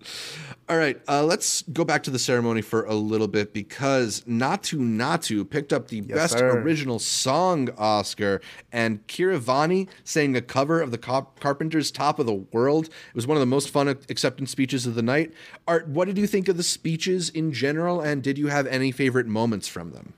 All 0.68 0.76
right, 0.76 1.00
uh, 1.08 1.22
let's 1.24 1.62
go 1.62 1.84
back 1.84 2.02
to 2.02 2.10
the 2.10 2.18
ceremony 2.18 2.60
for 2.60 2.84
a 2.84 2.94
little 2.94 3.28
bit 3.28 3.54
because 3.54 4.22
Naatu 4.22 4.78
Naatu 4.78 5.48
picked 5.48 5.72
up 5.72 5.88
the 5.88 6.02
Best 6.02 6.38
sir. 6.38 6.58
Original 6.58 6.98
Song 6.98 7.70
Oscar, 7.78 8.42
and 8.72 9.06
Keeravani 9.06 9.88
sang 10.04 10.36
a 10.36 10.42
cover 10.42 10.80
of 10.82 10.90
the 10.90 10.98
Car- 10.98 11.26
Carpenters' 11.40 11.90
"Top 11.90 12.18
of 12.18 12.26
the 12.26 12.34
World." 12.34 12.86
It 12.86 13.14
was 13.14 13.26
one 13.26 13.36
of 13.36 13.40
the 13.40 13.46
most 13.46 13.70
fun 13.70 13.88
acceptance 13.88 14.50
speeches 14.50 14.86
of 14.86 14.94
the 14.94 15.02
night. 15.02 15.32
Art, 15.66 15.88
what 15.88 16.06
did 16.06 16.18
you 16.18 16.26
think 16.26 16.48
of 16.48 16.56
the 16.56 16.62
speeches 16.62 17.30
in 17.30 17.52
general, 17.52 18.00
and 18.00 18.22
did 18.22 18.36
you 18.38 18.48
have 18.48 18.66
any 18.66 18.90
favorite 18.90 19.26
moments 19.26 19.68
from 19.68 19.92
them? 19.92 20.14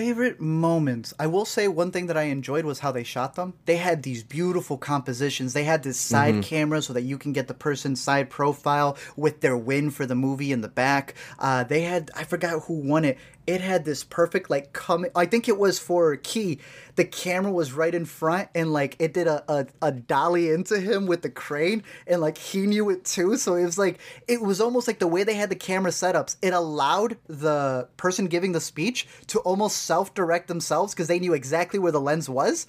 Favorite 0.00 0.42
moments. 0.42 1.14
I 1.18 1.26
will 1.26 1.46
say 1.46 1.68
one 1.68 1.90
thing 1.90 2.04
that 2.08 2.18
I 2.18 2.24
enjoyed 2.24 2.66
was 2.66 2.80
how 2.80 2.92
they 2.92 3.02
shot 3.02 3.34
them. 3.34 3.54
They 3.64 3.78
had 3.78 4.02
these 4.02 4.22
beautiful 4.22 4.76
compositions. 4.76 5.54
They 5.54 5.64
had 5.64 5.82
this 5.84 5.98
side 5.98 6.34
Mm-hmm. 6.34 6.40
camera 6.42 6.82
so 6.82 6.92
that 6.92 7.00
you 7.04 7.16
can 7.16 7.32
get 7.32 7.48
the 7.48 7.54
person's 7.54 7.98
side 7.98 8.28
profile 8.28 8.98
with 9.16 9.40
their 9.40 9.56
win 9.56 9.88
for 9.90 10.04
the 10.04 10.14
movie 10.14 10.52
in 10.52 10.60
the 10.60 10.68
back. 10.68 11.14
Uh, 11.38 11.64
they 11.64 11.80
had 11.80 12.10
I 12.14 12.24
forgot 12.24 12.64
who 12.64 12.74
won 12.74 13.06
it. 13.06 13.16
It 13.46 13.60
had 13.60 13.84
this 13.84 14.02
perfect 14.02 14.50
like 14.50 14.72
coming. 14.72 15.10
I 15.14 15.26
think 15.26 15.48
it 15.48 15.58
was 15.58 15.78
for 15.78 16.16
Key. 16.16 16.58
The 16.96 17.04
camera 17.04 17.52
was 17.52 17.72
right 17.72 17.94
in 17.94 18.04
front 18.04 18.48
and 18.54 18.72
like 18.72 18.96
it 18.98 19.14
did 19.14 19.26
a, 19.26 19.44
a 19.50 19.66
a 19.82 19.92
dolly 19.92 20.50
into 20.50 20.80
him 20.80 21.06
with 21.06 21.22
the 21.22 21.30
crane 21.30 21.82
and 22.06 22.20
like 22.20 22.38
he 22.38 22.66
knew 22.66 22.90
it 22.90 23.04
too. 23.04 23.36
So 23.36 23.54
it 23.54 23.64
was 23.64 23.78
like 23.78 23.98
it 24.26 24.42
was 24.42 24.60
almost 24.60 24.88
like 24.88 24.98
the 24.98 25.06
way 25.06 25.22
they 25.22 25.34
had 25.34 25.50
the 25.50 25.56
camera 25.56 25.92
setups. 25.92 26.36
It 26.42 26.52
allowed 26.52 27.18
the 27.28 27.88
person 27.96 28.26
giving 28.26 28.52
the 28.52 28.60
speech 28.60 29.06
to 29.28 29.38
almost 29.40 29.78
self 29.78 30.14
direct 30.14 30.48
themselves 30.48 30.94
because 30.94 31.08
they 31.08 31.18
knew 31.18 31.34
exactly 31.34 31.78
where 31.78 31.92
the 31.92 32.00
lens 32.00 32.28
was. 32.28 32.66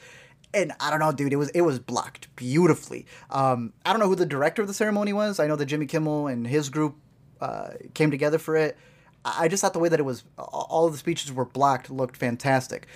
And 0.53 0.71
I 0.79 0.89
don't 0.89 0.99
know, 0.99 1.11
dude. 1.11 1.33
It 1.33 1.37
was 1.37 1.49
it 1.49 1.61
was 1.61 1.79
blocked 1.79 2.33
beautifully. 2.35 3.05
Um, 3.29 3.73
I 3.85 3.91
don't 3.91 3.99
know 3.99 4.07
who 4.07 4.15
the 4.15 4.25
director 4.25 4.61
of 4.61 4.67
the 4.67 4.73
ceremony 4.73 5.13
was. 5.13 5.39
I 5.39 5.47
know 5.47 5.55
that 5.55 5.65
Jimmy 5.65 5.87
Kimmel 5.87 6.27
and 6.27 6.47
his 6.47 6.69
group 6.69 6.95
uh, 7.41 7.69
came 7.93 8.11
together 8.11 8.37
for 8.37 8.55
it. 8.55 8.77
I 9.37 9.47
just 9.47 9.61
thought 9.61 9.73
the 9.73 9.79
way 9.79 9.89
that 9.89 9.99
it 9.99 10.03
was, 10.03 10.23
all 10.37 10.85
of 10.85 10.91
the 10.93 10.97
speeches 10.97 11.31
were 11.33 11.45
blocked, 11.45 11.89
looked 11.89 12.17
fantastic. 12.17 12.87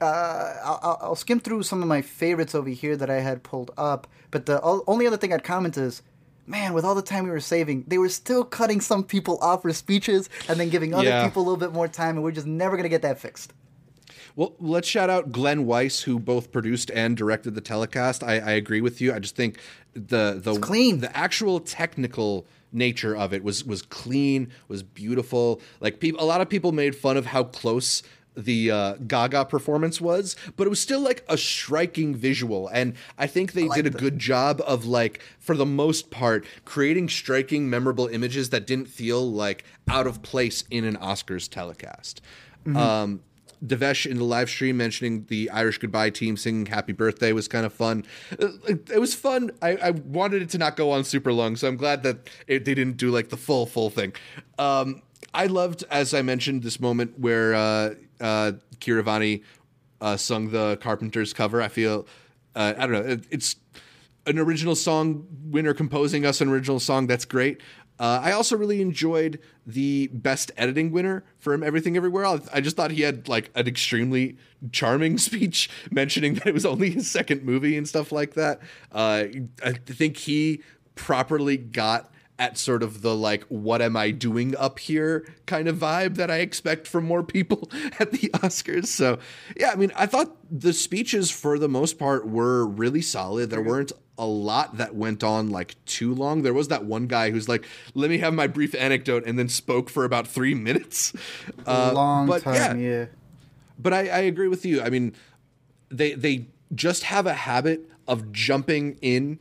Uh, 0.00 0.54
I'll, 0.64 0.98
I'll 1.02 1.14
skim 1.16 1.40
through 1.40 1.64
some 1.64 1.82
of 1.82 1.88
my 1.88 2.02
favorites 2.02 2.54
over 2.54 2.68
here 2.68 2.96
that 2.96 3.10
I 3.10 3.20
had 3.20 3.42
pulled 3.42 3.70
up, 3.76 4.06
but 4.30 4.46
the 4.46 4.60
only 4.62 5.06
other 5.06 5.16
thing 5.16 5.32
I'd 5.32 5.42
comment 5.44 5.76
is, 5.76 6.02
man, 6.46 6.72
with 6.72 6.84
all 6.84 6.94
the 6.94 7.02
time 7.02 7.24
we 7.24 7.30
were 7.30 7.40
saving, 7.40 7.84
they 7.88 7.98
were 7.98 8.08
still 8.08 8.44
cutting 8.44 8.80
some 8.80 9.02
people 9.02 9.38
off 9.38 9.62
for 9.62 9.72
speeches 9.72 10.30
and 10.48 10.58
then 10.60 10.68
giving 10.68 10.94
other 10.94 11.04
Yeah. 11.08 11.24
people 11.26 11.42
a 11.42 11.44
little 11.44 11.56
bit 11.58 11.72
more 11.72 11.88
time, 11.88 12.14
and 12.16 12.22
we're 12.22 12.30
just 12.32 12.46
never 12.46 12.76
gonna 12.76 12.88
get 12.88 13.02
that 13.02 13.18
fixed. 13.18 13.52
Well, 14.36 14.54
let's 14.60 14.86
shout 14.86 15.10
out 15.10 15.32
Glenn 15.32 15.66
Weiss, 15.66 16.02
who 16.02 16.20
both 16.20 16.52
produced 16.52 16.92
and 16.92 17.16
directed 17.16 17.56
the 17.56 17.60
telecast. 17.60 18.22
I, 18.22 18.34
I 18.38 18.50
agree 18.52 18.80
with 18.80 19.00
you. 19.00 19.12
I 19.12 19.18
just 19.18 19.34
think 19.34 19.58
the 19.94 20.38
the 20.40 20.56
clean. 20.60 21.00
the 21.00 21.14
actual 21.16 21.58
technical 21.58 22.46
nature 22.72 23.16
of 23.16 23.32
it 23.32 23.42
was 23.42 23.64
was 23.64 23.82
clean, 23.82 24.50
was 24.68 24.82
beautiful. 24.82 25.60
Like 25.80 26.00
people, 26.00 26.22
a 26.22 26.26
lot 26.26 26.40
of 26.40 26.48
people 26.48 26.72
made 26.72 26.94
fun 26.94 27.16
of 27.16 27.26
how 27.26 27.44
close 27.44 28.02
the 28.36 28.70
uh, 28.70 28.94
Gaga 28.94 29.46
performance 29.46 30.00
was, 30.00 30.36
but 30.56 30.66
it 30.66 30.70
was 30.70 30.80
still 30.80 31.00
like 31.00 31.24
a 31.28 31.36
striking 31.36 32.14
visual, 32.14 32.68
and 32.68 32.94
I 33.18 33.26
think 33.26 33.52
they 33.52 33.66
did 33.68 33.86
a 33.86 33.90
good 33.90 34.18
job 34.18 34.62
of 34.64 34.86
like, 34.86 35.20
for 35.40 35.56
the 35.56 35.66
most 35.66 36.10
part, 36.10 36.46
creating 36.64 37.08
striking, 37.08 37.68
memorable 37.68 38.06
images 38.06 38.50
that 38.50 38.64
didn't 38.64 38.86
feel 38.86 39.28
like 39.28 39.64
out 39.88 40.06
of 40.06 40.22
place 40.22 40.62
in 40.70 40.84
an 40.84 40.96
Oscars 40.96 41.48
telecast. 41.48 42.20
Um, 42.76 43.20
Devesh 43.64 44.06
in 44.10 44.18
the 44.18 44.24
live 44.24 44.48
stream 44.48 44.76
mentioning 44.76 45.24
the 45.28 45.50
Irish 45.50 45.78
Goodbye 45.78 46.10
team 46.10 46.36
singing 46.36 46.66
Happy 46.66 46.92
Birthday 46.92 47.32
was 47.32 47.48
kind 47.48 47.66
of 47.66 47.72
fun. 47.72 48.04
It, 48.30 48.90
it 48.90 49.00
was 49.00 49.14
fun. 49.14 49.50
I, 49.60 49.76
I 49.76 49.90
wanted 49.90 50.42
it 50.42 50.50
to 50.50 50.58
not 50.58 50.76
go 50.76 50.90
on 50.92 51.04
super 51.04 51.32
long, 51.32 51.56
so 51.56 51.68
I'm 51.68 51.76
glad 51.76 52.02
that 52.04 52.28
it, 52.46 52.64
they 52.64 52.74
didn't 52.74 52.96
do 52.96 53.10
like 53.10 53.28
the 53.30 53.36
full, 53.36 53.66
full 53.66 53.90
thing. 53.90 54.12
Um, 54.58 55.02
I 55.34 55.46
loved, 55.46 55.84
as 55.90 56.14
I 56.14 56.22
mentioned, 56.22 56.62
this 56.62 56.80
moment 56.80 57.18
where 57.18 57.54
uh, 57.54 57.94
uh, 58.20 58.52
Keeravani 58.78 59.42
uh, 60.00 60.16
sung 60.16 60.50
the 60.50 60.76
Carpenters 60.80 61.32
cover. 61.32 61.60
I 61.60 61.68
feel, 61.68 62.06
uh, 62.54 62.74
I 62.78 62.86
don't 62.86 62.92
know, 62.92 63.12
it, 63.12 63.24
it's 63.30 63.56
an 64.26 64.38
original 64.38 64.76
song 64.76 65.26
winner 65.44 65.74
composing 65.74 66.24
us 66.24 66.40
an 66.40 66.48
original 66.48 66.80
song. 66.80 67.06
That's 67.06 67.24
great. 67.24 67.60
Uh, 67.98 68.20
I 68.22 68.32
also 68.32 68.56
really 68.56 68.80
enjoyed 68.80 69.40
the 69.66 70.08
best 70.08 70.50
editing 70.56 70.92
winner 70.92 71.24
from 71.38 71.62
Everything 71.62 71.96
Everywhere. 71.96 72.24
All. 72.24 72.40
I 72.52 72.60
just 72.60 72.76
thought 72.76 72.90
he 72.90 73.02
had 73.02 73.28
like 73.28 73.50
an 73.54 73.66
extremely 73.66 74.36
charming 74.72 75.18
speech 75.18 75.68
mentioning 75.90 76.34
that 76.34 76.46
it 76.46 76.54
was 76.54 76.66
only 76.66 76.90
his 76.90 77.10
second 77.10 77.42
movie 77.42 77.76
and 77.76 77.88
stuff 77.88 78.12
like 78.12 78.34
that. 78.34 78.60
Uh, 78.92 79.24
I 79.64 79.72
think 79.72 80.16
he 80.16 80.62
properly 80.94 81.56
got 81.56 82.10
at 82.38 82.56
sort 82.56 82.82
of 82.82 83.02
the 83.02 83.14
like 83.14 83.42
what 83.44 83.82
am 83.82 83.96
i 83.96 84.10
doing 84.10 84.56
up 84.56 84.78
here 84.78 85.26
kind 85.46 85.66
of 85.68 85.76
vibe 85.76 86.14
that 86.16 86.30
i 86.30 86.36
expect 86.36 86.86
from 86.86 87.04
more 87.04 87.22
people 87.22 87.68
at 87.98 88.12
the 88.12 88.28
oscars 88.34 88.86
so 88.86 89.18
yeah 89.56 89.70
i 89.70 89.74
mean 89.74 89.90
i 89.96 90.06
thought 90.06 90.36
the 90.50 90.72
speeches 90.72 91.30
for 91.30 91.58
the 91.58 91.68
most 91.68 91.98
part 91.98 92.26
were 92.26 92.64
really 92.64 93.02
solid 93.02 93.50
there 93.50 93.62
weren't 93.62 93.92
a 94.18 94.26
lot 94.26 94.76
that 94.78 94.94
went 94.94 95.22
on 95.22 95.48
like 95.50 95.76
too 95.84 96.12
long 96.14 96.42
there 96.42 96.52
was 96.52 96.68
that 96.68 96.84
one 96.84 97.06
guy 97.06 97.30
who's 97.30 97.48
like 97.48 97.64
let 97.94 98.10
me 98.10 98.18
have 98.18 98.34
my 98.34 98.46
brief 98.48 98.74
anecdote 98.74 99.22
and 99.26 99.38
then 99.38 99.48
spoke 99.48 99.88
for 99.88 100.04
about 100.04 100.26
three 100.26 100.54
minutes 100.68 101.12
Uh, 101.66 101.92
Long 101.94 102.26
but 102.26 102.42
time, 102.42 102.80
yeah. 102.80 103.06
but 103.78 103.92
I, 103.94 104.00
I 104.08 104.18
agree 104.20 104.48
with 104.48 104.64
you. 104.66 104.82
I 104.82 104.90
mean, 104.90 105.14
they 105.90 106.12
they 106.14 106.46
just 106.74 107.04
have 107.04 107.26
a 107.26 107.32
habit 107.34 107.88
of 108.06 108.32
jumping 108.32 108.98
in 109.00 109.38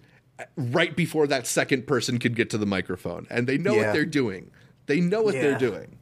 right 0.55 0.95
before 0.95 1.25
that 1.27 1.47
second 1.47 1.87
person 1.87 2.19
could 2.19 2.35
get 2.35 2.49
to 2.51 2.57
the 2.57 2.65
microphone, 2.65 3.25
and 3.29 3.47
they 3.47 3.57
know 3.57 3.73
Yeah. 3.73 3.87
what 3.87 3.93
they're 3.93 4.05
doing. 4.05 4.51
They 4.85 4.99
know 5.01 5.21
what 5.23 5.33
they're 5.33 5.57
doing. 5.57 5.97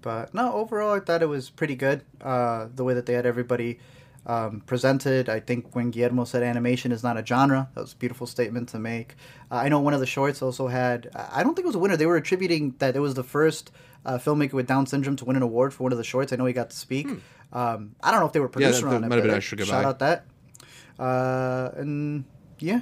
But 0.00 0.32
no, 0.34 0.52
overall, 0.52 0.94
I 0.94 1.00
thought 1.00 1.22
it 1.22 1.28
was 1.28 1.50
pretty 1.50 1.74
good. 1.76 2.02
Uh, 2.20 2.68
the 2.74 2.84
way 2.84 2.94
that 2.94 3.06
they 3.06 3.12
had 3.14 3.26
everybody 3.26 3.78
um, 4.28 4.60
presented. 4.66 5.28
I 5.28 5.40
think 5.40 5.74
when 5.74 5.90
Guillermo 5.90 6.24
said 6.24 6.42
animation 6.42 6.92
is 6.92 7.02
not 7.02 7.16
a 7.16 7.24
genre, 7.26 7.68
that 7.74 7.80
was 7.80 7.94
a 7.94 7.96
beautiful 7.96 8.26
statement 8.26 8.68
to 8.70 8.78
make. 8.78 9.16
Uh, 9.50 9.56
I 9.56 9.68
know 9.68 9.80
one 9.80 9.94
of 9.94 10.00
the 10.00 10.06
shorts 10.06 10.42
also 10.42 10.68
had, 10.68 11.10
I 11.14 11.42
don't 11.42 11.54
think 11.54 11.64
it 11.64 11.68
was 11.68 11.74
a 11.74 11.78
winner. 11.80 11.96
They 11.96 12.06
were 12.06 12.16
attributing 12.16 12.74
that 12.78 12.94
it 12.94 13.00
was 13.00 13.14
the 13.14 13.24
first 13.24 13.72
uh, 14.06 14.18
filmmaker 14.18 14.52
with 14.52 14.66
Down 14.66 14.86
syndrome 14.86 15.16
to 15.16 15.24
win 15.24 15.36
an 15.36 15.42
award 15.42 15.74
for 15.74 15.82
one 15.84 15.92
of 15.92 15.98
the 15.98 16.04
shorts. 16.04 16.32
I 16.32 16.36
know 16.36 16.44
he 16.44 16.52
got 16.52 16.70
to 16.70 16.76
speak. 16.76 17.08
Um, 17.52 17.94
I 18.02 18.10
don't 18.10 18.20
know 18.20 18.26
if 18.26 18.32
they 18.32 18.40
were 18.40 18.46
Hmm. 18.48 18.60
Yeah, 18.60 18.68
producer 18.68 18.86
that- 18.90 18.94
on 18.94 19.00
that 19.02 19.06
it. 19.06 19.08
might 19.10 19.16
have 19.16 19.24
but 19.50 19.56
been 19.56 19.66
Shout 19.66 19.84
out 19.86 19.98
that. 20.00 20.26
Uh, 20.98 21.70
and 21.76 22.24
yeah, 22.58 22.80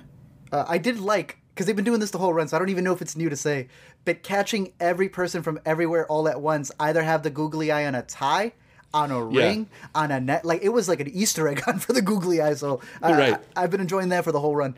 uh, 0.52 0.64
I 0.68 0.78
did 0.78 0.98
like 0.98 1.38
because 1.54 1.66
they've 1.66 1.76
been 1.76 1.84
doing 1.84 2.00
this 2.00 2.10
the 2.10 2.18
whole 2.18 2.32
run, 2.34 2.48
so 2.48 2.56
I 2.56 2.58
don't 2.58 2.68
even 2.70 2.84
know 2.84 2.92
if 2.92 3.00
it's 3.02 3.16
new 3.16 3.28
to 3.30 3.36
say. 3.36 3.68
But 4.04 4.22
catching 4.22 4.72
every 4.80 5.08
person 5.08 5.42
from 5.42 5.58
everywhere 5.64 6.06
all 6.06 6.28
at 6.28 6.40
once, 6.40 6.70
either 6.80 7.02
have 7.02 7.22
the 7.22 7.30
googly 7.30 7.70
eye 7.70 7.86
on 7.86 7.94
a 7.94 8.02
tie, 8.02 8.52
on 8.94 9.10
a 9.10 9.30
Yeah. 9.30 9.42
ring, 9.44 9.68
on 9.94 10.10
a 10.10 10.20
net, 10.20 10.44
like 10.44 10.62
it 10.62 10.70
was 10.70 10.88
like 10.88 11.00
an 11.00 11.08
Easter 11.08 11.48
egg 11.48 11.60
hunt 11.64 11.82
for 11.82 11.92
the 11.92 12.02
googly 12.02 12.40
eye. 12.40 12.54
So 12.54 12.80
I, 13.02 13.12
Right. 13.12 13.36
I, 13.56 13.60
have 13.62 13.70
been 13.70 13.80
enjoying 13.80 14.08
that 14.10 14.24
for 14.24 14.32
the 14.32 14.40
whole 14.40 14.56
run. 14.56 14.76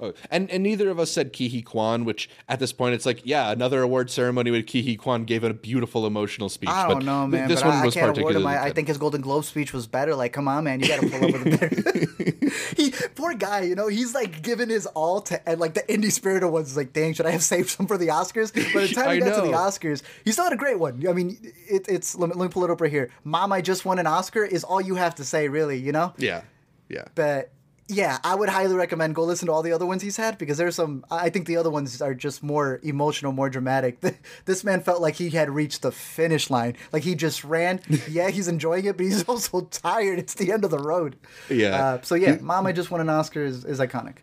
Oh, 0.00 0.12
and 0.30 0.50
and 0.50 0.62
neither 0.62 0.90
of 0.90 0.98
us 0.98 1.10
said 1.10 1.32
Ke 1.32 1.50
Huy 1.50 1.62
Quan, 1.62 2.04
which 2.04 2.30
at 2.48 2.60
this 2.60 2.72
point 2.72 2.94
it's 2.94 3.04
like, 3.04 3.22
yeah, 3.24 3.50
another 3.50 3.82
award 3.82 4.10
ceremony 4.10 4.50
with 4.50 4.66
Ke 4.66 4.84
Huy 4.84 4.96
Quan 4.96 5.24
gave 5.24 5.42
a 5.44 5.52
beautiful 5.52 6.06
emotional 6.06 6.48
speech. 6.48 6.70
I 6.70 6.86
but 6.86 6.94
don't 6.94 7.04
know, 7.06 7.26
man. 7.26 7.48
This 7.48 7.62
one 7.64 7.74
I, 7.74 7.82
I 7.82 7.84
was 7.84 7.94
can't 7.94 8.04
award 8.16 8.18
him. 8.18 8.42
particularly 8.42 8.56
I, 8.58 8.66
I 8.66 8.72
think 8.72 8.88
his 8.88 8.98
Golden 8.98 9.20
Globe 9.20 9.44
speech 9.44 9.72
was 9.72 9.86
better. 9.86 10.14
Like, 10.14 10.32
come 10.32 10.46
on, 10.46 10.64
man, 10.64 10.80
you 10.80 10.88
got 10.88 11.00
to 11.00 11.08
pull 11.10 11.24
up 11.24 11.32
with 11.32 11.44
the 11.60 12.74
he, 12.76 12.92
poor 13.14 13.34
guy, 13.34 13.62
you 13.62 13.74
know, 13.74 13.88
he's 13.88 14.14
like 14.14 14.42
giving 14.42 14.68
his 14.68 14.86
all 14.86 15.20
to, 15.22 15.48
and 15.48 15.60
like 15.60 15.74
the 15.74 15.82
indie 15.82 16.12
spirit 16.12 16.42
of 16.42 16.52
ones. 16.52 16.76
Like, 16.76 16.92
dang, 16.92 17.12
should 17.14 17.26
I 17.26 17.30
have 17.32 17.42
saved 17.42 17.68
some 17.70 17.86
for 17.86 17.98
the 17.98 18.08
Oscars? 18.08 18.52
By 18.74 18.86
the 18.86 18.94
time 18.94 19.08
I 19.08 19.14
he 19.14 19.20
got 19.20 19.34
to 19.36 19.48
the. 19.48 19.56
Oscars, 19.56 20.02
he 20.24 20.32
still 20.32 20.44
had 20.44 20.52
a 20.52 20.56
great 20.56 20.78
one. 20.78 21.04
I 21.08 21.12
mean, 21.12 21.38
it, 21.68 21.86
it's 21.88 22.16
let 22.16 22.28
me, 22.30 22.36
let 22.36 22.46
me 22.46 22.52
pull 22.52 22.64
it 22.64 22.70
up 22.70 22.80
right 22.80 22.90
here. 22.90 23.10
Mom, 23.24 23.52
I 23.52 23.60
just 23.60 23.84
won 23.84 23.98
an 23.98 24.06
Oscar 24.06 24.44
is 24.44 24.62
all 24.64 24.80
you 24.80 24.94
have 24.94 25.16
to 25.16 25.24
say, 25.24 25.48
really. 25.48 25.78
You 25.78 25.92
know, 25.92 26.14
Yeah, 26.18 26.42
yeah. 26.88 27.06
but. 27.14 27.50
Yeah, 27.88 28.18
I 28.22 28.34
would 28.34 28.50
highly 28.50 28.74
recommend 28.74 29.14
go 29.14 29.24
listen 29.24 29.46
to 29.46 29.52
all 29.52 29.62
the 29.62 29.72
other 29.72 29.86
ones 29.86 30.02
he's 30.02 30.18
had 30.18 30.36
because 30.36 30.58
there's 30.58 30.74
some. 30.74 31.06
I 31.10 31.30
think 31.30 31.46
the 31.46 31.56
other 31.56 31.70
ones 31.70 32.02
are 32.02 32.14
just 32.14 32.42
more 32.42 32.80
emotional, 32.82 33.32
more 33.32 33.48
dramatic. 33.50 33.98
This 34.44 34.64
man 34.64 34.82
felt 34.82 35.00
like 35.00 35.14
he 35.14 35.30
had 35.30 35.50
reached 35.50 35.82
the 35.82 35.92
finish 35.92 36.50
line. 36.50 36.76
Like 36.92 37.02
he 37.02 37.14
just 37.14 37.44
ran. 37.44 37.80
yeah, 38.08 38.30
he's 38.30 38.48
enjoying 38.48 38.84
it, 38.84 38.96
but 38.96 39.04
he's 39.04 39.24
also 39.28 39.62
tired. 39.62 40.18
It's 40.18 40.34
the 40.34 40.52
end 40.52 40.64
of 40.64 40.70
the 40.70 40.78
road. 40.78 41.16
Yeah. 41.48 41.76
Uh, 41.76 42.00
so 42.02 42.14
yeah, 42.14 42.36
Mom, 42.40 42.66
I 42.66 42.72
just 42.72 42.90
won 42.90 43.00
an 43.00 43.08
Oscar 43.08 43.44
is, 43.44 43.64
is 43.64 43.78
iconic. 43.78 44.16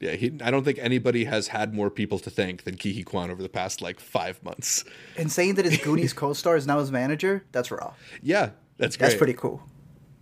Yeah, 0.00 0.12
he, 0.12 0.32
I 0.42 0.50
don't 0.50 0.64
think 0.64 0.78
anybody 0.78 1.24
has 1.24 1.48
had 1.48 1.74
more 1.74 1.90
people 1.90 2.18
to 2.20 2.30
thank 2.30 2.62
than 2.64 2.76
Ke 2.76 2.94
Huy 2.94 3.02
Quan 3.02 3.30
over 3.30 3.42
the 3.42 3.48
past 3.48 3.82
like 3.82 3.98
five 3.98 4.42
months. 4.42 4.84
And 5.16 5.30
saying 5.30 5.54
that 5.54 5.64
his 5.64 5.78
Goonies 5.78 6.12
co-star 6.12 6.56
is 6.56 6.66
now 6.66 6.78
his 6.78 6.92
manager, 6.92 7.44
that's 7.50 7.70
raw. 7.70 7.94
Yeah, 8.22 8.50
that's 8.76 8.96
great. 8.96 9.08
That's 9.08 9.18
pretty 9.18 9.34
cool. 9.34 9.62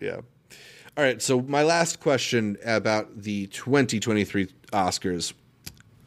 Yeah. 0.01 0.21
All 0.97 1.05
right. 1.05 1.21
So 1.21 1.43
my 1.43 1.63
last 1.63 2.01
question 2.01 2.57
about 2.65 3.23
the 3.23 3.49
2023 3.49 4.47
Oscars, 4.73 5.35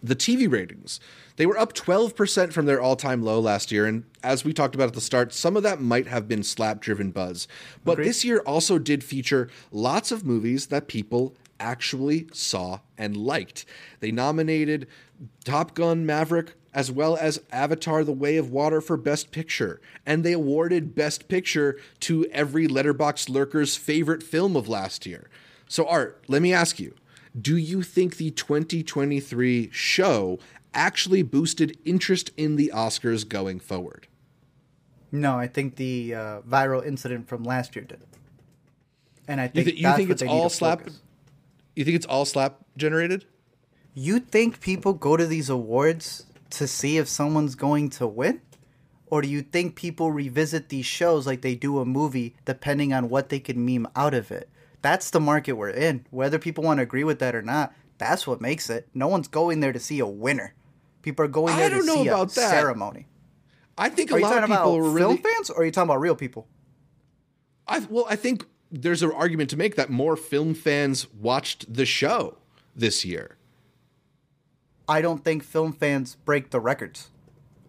the 0.02 0.16
TV 0.16 0.52
ratings. 0.52 1.00
They 1.36 1.46
were 1.46 1.60
up 1.60 1.74
12% 1.74 2.52
from 2.52 2.66
their 2.66 2.82
all-time 2.82 3.22
low 3.22 3.40
last 3.40 3.72
year, 3.72 3.86
and 3.86 4.04
as 4.24 4.44
we 4.44 4.52
talked 4.52 4.76
about 4.76 4.90
at 4.90 4.94
the 4.94 5.00
start, 5.00 5.32
some 5.32 5.56
of 5.56 5.64
that 5.64 5.80
might 5.80 6.08
have 6.08 6.28
been 6.28 6.44
slap-driven 6.44 7.12
buzz. 7.12 7.48
But 7.86 7.94
Agreed. 7.94 8.08
this 8.08 8.26
year 8.26 8.40
also 8.40 8.78
did 8.78 9.04
feature 9.04 9.48
lots 9.72 10.12
of 10.12 10.26
movies 10.26 10.68
that 10.68 10.88
people 10.90 11.36
actually 11.60 12.28
saw 12.34 12.80
and 12.98 13.16
liked. 13.16 13.66
They 14.00 14.12
nominated 14.12 14.88
Top 15.46 15.76
Gun 15.76 16.06
Maverick 16.06 16.56
as 16.74 16.92
well 16.92 17.18
as 17.18 17.42
Avatar 17.52 18.04
The 18.04 18.12
Way 18.12 18.38
of 18.38 18.52
Water 18.52 18.82
for 18.82 18.98
Best 18.98 19.32
Picture, 19.32 19.82
and 20.06 20.24
they 20.24 20.34
awarded 20.34 20.96
Best 20.96 21.28
Picture 21.28 21.78
to 22.02 22.26
every 22.28 22.68
Letterboxd 22.68 23.30
lurker's 23.30 23.76
favorite 23.76 24.22
film 24.24 24.56
of 24.56 24.68
last 24.68 25.06
year. 25.06 25.30
So 25.68 25.88
Art, 25.88 26.24
let 26.28 26.42
me 26.42 26.54
ask 26.54 26.80
you, 26.80 26.96
do 27.40 27.58
you 27.58 27.82
think 27.84 28.18
the 28.18 28.32
2023 28.32 29.70
show 29.72 30.40
actually 30.74 31.24
boosted 31.24 31.78
interest 31.86 32.32
in 32.38 32.56
the 32.56 32.72
Oscars 32.74 33.28
going 33.28 33.60
forward? 33.60 34.08
No, 35.12 35.38
I 35.38 35.48
think 35.48 35.76
the 35.76 36.14
uh, 36.14 36.42
viral 36.42 36.86
incident 36.86 37.28
from 37.28 37.44
last 37.44 37.76
year 37.76 37.86
did. 37.86 38.02
And 39.28 39.42
I 39.42 39.46
You, 39.46 39.50
think 39.50 39.66
th- 39.68 39.80
you 39.80 39.94
think 39.96 40.10
it's 40.12 40.22
all 40.24 40.50
slap? 40.50 40.80
focus. 40.80 41.02
You 41.76 41.86
think 41.86 41.96
it's 41.96 42.06
all 42.06 42.26
slap 42.26 42.58
generated? 42.78 43.26
You 43.94 44.20
think 44.20 44.60
people 44.60 44.94
go 44.94 45.18
to 45.18 45.26
these 45.26 45.50
awards 45.50 46.26
to 46.52 46.68
see 46.68 46.98
if 46.98 47.08
someone's 47.08 47.56
going 47.56 47.90
to 47.92 48.08
win? 48.08 48.42
Or 49.08 49.22
do 49.22 49.28
you 49.28 49.42
think 49.42 49.76
people 49.76 50.12
revisit 50.12 50.70
these 50.70 50.86
shows 50.86 51.26
like 51.26 51.42
they 51.42 51.56
do 51.56 51.80
a 51.80 51.86
movie 51.86 52.36
depending 52.46 52.94
on 52.94 53.10
what 53.10 53.30
they 53.30 53.40
can 53.40 53.66
meme 53.66 53.88
out 53.96 54.14
of 54.14 54.32
it? 54.32 54.50
That's 54.82 55.10
the 55.10 55.20
market 55.20 55.54
we're 55.54 55.70
in. 55.70 56.06
Whether 56.12 56.38
people 56.40 56.64
want 56.64 56.78
to 56.78 56.84
agree 56.84 57.04
with 57.04 57.20
that 57.20 57.36
or 57.36 57.42
not, 57.42 57.74
that's 57.98 58.28
what 58.28 58.40
makes 58.40 58.70
it. 58.70 58.88
No 58.94 59.08
one's 59.08 59.28
going 59.28 59.60
there 59.60 59.74
to 59.74 59.80
see 59.80 60.00
a 60.00 60.06
winner. 60.06 60.54
People 61.02 61.26
are 61.26 61.30
going 61.30 61.54
I 61.56 61.58
there 61.58 61.70
don't 61.72 61.82
to 61.82 61.86
know 61.88 62.04
see 62.04 62.08
about 62.08 62.32
a 62.32 62.36
that. 62.36 62.50
ceremony. 62.52 63.08
I 63.78 63.90
think 63.90 64.12
a 64.12 64.16
Are 64.16 64.20
you 64.20 64.26
lot 64.26 64.38
of 64.44 64.50
people 64.50 64.76
about 64.76 64.78
are 64.88 64.90
really. 64.92 65.18
film 65.18 65.34
fans 65.36 65.50
or 65.50 65.62
are 65.62 65.66
you 65.66 65.72
talking 65.72 65.90
about 65.90 66.02
real 66.02 66.16
people? 66.16 66.48
I, 67.68 67.80
well, 67.90 68.06
I 68.10 68.16
think 68.16 68.46
there's 68.72 69.02
an 69.04 69.12
argument 69.12 69.50
to 69.52 69.58
make 69.58 69.76
that 69.76 69.90
more 69.90 70.16
film 70.16 70.54
fans 70.54 71.12
watched 71.14 71.74
the 71.74 71.86
show 71.86 72.38
this 72.76 73.04
year. 73.06 73.38
I 74.90 75.02
don't 75.02 75.24
think 75.24 75.44
film 75.44 75.72
fans 75.72 76.16
break 76.16 76.50
the 76.50 76.60
records. 76.60 77.12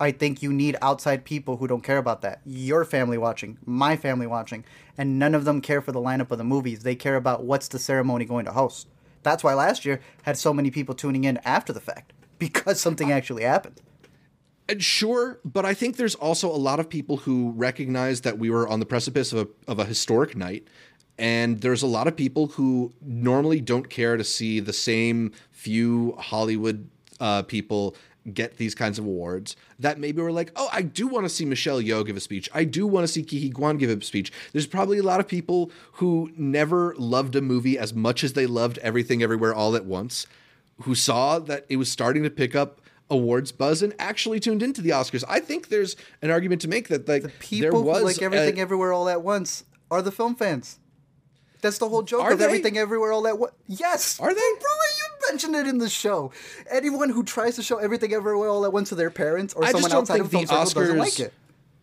I 0.00 0.10
think 0.10 0.42
you 0.42 0.54
need 0.54 0.78
outside 0.80 1.26
people 1.26 1.58
who 1.58 1.66
don't 1.66 1.84
care 1.84 1.98
about 1.98 2.22
that. 2.22 2.40
Your 2.46 2.82
family 2.86 3.18
watching, 3.18 3.58
my 3.66 3.94
family 3.94 4.26
watching, 4.26 4.64
and 4.96 5.18
none 5.18 5.34
of 5.34 5.44
them 5.44 5.60
care 5.60 5.82
for 5.82 5.92
the 5.92 6.00
lineup 6.00 6.30
of 6.30 6.38
the 6.38 6.44
movies. 6.44 6.82
They 6.82 6.94
care 6.94 7.16
about 7.16 7.44
what's 7.44 7.68
the 7.68 7.78
ceremony 7.78 8.24
going 8.24 8.46
to 8.46 8.52
host. 8.52 8.88
That's 9.22 9.44
why 9.44 9.52
last 9.52 9.84
year 9.84 10.00
had 10.22 10.38
so 10.38 10.54
many 10.54 10.70
people 10.70 10.94
tuning 10.94 11.24
in 11.24 11.36
after 11.44 11.74
the 11.74 11.80
fact 11.80 12.14
because 12.38 12.80
something 12.80 13.12
actually 13.12 13.42
happened. 13.42 13.82
And 14.66 14.82
sure, 14.82 15.40
but 15.44 15.66
I 15.66 15.74
think 15.74 15.96
there's 15.96 16.14
also 16.14 16.48
a 16.48 16.56
lot 16.56 16.80
of 16.80 16.88
people 16.88 17.18
who 17.18 17.50
recognize 17.50 18.22
that 18.22 18.38
we 18.38 18.48
were 18.48 18.66
on 18.66 18.80
the 18.80 18.86
precipice 18.86 19.34
of 19.34 19.46
a, 19.46 19.70
of 19.70 19.78
a 19.78 19.84
historic 19.84 20.34
night. 20.34 20.66
And 21.18 21.60
there's 21.60 21.82
a 21.82 21.86
lot 21.86 22.06
of 22.06 22.16
people 22.16 22.46
who 22.46 22.94
normally 23.02 23.60
don't 23.60 23.90
care 23.90 24.16
to 24.16 24.24
see 24.24 24.58
the 24.58 24.72
same 24.72 25.32
few 25.50 26.14
Hollywood 26.18 26.88
uh, 27.20 27.42
people 27.42 27.94
get 28.34 28.58
these 28.58 28.74
kinds 28.74 28.98
of 28.98 29.06
awards 29.06 29.56
that 29.78 29.98
maybe 29.98 30.20
were 30.20 30.30
like, 30.32 30.52
oh, 30.54 30.68
I 30.72 30.82
do 30.82 31.06
want 31.06 31.24
to 31.24 31.28
see 31.30 31.44
Michelle 31.46 31.80
Yeoh 31.80 32.04
give 32.04 32.16
a 32.16 32.20
speech. 32.20 32.50
I 32.52 32.64
do 32.64 32.86
want 32.86 33.04
to 33.04 33.08
see 33.08 33.22
Ke 33.22 33.40
Huy 33.40 33.50
Quan 33.50 33.78
give 33.78 33.88
a 33.90 34.04
speech. 34.04 34.30
There's 34.52 34.66
probably 34.66 34.98
a 34.98 35.02
lot 35.02 35.20
of 35.20 35.26
people 35.28 35.70
who 35.94 36.30
never 36.36 36.94
loved 36.98 37.34
a 37.34 37.40
movie 37.40 37.78
as 37.78 37.94
much 37.94 38.22
as 38.22 38.34
they 38.34 38.46
loved 38.46 38.78
Everything 38.78 39.22
Everywhere 39.22 39.54
All 39.54 39.74
at 39.74 39.86
Once, 39.86 40.26
who 40.82 40.94
saw 40.94 41.38
that 41.38 41.64
it 41.68 41.76
was 41.76 41.90
starting 41.90 42.22
to 42.22 42.30
pick 42.30 42.54
up 42.54 42.80
awards 43.08 43.52
buzz 43.52 43.82
and 43.82 43.94
actually 43.98 44.38
tuned 44.38 44.62
into 44.62 44.80
the 44.82 44.90
Oscars. 44.90 45.24
I 45.28 45.40
think 45.40 45.68
there's 45.68 45.96
an 46.22 46.30
argument 46.30 46.60
to 46.62 46.68
make 46.68 46.88
that 46.88 47.08
like 47.08 47.22
the 47.22 47.28
People 47.28 47.82
was 47.82 48.00
who 48.00 48.04
like 48.04 48.22
everything 48.22 48.58
a- 48.58 48.62
everywhere 48.62 48.92
all 48.92 49.08
at 49.08 49.22
once 49.22 49.64
are 49.90 50.02
the 50.02 50.12
film 50.12 50.34
fans. 50.34 50.78
That's 51.62 51.78
the 51.78 51.88
whole 51.88 52.02
joke 52.02 52.22
Are 52.22 52.32
of 52.32 52.38
they? 52.38 52.44
everything 52.44 52.78
everywhere 52.78 53.12
all 53.12 53.26
at 53.26 53.38
once. 53.38 53.52
Yes. 53.66 54.18
Are 54.20 54.32
they? 54.32 54.40
You 54.40 54.58
mentioned 55.28 55.54
it 55.56 55.66
in 55.66 55.78
the 55.78 55.88
show. 55.88 56.32
Anyone 56.70 57.10
who 57.10 57.22
tries 57.22 57.56
to 57.56 57.62
show 57.62 57.76
everything 57.78 58.12
everywhere 58.14 58.48
all 58.48 58.64
at 58.64 58.72
once 58.72 58.88
to 58.90 58.94
their 58.94 59.10
parents 59.10 59.54
or 59.54 59.64
I 59.64 59.72
someone 59.72 59.92
outside 59.92 60.14
think 60.14 60.24
of 60.26 60.30
the 60.30 60.46
circle 60.46 60.64
doesn't 60.64 60.96
Oscars. 60.96 60.98
like 60.98 61.20
it. 61.20 61.32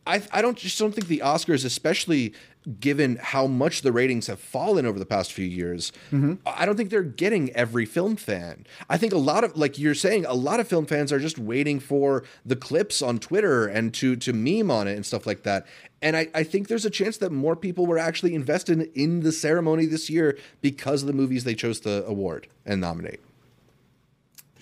I 0.05 0.21
I 0.31 0.41
don't 0.41 0.57
just 0.57 0.79
don't 0.79 0.93
think 0.93 1.07
the 1.07 1.19
Oscars, 1.19 1.65
especially 1.65 2.33
given 2.81 3.17
how 3.21 3.47
much 3.47 3.81
the 3.81 3.93
ratings 3.93 4.27
have 4.27 4.39
fallen 4.39 4.85
over 4.85 4.99
the 4.99 5.05
past 5.05 5.31
few 5.31 5.45
years, 5.45 5.93
Mm-hmm. 6.11 6.33
I 6.45 6.65
don't 6.65 6.75
think 6.75 6.89
they're 6.89 7.01
getting 7.01 7.49
every 7.51 7.85
film 7.85 8.17
fan. 8.17 8.65
I 8.89 8.97
think 8.97 9.13
a 9.13 9.17
lot 9.17 9.43
of 9.45 9.57
like 9.57 9.77
you're 9.77 9.93
saying, 9.95 10.25
a 10.25 10.33
lot 10.33 10.59
of 10.61 10.67
film 10.67 10.85
fans 10.85 11.11
are 11.11 11.19
just 11.19 11.37
waiting 11.37 11.79
for 11.79 12.23
the 12.45 12.55
clips 12.55 13.01
on 13.01 13.19
Twitter 13.19 13.67
and 13.67 13.93
to 13.95 14.15
to 14.17 14.31
meme 14.33 14.71
on 14.71 14.87
it 14.87 14.95
and 14.95 15.05
stuff 15.05 15.25
like 15.25 15.43
that. 15.43 15.65
And 16.01 16.15
I, 16.15 16.27
I 16.33 16.43
think 16.43 16.67
there's 16.67 16.85
a 16.85 16.89
chance 16.91 17.17
that 17.17 17.31
more 17.31 17.55
people 17.55 17.85
were 17.87 17.97
actually 17.97 18.33
invested 18.35 18.81
in 18.95 19.21
the 19.21 19.31
ceremony 19.31 19.87
this 19.87 20.09
year 20.09 20.37
because 20.61 21.01
of 21.01 21.07
the 21.07 21.13
movies 21.13 21.43
they 21.43 21.55
chose 21.55 21.79
to 21.81 22.05
award 22.05 22.47
and 22.65 22.79
nominate. 22.79 23.19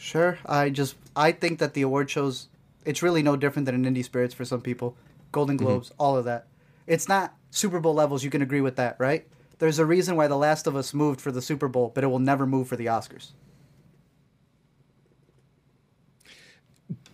Sure. 0.05 0.37
I 0.45 0.69
just 0.69 0.95
I 1.15 1.31
think 1.31 1.57
that 1.57 1.73
the 1.73 1.81
award 1.81 2.11
shows 2.11 2.47
it's 2.85 3.01
really 3.01 3.23
no 3.23 3.35
different 3.35 3.65
than 3.65 3.73
an 3.73 3.91
indie 3.91 4.05
spirits 4.05 4.35
for 4.35 4.45
some 4.45 4.61
people. 4.61 4.95
Golden 5.31 5.57
Mm-hmm. 5.57 5.65
Globes, 5.65 5.91
all 5.97 6.15
of 6.15 6.25
that. 6.25 6.45
It's 6.85 7.07
not 7.09 7.33
Super 7.49 7.79
Bowl 7.79 7.95
levels, 7.95 8.23
you 8.23 8.29
can 8.29 8.43
agree 8.43 8.61
with 8.61 8.75
that, 8.75 8.97
right? 8.99 9.25
There's 9.57 9.79
a 9.79 9.85
reason 9.85 10.15
why 10.15 10.27
The 10.27 10.37
Last 10.37 10.67
of 10.67 10.75
Us 10.75 10.93
moved 10.93 11.19
for 11.19 11.31
the 11.31 11.41
Super 11.41 11.67
Bowl, 11.67 11.91
but 11.95 12.03
it 12.03 12.07
will 12.07 12.19
never 12.19 12.45
move 12.45 12.67
for 12.67 12.75
the 12.75 12.85
Oscars. 12.85 13.31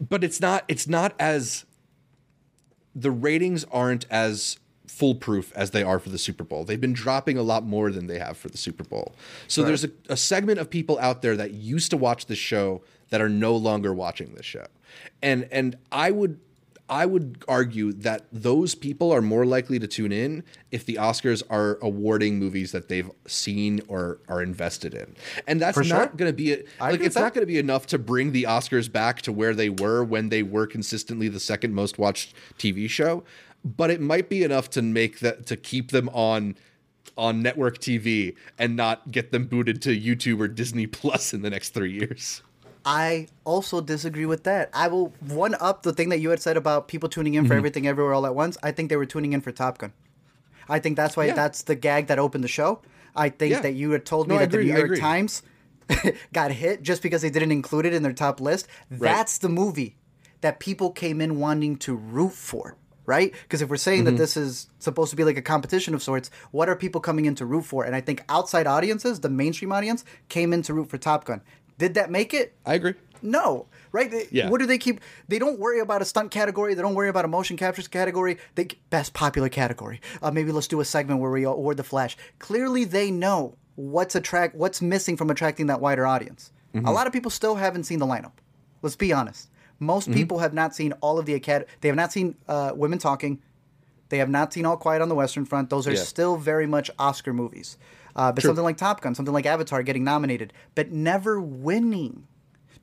but 0.09 0.21
it's 0.21 0.41
not 0.41 0.65
it's 0.67 0.85
not 0.85 1.13
as 1.17 1.63
the 2.93 3.11
ratings 3.11 3.63
aren't 3.71 4.05
as 4.09 4.59
foolproof 5.01 5.51
as 5.55 5.71
they 5.71 5.81
are 5.81 5.97
for 5.97 6.09
the 6.09 6.19
Super 6.19 6.43
Bowl. 6.43 6.63
They've 6.63 6.79
been 6.79 6.93
dropping 6.93 7.35
a 7.35 7.41
lot 7.41 7.65
more 7.65 7.89
than 7.89 8.05
they 8.05 8.19
have 8.19 8.37
for 8.37 8.49
the 8.49 8.57
Super 8.57 8.83
Bowl. 8.83 9.15
So 9.47 9.63
there's 9.63 9.83
a, 9.83 9.89
a 10.09 10.15
segment 10.15 10.59
of 10.59 10.69
people 10.69 10.99
out 10.99 11.23
there 11.23 11.35
that 11.37 11.53
used 11.53 11.89
to 11.89 11.97
watch 11.97 12.27
the 12.27 12.35
show 12.35 12.83
that 13.09 13.19
are 13.19 13.27
no 13.27 13.55
longer 13.55 13.95
watching 13.95 14.35
the 14.35 14.43
show. 14.43 14.67
And 15.23 15.47
and 15.51 15.75
I 15.91 16.11
would 16.11 16.39
I 16.87 17.07
would 17.07 17.43
argue 17.47 17.93
that 17.93 18.25
those 18.31 18.75
people 18.75 19.11
are 19.11 19.23
more 19.23 19.43
likely 19.43 19.79
to 19.79 19.87
tune 19.87 20.11
in 20.11 20.43
if 20.71 20.85
the 20.85 20.95
Oscars 20.95 21.41
are 21.49 21.79
awarding 21.81 22.37
movies 22.37 22.71
that 22.73 22.87
they've 22.87 23.09
seen 23.25 23.81
or 23.87 24.19
are 24.27 24.43
invested 24.43 24.93
in. 24.93 25.15
And 25.47 25.59
that's 25.59 25.75
For 25.75 25.83
not 25.83 26.09
sure. 26.09 26.17
going 26.17 26.29
to 26.29 26.35
be 26.35 26.53
a, 26.53 26.57
like 26.79 26.95
it's 26.95 27.15
with 27.15 27.23
not 27.23 27.33
going 27.33 27.43
to 27.43 27.51
be 27.51 27.57
enough 27.57 27.87
to 27.87 27.97
bring 27.97 28.33
the 28.33 28.43
Oscars 28.43 28.91
back 28.91 29.23
to 29.23 29.31
where 29.31 29.55
they 29.55 29.69
were 29.69 30.03
when 30.03 30.29
they 30.29 30.43
were 30.43 30.67
consistently 30.67 31.27
the 31.27 31.39
second 31.39 31.73
most 31.73 31.97
watched 31.97 32.35
TV 32.59 32.89
show, 32.89 33.23
but 33.63 33.89
it 33.91 34.01
might 34.01 34.29
be 34.29 34.43
enough 34.43 34.69
to 34.71 34.81
make 34.81 35.19
that 35.19 35.45
to 35.47 35.55
keep 35.57 35.91
them 35.91 36.09
on 36.09 36.55
on 37.17 37.41
network 37.41 37.79
TV 37.79 38.35
and 38.57 38.75
not 38.75 39.11
get 39.11 39.31
them 39.31 39.45
booted 39.45 39.81
to 39.81 39.89
YouTube 39.99 40.39
or 40.39 40.47
Disney 40.47 40.87
Plus 40.87 41.33
in 41.33 41.41
the 41.41 41.49
next 41.49 41.69
3 41.73 41.91
years. 41.91 42.41
I 42.85 43.27
also 43.43 43.81
disagree 43.81 44.25
with 44.25 44.43
that. 44.45 44.69
I 44.73 44.87
will 44.87 45.13
one 45.19 45.55
up 45.59 45.83
the 45.83 45.93
thing 45.93 46.09
that 46.09 46.19
you 46.19 46.29
had 46.31 46.41
said 46.41 46.57
about 46.57 46.87
people 46.87 47.09
tuning 47.09 47.33
in 47.35 47.43
for 47.45 47.49
Mm-hmm. 47.49 47.57
everything 47.57 47.87
everywhere 47.87 48.13
all 48.13 48.25
at 48.25 48.33
once. 48.33 48.57
I 48.63 48.71
think 48.71 48.89
they 48.89 48.95
were 48.97 49.05
tuning 49.05 49.33
in 49.33 49.41
for 49.41 49.51
Top 49.51 49.77
Gun. 49.77 49.93
I 50.69 50.79
think 50.79 50.95
that's 50.95 51.15
why 51.17 51.25
Yeah. 51.25 51.33
that's 51.35 51.63
the 51.63 51.75
gag 51.75 52.07
that 52.07 52.17
opened 52.17 52.43
the 52.43 52.47
show. 52.47 52.81
I 53.15 53.29
think 53.29 53.51
Yeah. 53.51 53.61
that 53.61 53.73
you 53.73 53.91
had 53.91 54.05
told 54.05 54.27
me 54.29 54.37
that 54.37 54.49
the 54.51 54.57
New 54.63 54.75
York. 54.75 54.97
Times 54.97 55.43
got 56.33 56.51
hit 56.51 56.81
just 56.81 57.03
because 57.03 57.21
they 57.21 57.29
didn't 57.29 57.51
include 57.51 57.85
it 57.85 57.93
in 57.93 58.01
their 58.03 58.13
top 58.13 58.39
list. 58.39 58.67
That's 58.89 59.37
the 59.37 59.49
movie 59.49 59.97
that 60.39 60.59
people 60.59 60.91
came 60.91 61.19
in 61.21 61.37
wanting 61.39 61.75
to 61.77 61.93
root 61.93 62.31
for, 62.33 62.77
right? 63.05 63.33
Because 63.43 63.61
if 63.61 63.69
we're 63.69 63.77
saying 63.77 64.01
Mm-hmm. 64.05 64.15
that 64.15 64.17
this 64.17 64.37
is 64.37 64.67
supposed 64.79 65.09
to 65.11 65.15
be 65.15 65.23
like 65.23 65.37
a 65.37 65.41
competition 65.41 65.93
of 65.93 66.01
sorts, 66.03 66.29
what 66.51 66.69
are 66.69 66.75
people 66.75 67.01
coming 67.01 67.25
in 67.25 67.35
to 67.35 67.45
root 67.45 67.63
for? 67.65 67.83
And 67.83 67.95
I 67.95 68.01
think 68.01 68.23
outside 68.29 68.67
audiences, 68.67 69.19
the 69.21 69.29
mainstream 69.29 69.71
audience, 69.71 70.03
came 70.29 70.53
in 70.53 70.61
to 70.63 70.73
root 70.73 70.89
for 70.89 70.97
Top 70.97 71.25
Gun. 71.25 71.41
Did 71.77 71.93
that 71.95 72.11
make 72.11 72.33
it? 72.33 72.55
I 72.65 72.75
agree. 72.75 72.93
No, 73.23 73.67
right? 73.91 74.09
They- 74.09 74.27
Yeah. 74.31 74.49
What 74.49 74.59
do 74.59 74.65
they 74.65 74.77
keep? 74.79 74.99
They 75.27 75.37
don't 75.37 75.59
worry 75.59 75.79
about 75.79 76.01
a 76.01 76.05
stunt 76.05 76.31
category. 76.31 76.73
They 76.73 76.81
don't 76.81 76.95
worry 76.95 77.09
about 77.09 77.25
a 77.25 77.27
motion 77.27 77.55
capture 77.57 77.83
category. 77.83 78.37
They 78.55 78.67
best 78.89 79.13
popular 79.13 79.49
category. 79.49 80.01
Uh, 80.23 80.31
maybe 80.31 80.51
let's 80.51 80.67
do 80.67 80.79
a 80.81 80.85
segment 80.85 81.19
where 81.21 81.29
we 81.29 81.43
award 81.43 81.77
the 81.77 81.83
Flash. 81.83 82.17
Clearly, 82.39 82.83
they 82.83 83.11
know 83.11 83.55
what's 83.75 84.15
attract 84.15 84.55
what's 84.55 84.81
missing 84.81 85.17
from 85.17 85.29
attracting 85.29 85.67
that 85.67 85.81
wider 85.81 86.05
audience. 86.07 86.51
Mm-hmm. 86.73 86.87
A 86.87 86.91
lot 86.91 87.05
of 87.05 87.13
people 87.13 87.29
still 87.29 87.55
haven't 87.55 87.83
seen 87.83 87.99
the 87.99 88.07
lineup. 88.07 88.31
Let's 88.81 88.95
be 88.95 89.13
honest. 89.13 89.49
Most 89.81 90.05
Mm-hmm. 90.09 90.13
people 90.19 90.39
have 90.39 90.53
not 90.53 90.73
seen 90.75 90.93
all 91.01 91.17
of 91.19 91.25
the 91.25 91.33
acad. 91.33 91.65
They 91.81 91.89
have 91.89 91.95
not 91.97 92.13
seen 92.13 92.35
uh, 92.47 92.71
Women 92.75 92.99
Talking. 92.99 93.41
They 94.09 94.19
have 94.19 94.29
not 94.29 94.53
seen 94.53 94.65
All 94.65 94.77
Quiet 94.77 95.01
on 95.01 95.09
the 95.09 95.15
Western 95.15 95.43
Front. 95.45 95.69
Those 95.69 95.87
are 95.87 95.93
Yeah. 95.93 96.03
still 96.03 96.37
very 96.37 96.67
much 96.67 96.91
Oscar 96.99 97.33
movies. 97.33 97.77
Uh, 98.15 98.31
but 98.31 98.43
something 98.43 98.63
like 98.63 98.77
Top 98.77 99.01
Gun, 99.01 99.15
something 99.15 99.33
like 99.33 99.45
Avatar 99.45 99.81
getting 99.83 100.03
nominated, 100.03 100.53
but 100.75 100.91
never 100.91 101.41
winning. 101.41 102.27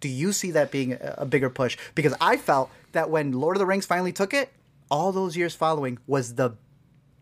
Do 0.00 0.08
you 0.08 0.32
see 0.32 0.50
that 0.52 0.70
being 0.70 0.92
a, 0.94 1.14
a 1.18 1.26
bigger 1.26 1.50
push? 1.50 1.76
Because 1.94 2.14
I 2.20 2.36
felt 2.36 2.70
that 2.92 3.10
when 3.10 3.32
Lord 3.32 3.56
of 3.56 3.58
the 3.60 3.66
Rings 3.66 3.84
finally 3.86 4.12
took 4.12 4.32
it, 4.34 4.50
all 4.90 5.12
those 5.12 5.36
years 5.36 5.54
following 5.54 5.98
was 6.06 6.34
the 6.36 6.56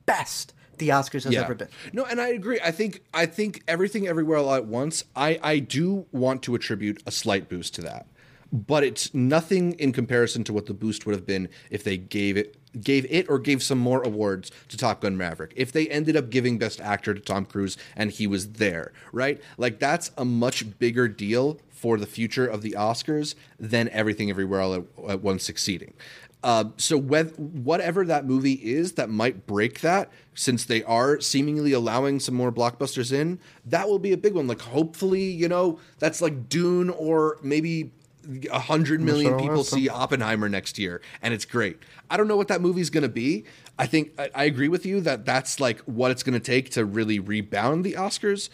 best 0.07 0.55
the 0.79 0.91
Oscars 0.91 1.25
has 1.25 1.35
ever 1.35 1.55
been. 1.55 1.69
No, 1.93 2.05
and 2.05 2.21
I 2.21 2.29
agree. 2.29 2.61
I 2.63 2.71
think 2.71 3.03
I 3.15 3.27
think 3.27 3.63
everything 3.67 4.07
everywhere 4.07 4.39
all 4.39 4.55
at 4.55 4.67
once. 4.67 5.05
I 5.17 5.39
I 5.43 5.59
do 5.59 6.07
want 6.13 6.43
to 6.45 6.55
attribute 6.55 7.03
a 7.07 7.11
slight 7.11 7.49
boost 7.49 7.75
to 7.77 7.83
that, 7.83 8.07
but 8.53 8.85
it's 8.85 9.13
nothing 9.15 9.73
in 9.75 9.93
comparison 9.93 10.45
to 10.45 10.53
what 10.53 10.67
the 10.67 10.75
boost 10.75 11.07
would 11.07 11.15
have 11.15 11.27
been 11.27 11.49
if 11.71 11.85
they 11.85 11.97
gave 11.97 12.37
it 12.37 12.57
gave 12.81 13.07
it 13.11 13.29
or 13.29 13.39
gave 13.39 13.63
some 13.63 13.79
more 13.79 14.03
awards 14.03 14.51
to 14.69 14.77
Top 14.77 15.01
Gun 15.01 15.17
Maverick. 15.17 15.53
If 15.57 15.73
they 15.73 15.89
ended 15.89 16.17
up 16.17 16.29
giving 16.31 16.59
Best 16.59 16.81
Actor 16.81 17.15
to 17.15 17.21
Tom 17.21 17.47
Cruise 17.47 17.79
and 17.97 18.11
he 18.11 18.27
was 18.27 18.53
there, 18.53 18.93
right? 19.13 19.41
Like 19.57 19.79
that's 19.79 20.11
a 20.19 20.25
much 20.25 20.79
bigger 20.79 21.09
deal 21.09 21.59
for 21.71 21.97
the 21.97 22.07
future 22.07 22.47
of 22.47 22.63
the 22.63 22.73
Oscars 22.73 23.35
than 23.59 23.89
everything 23.91 24.31
everywhere 24.31 24.61
all 24.61 24.75
at, 24.75 24.85
at 25.09 25.23
once 25.23 25.45
succeeding. 25.45 25.95
Uh, 26.43 26.65
so 26.77 26.99
whatever 26.99 28.05
that 28.05 28.25
movie 28.25 28.53
is 28.53 28.93
that 28.93 29.11
might 29.11 29.47
break 29.47 29.81
that, 29.81 30.11
since 30.35 30.65
they 30.65 30.83
are 30.85 31.19
seemingly 31.21 31.73
allowing 31.73 32.21
some 32.21 32.35
more 32.35 32.53
blockbusters 32.53 33.13
in, 33.13 33.39
that 33.65 33.89
will 33.89 33.99
be 33.99 34.13
a 34.13 34.17
big 34.17 34.35
one. 34.35 34.47
Like 34.47 34.61
hopefully, 34.61 35.25
you 35.25 35.49
know, 35.49 35.81
that's 35.99 36.23
like 36.23 36.49
Dune 36.49 36.91
or 36.91 37.39
maybe 37.43 37.91
a 38.51 38.59
hundred 38.59 39.01
million 39.01 39.39
people 39.39 39.65
see 39.65 39.89
Oppenheimer 39.89 40.49
next 40.49 40.79
year, 40.79 41.01
and 41.23 41.33
it's 41.33 41.45
great. 41.45 41.79
I 42.11 42.17
don't 42.17 42.29
know 42.29 42.37
what 42.37 42.49
that 42.49 42.61
movie's 42.61 42.91
going 42.91 43.03
to 43.03 43.09
be. 43.09 43.45
I 43.79 43.87
think 43.87 44.13
I, 44.19 44.31
I 44.35 44.45
agree 44.45 44.69
with 44.69 44.87
you 44.87 45.01
that 45.03 45.25
that's 45.25 45.61
like 45.61 45.81
what 45.81 46.11
it's 46.11 46.23
going 46.23 46.35
to 46.35 46.41
take 46.41 46.71
to 46.71 46.85
really 46.85 47.19
rebound 47.19 47.85
the 47.85 47.93
Oscars. 47.93 48.49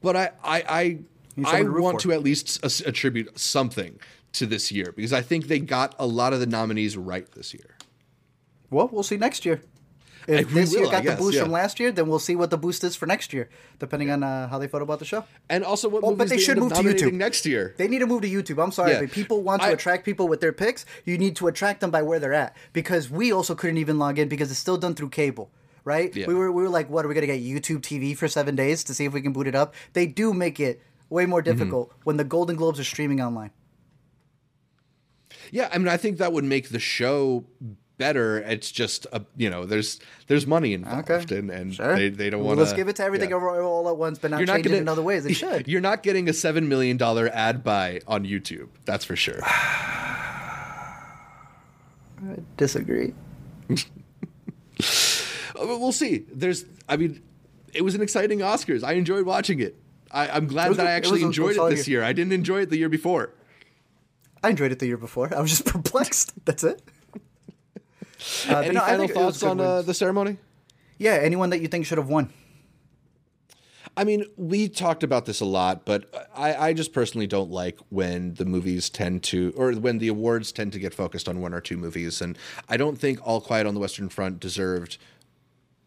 But 0.00 0.16
I 0.16 0.30
I 0.42 0.58
I, 0.58 0.98
I 1.44 1.62
to 1.62 1.70
want 1.70 2.00
to 2.00 2.12
at 2.12 2.22
least 2.22 2.64
attribute 2.64 3.38
something 3.38 3.98
to 4.32 4.46
this 4.46 4.70
year 4.72 4.92
because 4.94 5.12
I 5.12 5.22
think 5.22 5.46
they 5.46 5.58
got 5.58 5.94
a 5.98 6.06
lot 6.06 6.32
of 6.32 6.40
the 6.40 6.46
nominees 6.46 6.96
right 6.96 7.30
this 7.32 7.54
year. 7.54 7.76
Well, 8.70 8.88
we'll 8.88 9.02
see 9.02 9.16
next 9.16 9.44
year. 9.44 9.62
If 10.26 10.48
we 10.54 10.60
this 10.60 10.72
year 10.72 10.82
will, 10.82 10.88
I 10.90 11.02
got 11.02 11.16
the 11.18 11.22
boost 11.22 11.36
yeah. 11.36 11.42
from 11.42 11.52
last 11.52 11.78
year, 11.78 11.92
then 11.92 12.08
we'll 12.08 12.18
see 12.18 12.34
what 12.34 12.50
the 12.50 12.56
boost 12.58 12.82
is 12.84 12.96
for 12.96 13.06
next 13.06 13.32
year, 13.32 13.48
depending 13.78 14.10
on 14.10 14.22
uh, 14.22 14.48
how 14.48 14.58
they 14.58 14.68
felt 14.68 14.82
about 14.82 14.98
the 14.98 15.04
show. 15.04 15.24
And 15.50 15.62
also, 15.64 15.88
what 15.88 16.02
Oh, 16.02 16.14
but 16.16 16.28
they 16.28 16.38
should 16.38 16.56
end 16.58 16.60
move 16.60 16.72
to 16.72 16.82
YouTube. 16.82 17.12
next 17.12 17.44
year. 17.44 17.74
They 17.76 17.88
need 17.88 17.98
to 17.98 18.06
move 18.06 18.22
to 18.22 18.28
YouTube. 18.28 18.62
I'm 18.62 18.72
sorry, 18.72 18.92
Yeah. 18.92 19.00
but 19.00 19.10
people 19.10 19.42
want 19.42 19.62
to 19.62 19.68
I- 19.68 19.72
attract 19.72 20.04
people 20.04 20.26
with 20.28 20.40
their 20.40 20.52
picks. 20.52 20.86
You 21.04 21.18
need 21.18 21.36
to 21.36 21.46
attract 21.48 21.80
them 21.80 21.90
by 21.90 22.02
where 22.02 22.18
they're 22.18 22.32
at 22.32 22.56
because 22.72 23.10
we 23.10 23.32
also 23.32 23.54
couldn't 23.54 23.78
even 23.78 23.98
log 23.98 24.18
in 24.18 24.28
because 24.28 24.50
it's 24.50 24.60
still 24.60 24.78
done 24.78 24.94
through 24.94 25.10
cable, 25.10 25.50
right? 25.84 26.14
Yeah. 26.16 26.26
We 26.26 26.34
were 26.34 26.50
we 26.50 26.62
were 26.62 26.68
like, 26.70 26.88
what 26.88 27.04
are 27.04 27.08
we 27.08 27.14
gonna 27.14 27.26
get 27.26 27.40
YouTube 27.42 27.80
TV 27.82 28.16
for 28.16 28.26
seven 28.28 28.56
days 28.56 28.82
to 28.84 28.94
see 28.94 29.04
if 29.04 29.12
we 29.12 29.20
can 29.20 29.32
boot 29.32 29.46
it 29.46 29.54
up? 29.54 29.74
They 29.92 30.06
do 30.06 30.32
make 30.32 30.58
it 30.58 30.80
way 31.10 31.26
more 31.26 31.42
Mm-hmm. 31.42 31.58
difficult 31.58 31.92
when 32.04 32.16
the 32.16 32.24
Golden 32.24 32.56
Globes 32.56 32.80
are 32.80 32.84
streaming 32.84 33.20
online. 33.20 33.50
Yeah, 35.50 35.68
I 35.72 35.78
mean, 35.78 35.88
I 35.88 35.96
think 35.96 36.18
that 36.18 36.32
would 36.32 36.44
make 36.44 36.70
the 36.70 36.78
show 36.78 37.44
better. 37.98 38.38
It's 38.38 38.70
just 38.72 39.06
a 39.12 39.24
you 39.36 39.50
know, 39.50 39.64
there's 39.66 40.00
there's 40.26 40.46
money 40.46 40.72
involved, 40.74 41.10
Okay. 41.10 41.36
and, 41.38 41.50
and 41.50 41.74
Sure. 41.74 41.96
they, 41.96 42.08
they 42.08 42.30
don't 42.30 42.42
want 42.44 42.58
Let's 42.58 42.72
give 42.72 42.88
it 42.88 42.96
to 42.96 43.04
everything 43.04 43.32
all, 43.32 43.40
all 43.48 43.88
at 43.88 43.96
once, 43.96 44.18
but 44.18 44.30
not 44.30 44.38
You're 44.38 44.46
not 44.46 44.62
gonna 44.62 44.76
it 44.76 44.80
in 44.80 44.88
other 44.88 45.02
ways. 45.02 45.26
It 45.26 45.34
should. 45.34 45.68
You're 45.72 45.80
not 45.80 46.02
getting 46.02 46.28
a 46.28 46.32
seven 46.32 46.68
million 46.68 46.96
dollar 46.96 47.28
ad 47.32 47.62
buy 47.64 48.00
on 48.06 48.24
YouTube. 48.24 48.68
That's 48.84 49.04
for 49.04 49.16
sure. 49.16 49.40
I 52.22 52.36
disagree. 52.56 53.14
Uh, 55.56 55.66
We'll 55.66 55.92
see. 55.92 56.24
There's, 56.32 56.64
I 56.88 56.96
mean, 56.96 57.22
it 57.72 57.82
was 57.82 57.94
an 57.94 58.02
exciting 58.02 58.40
Oscars. 58.40 58.82
I 58.82 58.94
enjoyed 58.94 59.24
watching 59.24 59.60
it. 59.60 59.76
I, 60.10 60.28
I'm 60.28 60.48
glad 60.48 60.66
was 60.68 60.78
that 60.78 60.86
a- 60.86 60.88
I 60.90 60.92
actually 60.94 61.22
a- 61.22 61.26
enjoyed 61.26 61.56
it 61.56 61.70
this 61.70 61.86
year. 61.86 62.02
I 62.02 62.12
didn't 62.12 62.32
enjoy 62.32 62.62
it 62.62 62.70
the 62.70 62.76
year 62.76 62.88
before. 62.88 63.30
I 64.42 64.50
enjoyed 64.50 64.72
it 64.72 64.80
the 64.80 64.86
year 64.86 64.96
before. 64.96 65.32
I 65.32 65.40
was 65.40 65.50
just 65.50 65.64
perplexed. 65.72 66.32
That's 66.44 66.64
it. 66.64 66.82
Uh, 68.48 68.58
Any 68.58 68.74
no, 68.74 68.80
final 68.80 68.98
think 69.06 69.10
it 69.10 69.16
was 69.16 69.38
thoughts 69.38 69.42
on 69.42 69.60
uh, 69.60 69.82
the 69.82 69.94
ceremony? 69.94 70.38
Yeah, 70.98 71.12
anyone 71.14 71.50
that 71.50 71.60
you 71.60 71.68
think 71.68 71.86
should 71.86 71.98
have 71.98 72.08
won. 72.08 72.32
I 73.96 74.04
mean, 74.04 74.26
we 74.36 74.68
talked 74.68 75.04
about 75.04 75.24
this 75.24 75.40
a 75.40 75.44
lot, 75.44 75.84
but 75.84 76.28
I, 76.34 76.54
I 76.68 76.72
just 76.72 76.92
personally 76.92 77.28
don't 77.28 77.50
like 77.50 77.78
when 77.90 78.34
the 78.34 78.44
movies 78.44 78.90
tend 78.90 79.22
to, 79.24 79.52
or 79.56 79.72
when 79.72 79.98
the 79.98 80.08
awards 80.08 80.50
tend 80.50 80.72
to 80.72 80.80
get 80.80 80.92
focused 80.92 81.28
on 81.28 81.40
one 81.40 81.54
or 81.54 81.60
two 81.60 81.76
movies. 81.76 82.20
And 82.20 82.36
I 82.68 82.76
don't 82.76 82.98
think 82.98 83.20
All 83.22 83.40
Quiet 83.40 83.66
on 83.66 83.74
the 83.74 83.80
Western 83.80 84.08
Front 84.08 84.40
deserved 84.40 84.98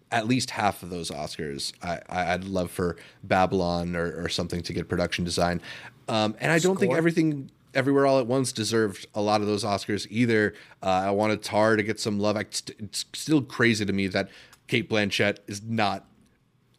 at 0.10 0.26
least 0.26 0.52
half 0.52 0.84
of 0.84 0.90
those 0.90 1.12
Oscars. 1.12 1.74
I, 1.84 2.00
I, 2.08 2.34
I'd 2.34 2.46
love 2.46 2.72
for 2.72 2.96
Babylon 3.24 3.94
or, 3.94 4.24
or 4.24 4.30
something 4.30 4.62
to 4.62 4.74
get 4.74 4.88
production 4.88 5.26
design. 5.26 5.62
Um, 6.08 6.36
and 6.40 6.50
I 6.50 6.60
don't 6.60 6.80
think 6.80 6.94
everything. 6.94 7.52
Everywhere 7.74 8.06
All 8.06 8.20
at 8.20 8.28
Once 8.28 8.52
deserved 8.52 9.08
a 9.14 9.22
lot 9.22 9.42
of 9.42 9.48
those 9.48 9.64
Oscars 9.64 10.08
either. 10.10 10.54
Uh, 10.82 10.88
I 10.88 11.12
wanted 11.12 11.44
Tar 11.44 11.76
to 11.76 11.84
get 11.84 12.00
some 12.00 12.20
love. 12.20 12.38
I, 12.38 12.42
it's 12.42 13.06
still 13.14 13.42
crazy 13.42 13.86
to 13.86 13.94
me 13.94 14.08
that 14.08 14.30
Cate 14.68 14.90
Blanchett 14.90 15.38
is 15.48 15.62
not 15.62 16.06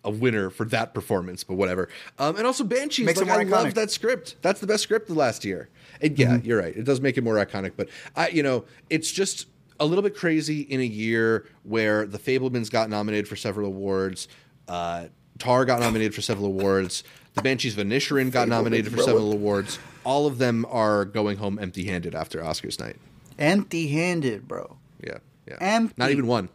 a 0.04 0.10
winner 0.10 0.50
for 0.50 0.64
that 0.66 0.94
performance, 0.94 1.44
but 1.44 1.54
whatever. 1.54 1.88
Um, 2.18 2.36
and 2.36 2.46
also 2.46 2.64
Banshees, 2.64 3.06
Makes 3.06 3.20
like 3.20 3.30
I 3.30 3.42
love 3.42 3.74
that 3.74 3.90
script. 3.90 4.36
That's 4.42 4.60
the 4.60 4.66
best 4.66 4.82
script 4.82 5.10
of 5.10 5.16
last 5.16 5.44
year. 5.44 5.68
And 6.00 6.18
yeah, 6.18 6.38
you're 6.42 6.58
right. 6.58 6.74
It 6.76 6.84
does 6.84 7.00
make 7.00 7.18
it 7.18 7.24
more 7.24 7.34
iconic, 7.34 7.72
but 7.76 7.88
I, 8.16 8.28
you 8.28 8.42
know, 8.42 8.64
it's 8.88 9.10
just 9.10 9.46
a 9.80 9.84
little 9.84 10.02
bit 10.02 10.16
crazy 10.16 10.62
in 10.62 10.80
a 10.80 10.84
year 10.84 11.46
where 11.62 12.06
The 12.06 12.18
Fabelmans 12.18 12.70
got 12.70 12.88
nominated 12.88 13.28
for 13.28 13.36
several 13.36 13.66
awards. 13.66 14.28
Uh, 14.66 15.06
Tar 15.38 15.64
got 15.64 15.80
nominated 15.80 16.14
for 16.14 16.20
several 16.22 16.46
awards. 16.46 17.04
The 17.34 17.42
Banshees 17.42 17.78
of 17.78 17.86
Inisherin 17.86 18.32
got 18.32 18.48
nominated 18.48 18.92
for 18.92 18.98
several 18.98 19.32
awards. 19.32 19.78
All 20.08 20.26
of 20.26 20.38
them 20.38 20.64
are 20.70 21.04
going 21.04 21.36
home 21.36 21.58
empty-handed 21.58 22.14
after 22.14 22.40
Oscars 22.40 22.80
night. 22.80 22.96
Empty-handed, 23.38 24.48
bro. 24.48 24.76
Yeah, 25.04 25.18
yeah. 25.46 25.56
Empty. 25.60 25.94
Not 25.98 26.10
even 26.10 26.26
one. 26.26 26.48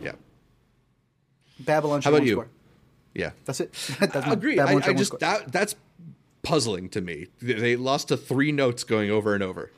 Yeah, 0.00 0.12
Babylon. 1.58 2.02
How 2.02 2.10
about 2.10 2.24
you? 2.24 2.32
Score. 2.34 2.48
yeah. 3.14 3.30
That's 3.44 3.60
it. 3.60 3.72
That's 3.98 4.16
I 4.16 4.32
agree. 4.32 4.58
I, 4.58 4.64
Babylon 4.64 4.82
should 4.82 4.94
I 4.94 4.98
just 4.98 5.18
that 5.20 5.52
that's 5.52 5.74
puzzling 6.42 6.88
to 6.90 7.00
me. 7.00 7.26
They- 7.42 7.54
They 7.54 7.76
lost 7.76 8.08
to 8.08 8.16
three 8.16 8.52
notes 8.52 8.84
going 8.84 9.10
over 9.10 9.34
and 9.34 9.42
over. 9.42 9.70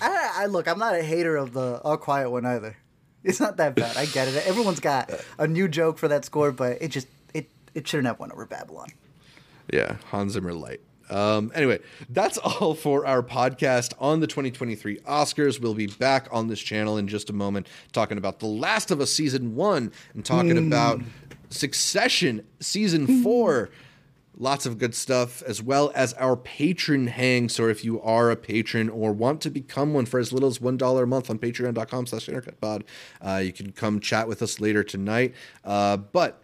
I, 0.00 0.32
I 0.42 0.46
look. 0.46 0.66
I'm 0.68 0.78
not 0.78 0.94
a 0.94 1.02
hater 1.02 1.36
of 1.36 1.52
the 1.52 1.80
All 1.84 1.96
Quiet 1.96 2.30
one 2.30 2.46
either. 2.46 2.76
It's 3.22 3.40
not 3.40 3.56
that 3.58 3.74
bad. 3.74 3.96
I 3.96 4.04
get 4.06 4.28
it. 4.28 4.46
Everyone's 4.46 4.80
got 4.80 5.10
a 5.38 5.46
new 5.46 5.68
joke 5.68 5.96
for 5.98 6.08
that 6.08 6.24
score, 6.26 6.52
but 6.52 6.82
it 6.82 6.88
just 6.88 7.06
it 7.32 7.48
it 7.74 7.86
shouldn't 7.88 8.06
have 8.06 8.18
won 8.18 8.32
over 8.32 8.44
Babylon. 8.46 8.88
Yeah, 9.72 9.96
Hans 10.10 10.32
Zimmer 10.34 10.52
light. 10.52 10.80
Um, 11.10 11.52
anyway, 11.54 11.80
that's 12.08 12.38
all 12.38 12.74
for 12.74 13.06
our 13.06 13.22
podcast 13.22 13.92
on 13.98 14.20
the 14.20 14.26
2023 14.26 14.98
Oscars. 15.00 15.60
We'll 15.60 15.74
be 15.74 15.86
back 15.86 16.28
on 16.30 16.48
this 16.48 16.60
channel 16.60 16.96
in 16.98 17.08
just 17.08 17.30
a 17.30 17.32
moment 17.32 17.68
talking 17.92 18.18
about 18.18 18.40
The 18.40 18.46
Last 18.46 18.90
of 18.90 19.00
Us 19.00 19.12
Season 19.12 19.54
1 19.54 19.92
and 20.14 20.24
talking 20.24 20.58
about 20.58 21.00
Succession 21.50 22.46
Season 22.60 23.22
4. 23.22 23.70
Lots 24.36 24.66
of 24.66 24.78
good 24.78 24.96
stuff, 24.96 25.42
as 25.42 25.62
well 25.62 25.92
as 25.94 26.12
our 26.14 26.36
patron 26.36 27.06
hang. 27.06 27.48
So 27.48 27.68
if 27.68 27.84
you 27.84 28.02
are 28.02 28.32
a 28.32 28.36
patron 28.36 28.88
or 28.88 29.12
want 29.12 29.40
to 29.42 29.50
become 29.50 29.94
one 29.94 30.06
for 30.06 30.18
as 30.18 30.32
little 30.32 30.48
as 30.48 30.58
$1 30.58 31.02
a 31.02 31.06
month 31.06 31.30
on 31.30 31.38
patreon.com 31.38 32.06
slash 32.06 32.26
intercutpod, 32.26 32.82
uh, 33.20 33.36
you 33.36 33.52
can 33.52 33.70
come 33.70 34.00
chat 34.00 34.26
with 34.26 34.42
us 34.42 34.58
later 34.58 34.82
tonight. 34.82 35.34
Uh, 35.64 35.96
but 35.98 36.42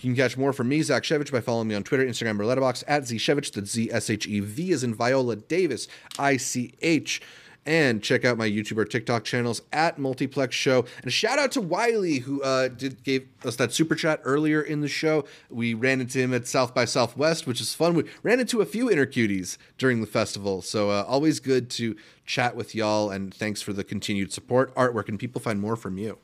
you 0.00 0.14
can 0.14 0.16
catch 0.16 0.36
more 0.36 0.52
from 0.52 0.68
me, 0.68 0.80
Zach 0.82 1.02
Shevich, 1.02 1.32
by 1.32 1.40
following 1.40 1.68
me 1.68 1.74
on 1.74 1.82
Twitter, 1.82 2.06
Instagram, 2.06 2.38
or 2.38 2.44
Letterboxd 2.44 2.84
at 2.86 3.02
Zshevich. 3.02 3.52
That's 3.52 3.70
Z 3.70 3.90
S 3.90 4.10
H 4.10 4.26
E 4.26 4.40
V 4.40 4.70
is 4.70 4.84
in 4.84 4.94
Viola 4.94 5.36
Davis, 5.36 5.88
I 6.18 6.36
C 6.36 6.74
H. 6.80 7.20
And 7.66 8.02
check 8.02 8.24
out 8.24 8.38
my 8.38 8.48
YouTube 8.48 8.78
or 8.78 8.86
TikTok 8.86 9.24
channels 9.24 9.60
at 9.74 9.98
Multiplex 9.98 10.54
Show. 10.54 10.86
And 10.98 11.06
a 11.06 11.10
shout 11.10 11.38
out 11.38 11.52
to 11.52 11.60
Wiley, 11.60 12.20
who 12.20 12.40
uh, 12.42 12.68
did 12.68 13.02
gave 13.02 13.28
us 13.44 13.56
that 13.56 13.74
super 13.74 13.94
chat 13.94 14.22
earlier 14.24 14.62
in 14.62 14.80
the 14.80 14.88
show. 14.88 15.26
We 15.50 15.74
ran 15.74 16.00
into 16.00 16.18
him 16.18 16.32
at 16.32 16.46
South 16.46 16.74
by 16.74 16.86
Southwest, 16.86 17.46
which 17.46 17.60
is 17.60 17.74
fun. 17.74 17.92
We 17.92 18.04
ran 18.22 18.40
into 18.40 18.62
a 18.62 18.64
few 18.64 18.90
inner 18.90 19.04
cuties 19.04 19.58
during 19.76 20.00
the 20.00 20.06
festival. 20.06 20.62
So 20.62 20.88
uh, 20.88 21.04
always 21.06 21.40
good 21.40 21.68
to 21.72 21.94
chat 22.24 22.56
with 22.56 22.74
y'all. 22.74 23.10
And 23.10 23.34
thanks 23.34 23.60
for 23.60 23.74
the 23.74 23.84
continued 23.84 24.32
support. 24.32 24.72
Art, 24.74 24.94
where 24.94 25.04
can 25.04 25.18
people 25.18 25.42
find 25.42 25.60
more 25.60 25.76
from 25.76 25.98
you? 25.98 26.16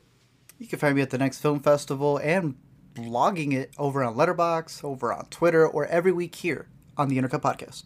You 0.57 0.65
can 0.65 0.79
find 0.79 0.95
me 0.95 1.03
at 1.03 1.11
the 1.11 1.19
next 1.19 1.41
film 1.41 1.59
festival 1.59 2.17
and 2.17 2.55
blogging 2.95 3.53
it 3.53 3.71
over 3.77 4.03
on 4.03 4.15
Letterboxd, 4.15 4.83
over 4.83 5.13
on 5.13 5.25
Twitter, 5.25 5.67
or 5.67 5.85
every 5.85 6.11
week 6.11 6.35
here 6.35 6.67
on 6.97 7.09
the 7.09 7.17
Intercut 7.17 7.41
Podcast. 7.41 7.83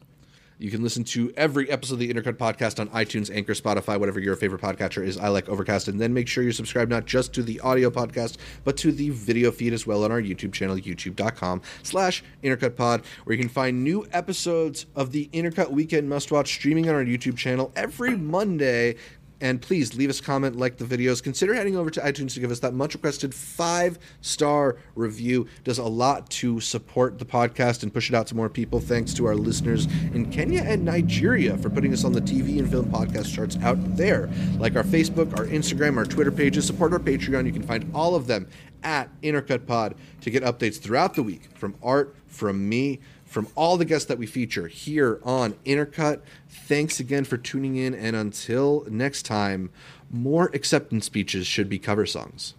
You 0.62 0.70
can 0.70 0.84
listen 0.84 1.06
to 1.06 1.32
every 1.38 1.72
episode 1.72 1.94
of 1.94 2.00
the 2.00 2.14
Intercut 2.14 2.34
podcast 2.34 2.82
on 2.82 2.90
iTunes, 2.90 3.34
Anchor, 3.34 3.54
Spotify, 3.54 3.98
whatever 3.98 4.20
your 4.20 4.36
favorite 4.36 4.62
podcatcher 4.62 5.02
is. 5.02 5.18
I 5.18 5.30
like 5.30 5.48
Overcast. 5.48 5.88
And 5.88 6.02
then 6.02 6.14
make 6.14 6.28
sure 6.28 6.44
you 6.44 6.52
subscribe 6.52 6.90
not 6.90 7.06
just 7.06 7.32
to 7.36 7.44
the 7.44 7.62
audio 7.62 7.90
podcast, 7.90 8.36
but 8.66 8.76
to 8.78 8.92
the 8.92 9.10
video 9.12 9.52
feed 9.52 9.72
as 9.72 9.88
well 9.88 10.04
on 10.04 10.12
our 10.12 10.22
YouTube 10.22 10.52
channel, 10.52 10.76
youtube.com 10.76 11.62
slash 11.82 12.26
intercutpod, 12.44 13.06
where 13.24 13.38
you 13.38 13.42
can 13.42 13.48
find 13.48 13.82
new 13.82 14.06
episodes 14.12 14.86
of 14.98 15.14
the 15.14 15.30
Intercut 15.32 15.72
Weekend 15.72 16.10
Must 16.10 16.30
Watch 16.30 16.50
streaming 16.50 16.90
on 16.90 16.96
our 16.96 17.06
YouTube 17.06 17.38
channel 17.38 17.72
every 17.78 18.18
Monday. 18.18 18.98
And 19.42 19.62
please 19.62 19.96
leave 19.96 20.10
us 20.10 20.20
a 20.20 20.24
comment, 20.24 20.58
like 20.58 20.78
the 20.78 20.86
videos. 20.86 21.24
Consider 21.24 21.54
heading 21.54 21.78
over 21.78 21.90
to 21.90 22.02
iTunes 22.02 22.34
to 22.34 22.40
give 22.40 22.52
us 22.52 22.60
that 22.60 22.74
much 22.74 22.94
requested 22.94 23.34
five 23.34 23.98
star 24.22 24.78
review. 24.96 25.48
Does 25.64 25.78
a 25.78 25.84
lot 25.84 26.30
to 26.32 26.60
support 26.60 27.20
the 27.20 27.26
podcast 27.26 27.84
and 27.84 27.94
push 27.94 28.10
it 28.10 28.16
out 28.16 28.28
to 28.28 28.36
more 28.36 28.50
people. 28.50 28.80
Thanks 28.80 29.14
to 29.16 29.26
our 29.26 29.36
listeners 29.36 29.86
in 30.14 30.30
Kenya 30.32 30.62
and 30.62 30.84
Nigeria 30.84 31.58
for 31.58 31.70
putting 31.70 31.94
us 31.94 32.04
on 32.04 32.12
the 32.12 32.22
TV 32.22 32.60
and 32.60 32.70
film 32.70 32.86
podcast 32.86 33.34
charts 33.34 33.58
out 33.62 33.78
there. 33.96 34.30
Like 34.58 34.76
our 34.76 34.84
Facebook, 34.84 35.38
our 35.38 35.46
Instagram, 35.46 35.98
our 35.98 36.06
Twitter 36.06 36.32
pages. 36.32 36.66
Support 36.66 36.94
our 36.94 37.00
Patreon. 37.00 37.46
You 37.46 37.54
can 37.54 37.64
find 37.64 37.90
all 37.94 38.16
of 38.16 38.28
them 38.28 38.48
at 38.84 39.10
Intercut 39.22 39.66
Pod 39.66 39.96
to 40.22 40.30
get 40.30 40.44
updates 40.44 40.80
throughout 40.80 41.14
the 41.14 41.24
week 41.24 41.50
from 41.56 41.76
Art, 41.84 42.16
from 42.28 42.68
me, 42.70 43.00
from 43.30 43.48
all 43.56 43.78
the 43.78 43.86
guests 43.86 44.08
that 44.08 44.18
we 44.18 44.26
feature 44.26 44.68
here 44.68 45.20
on 45.24 45.54
Intercut. 45.66 46.22
Thanks 46.50 47.00
again 47.00 47.24
for 47.24 47.38
tuning 47.38 47.76
in, 47.76 47.94
and 47.94 48.16
until 48.16 48.86
next 48.90 49.24
time, 49.24 49.70
more 50.10 50.50
acceptance 50.54 51.06
speeches 51.06 51.46
should 51.46 51.70
be 51.70 51.78
cover 51.78 52.08
songs. 52.08 52.56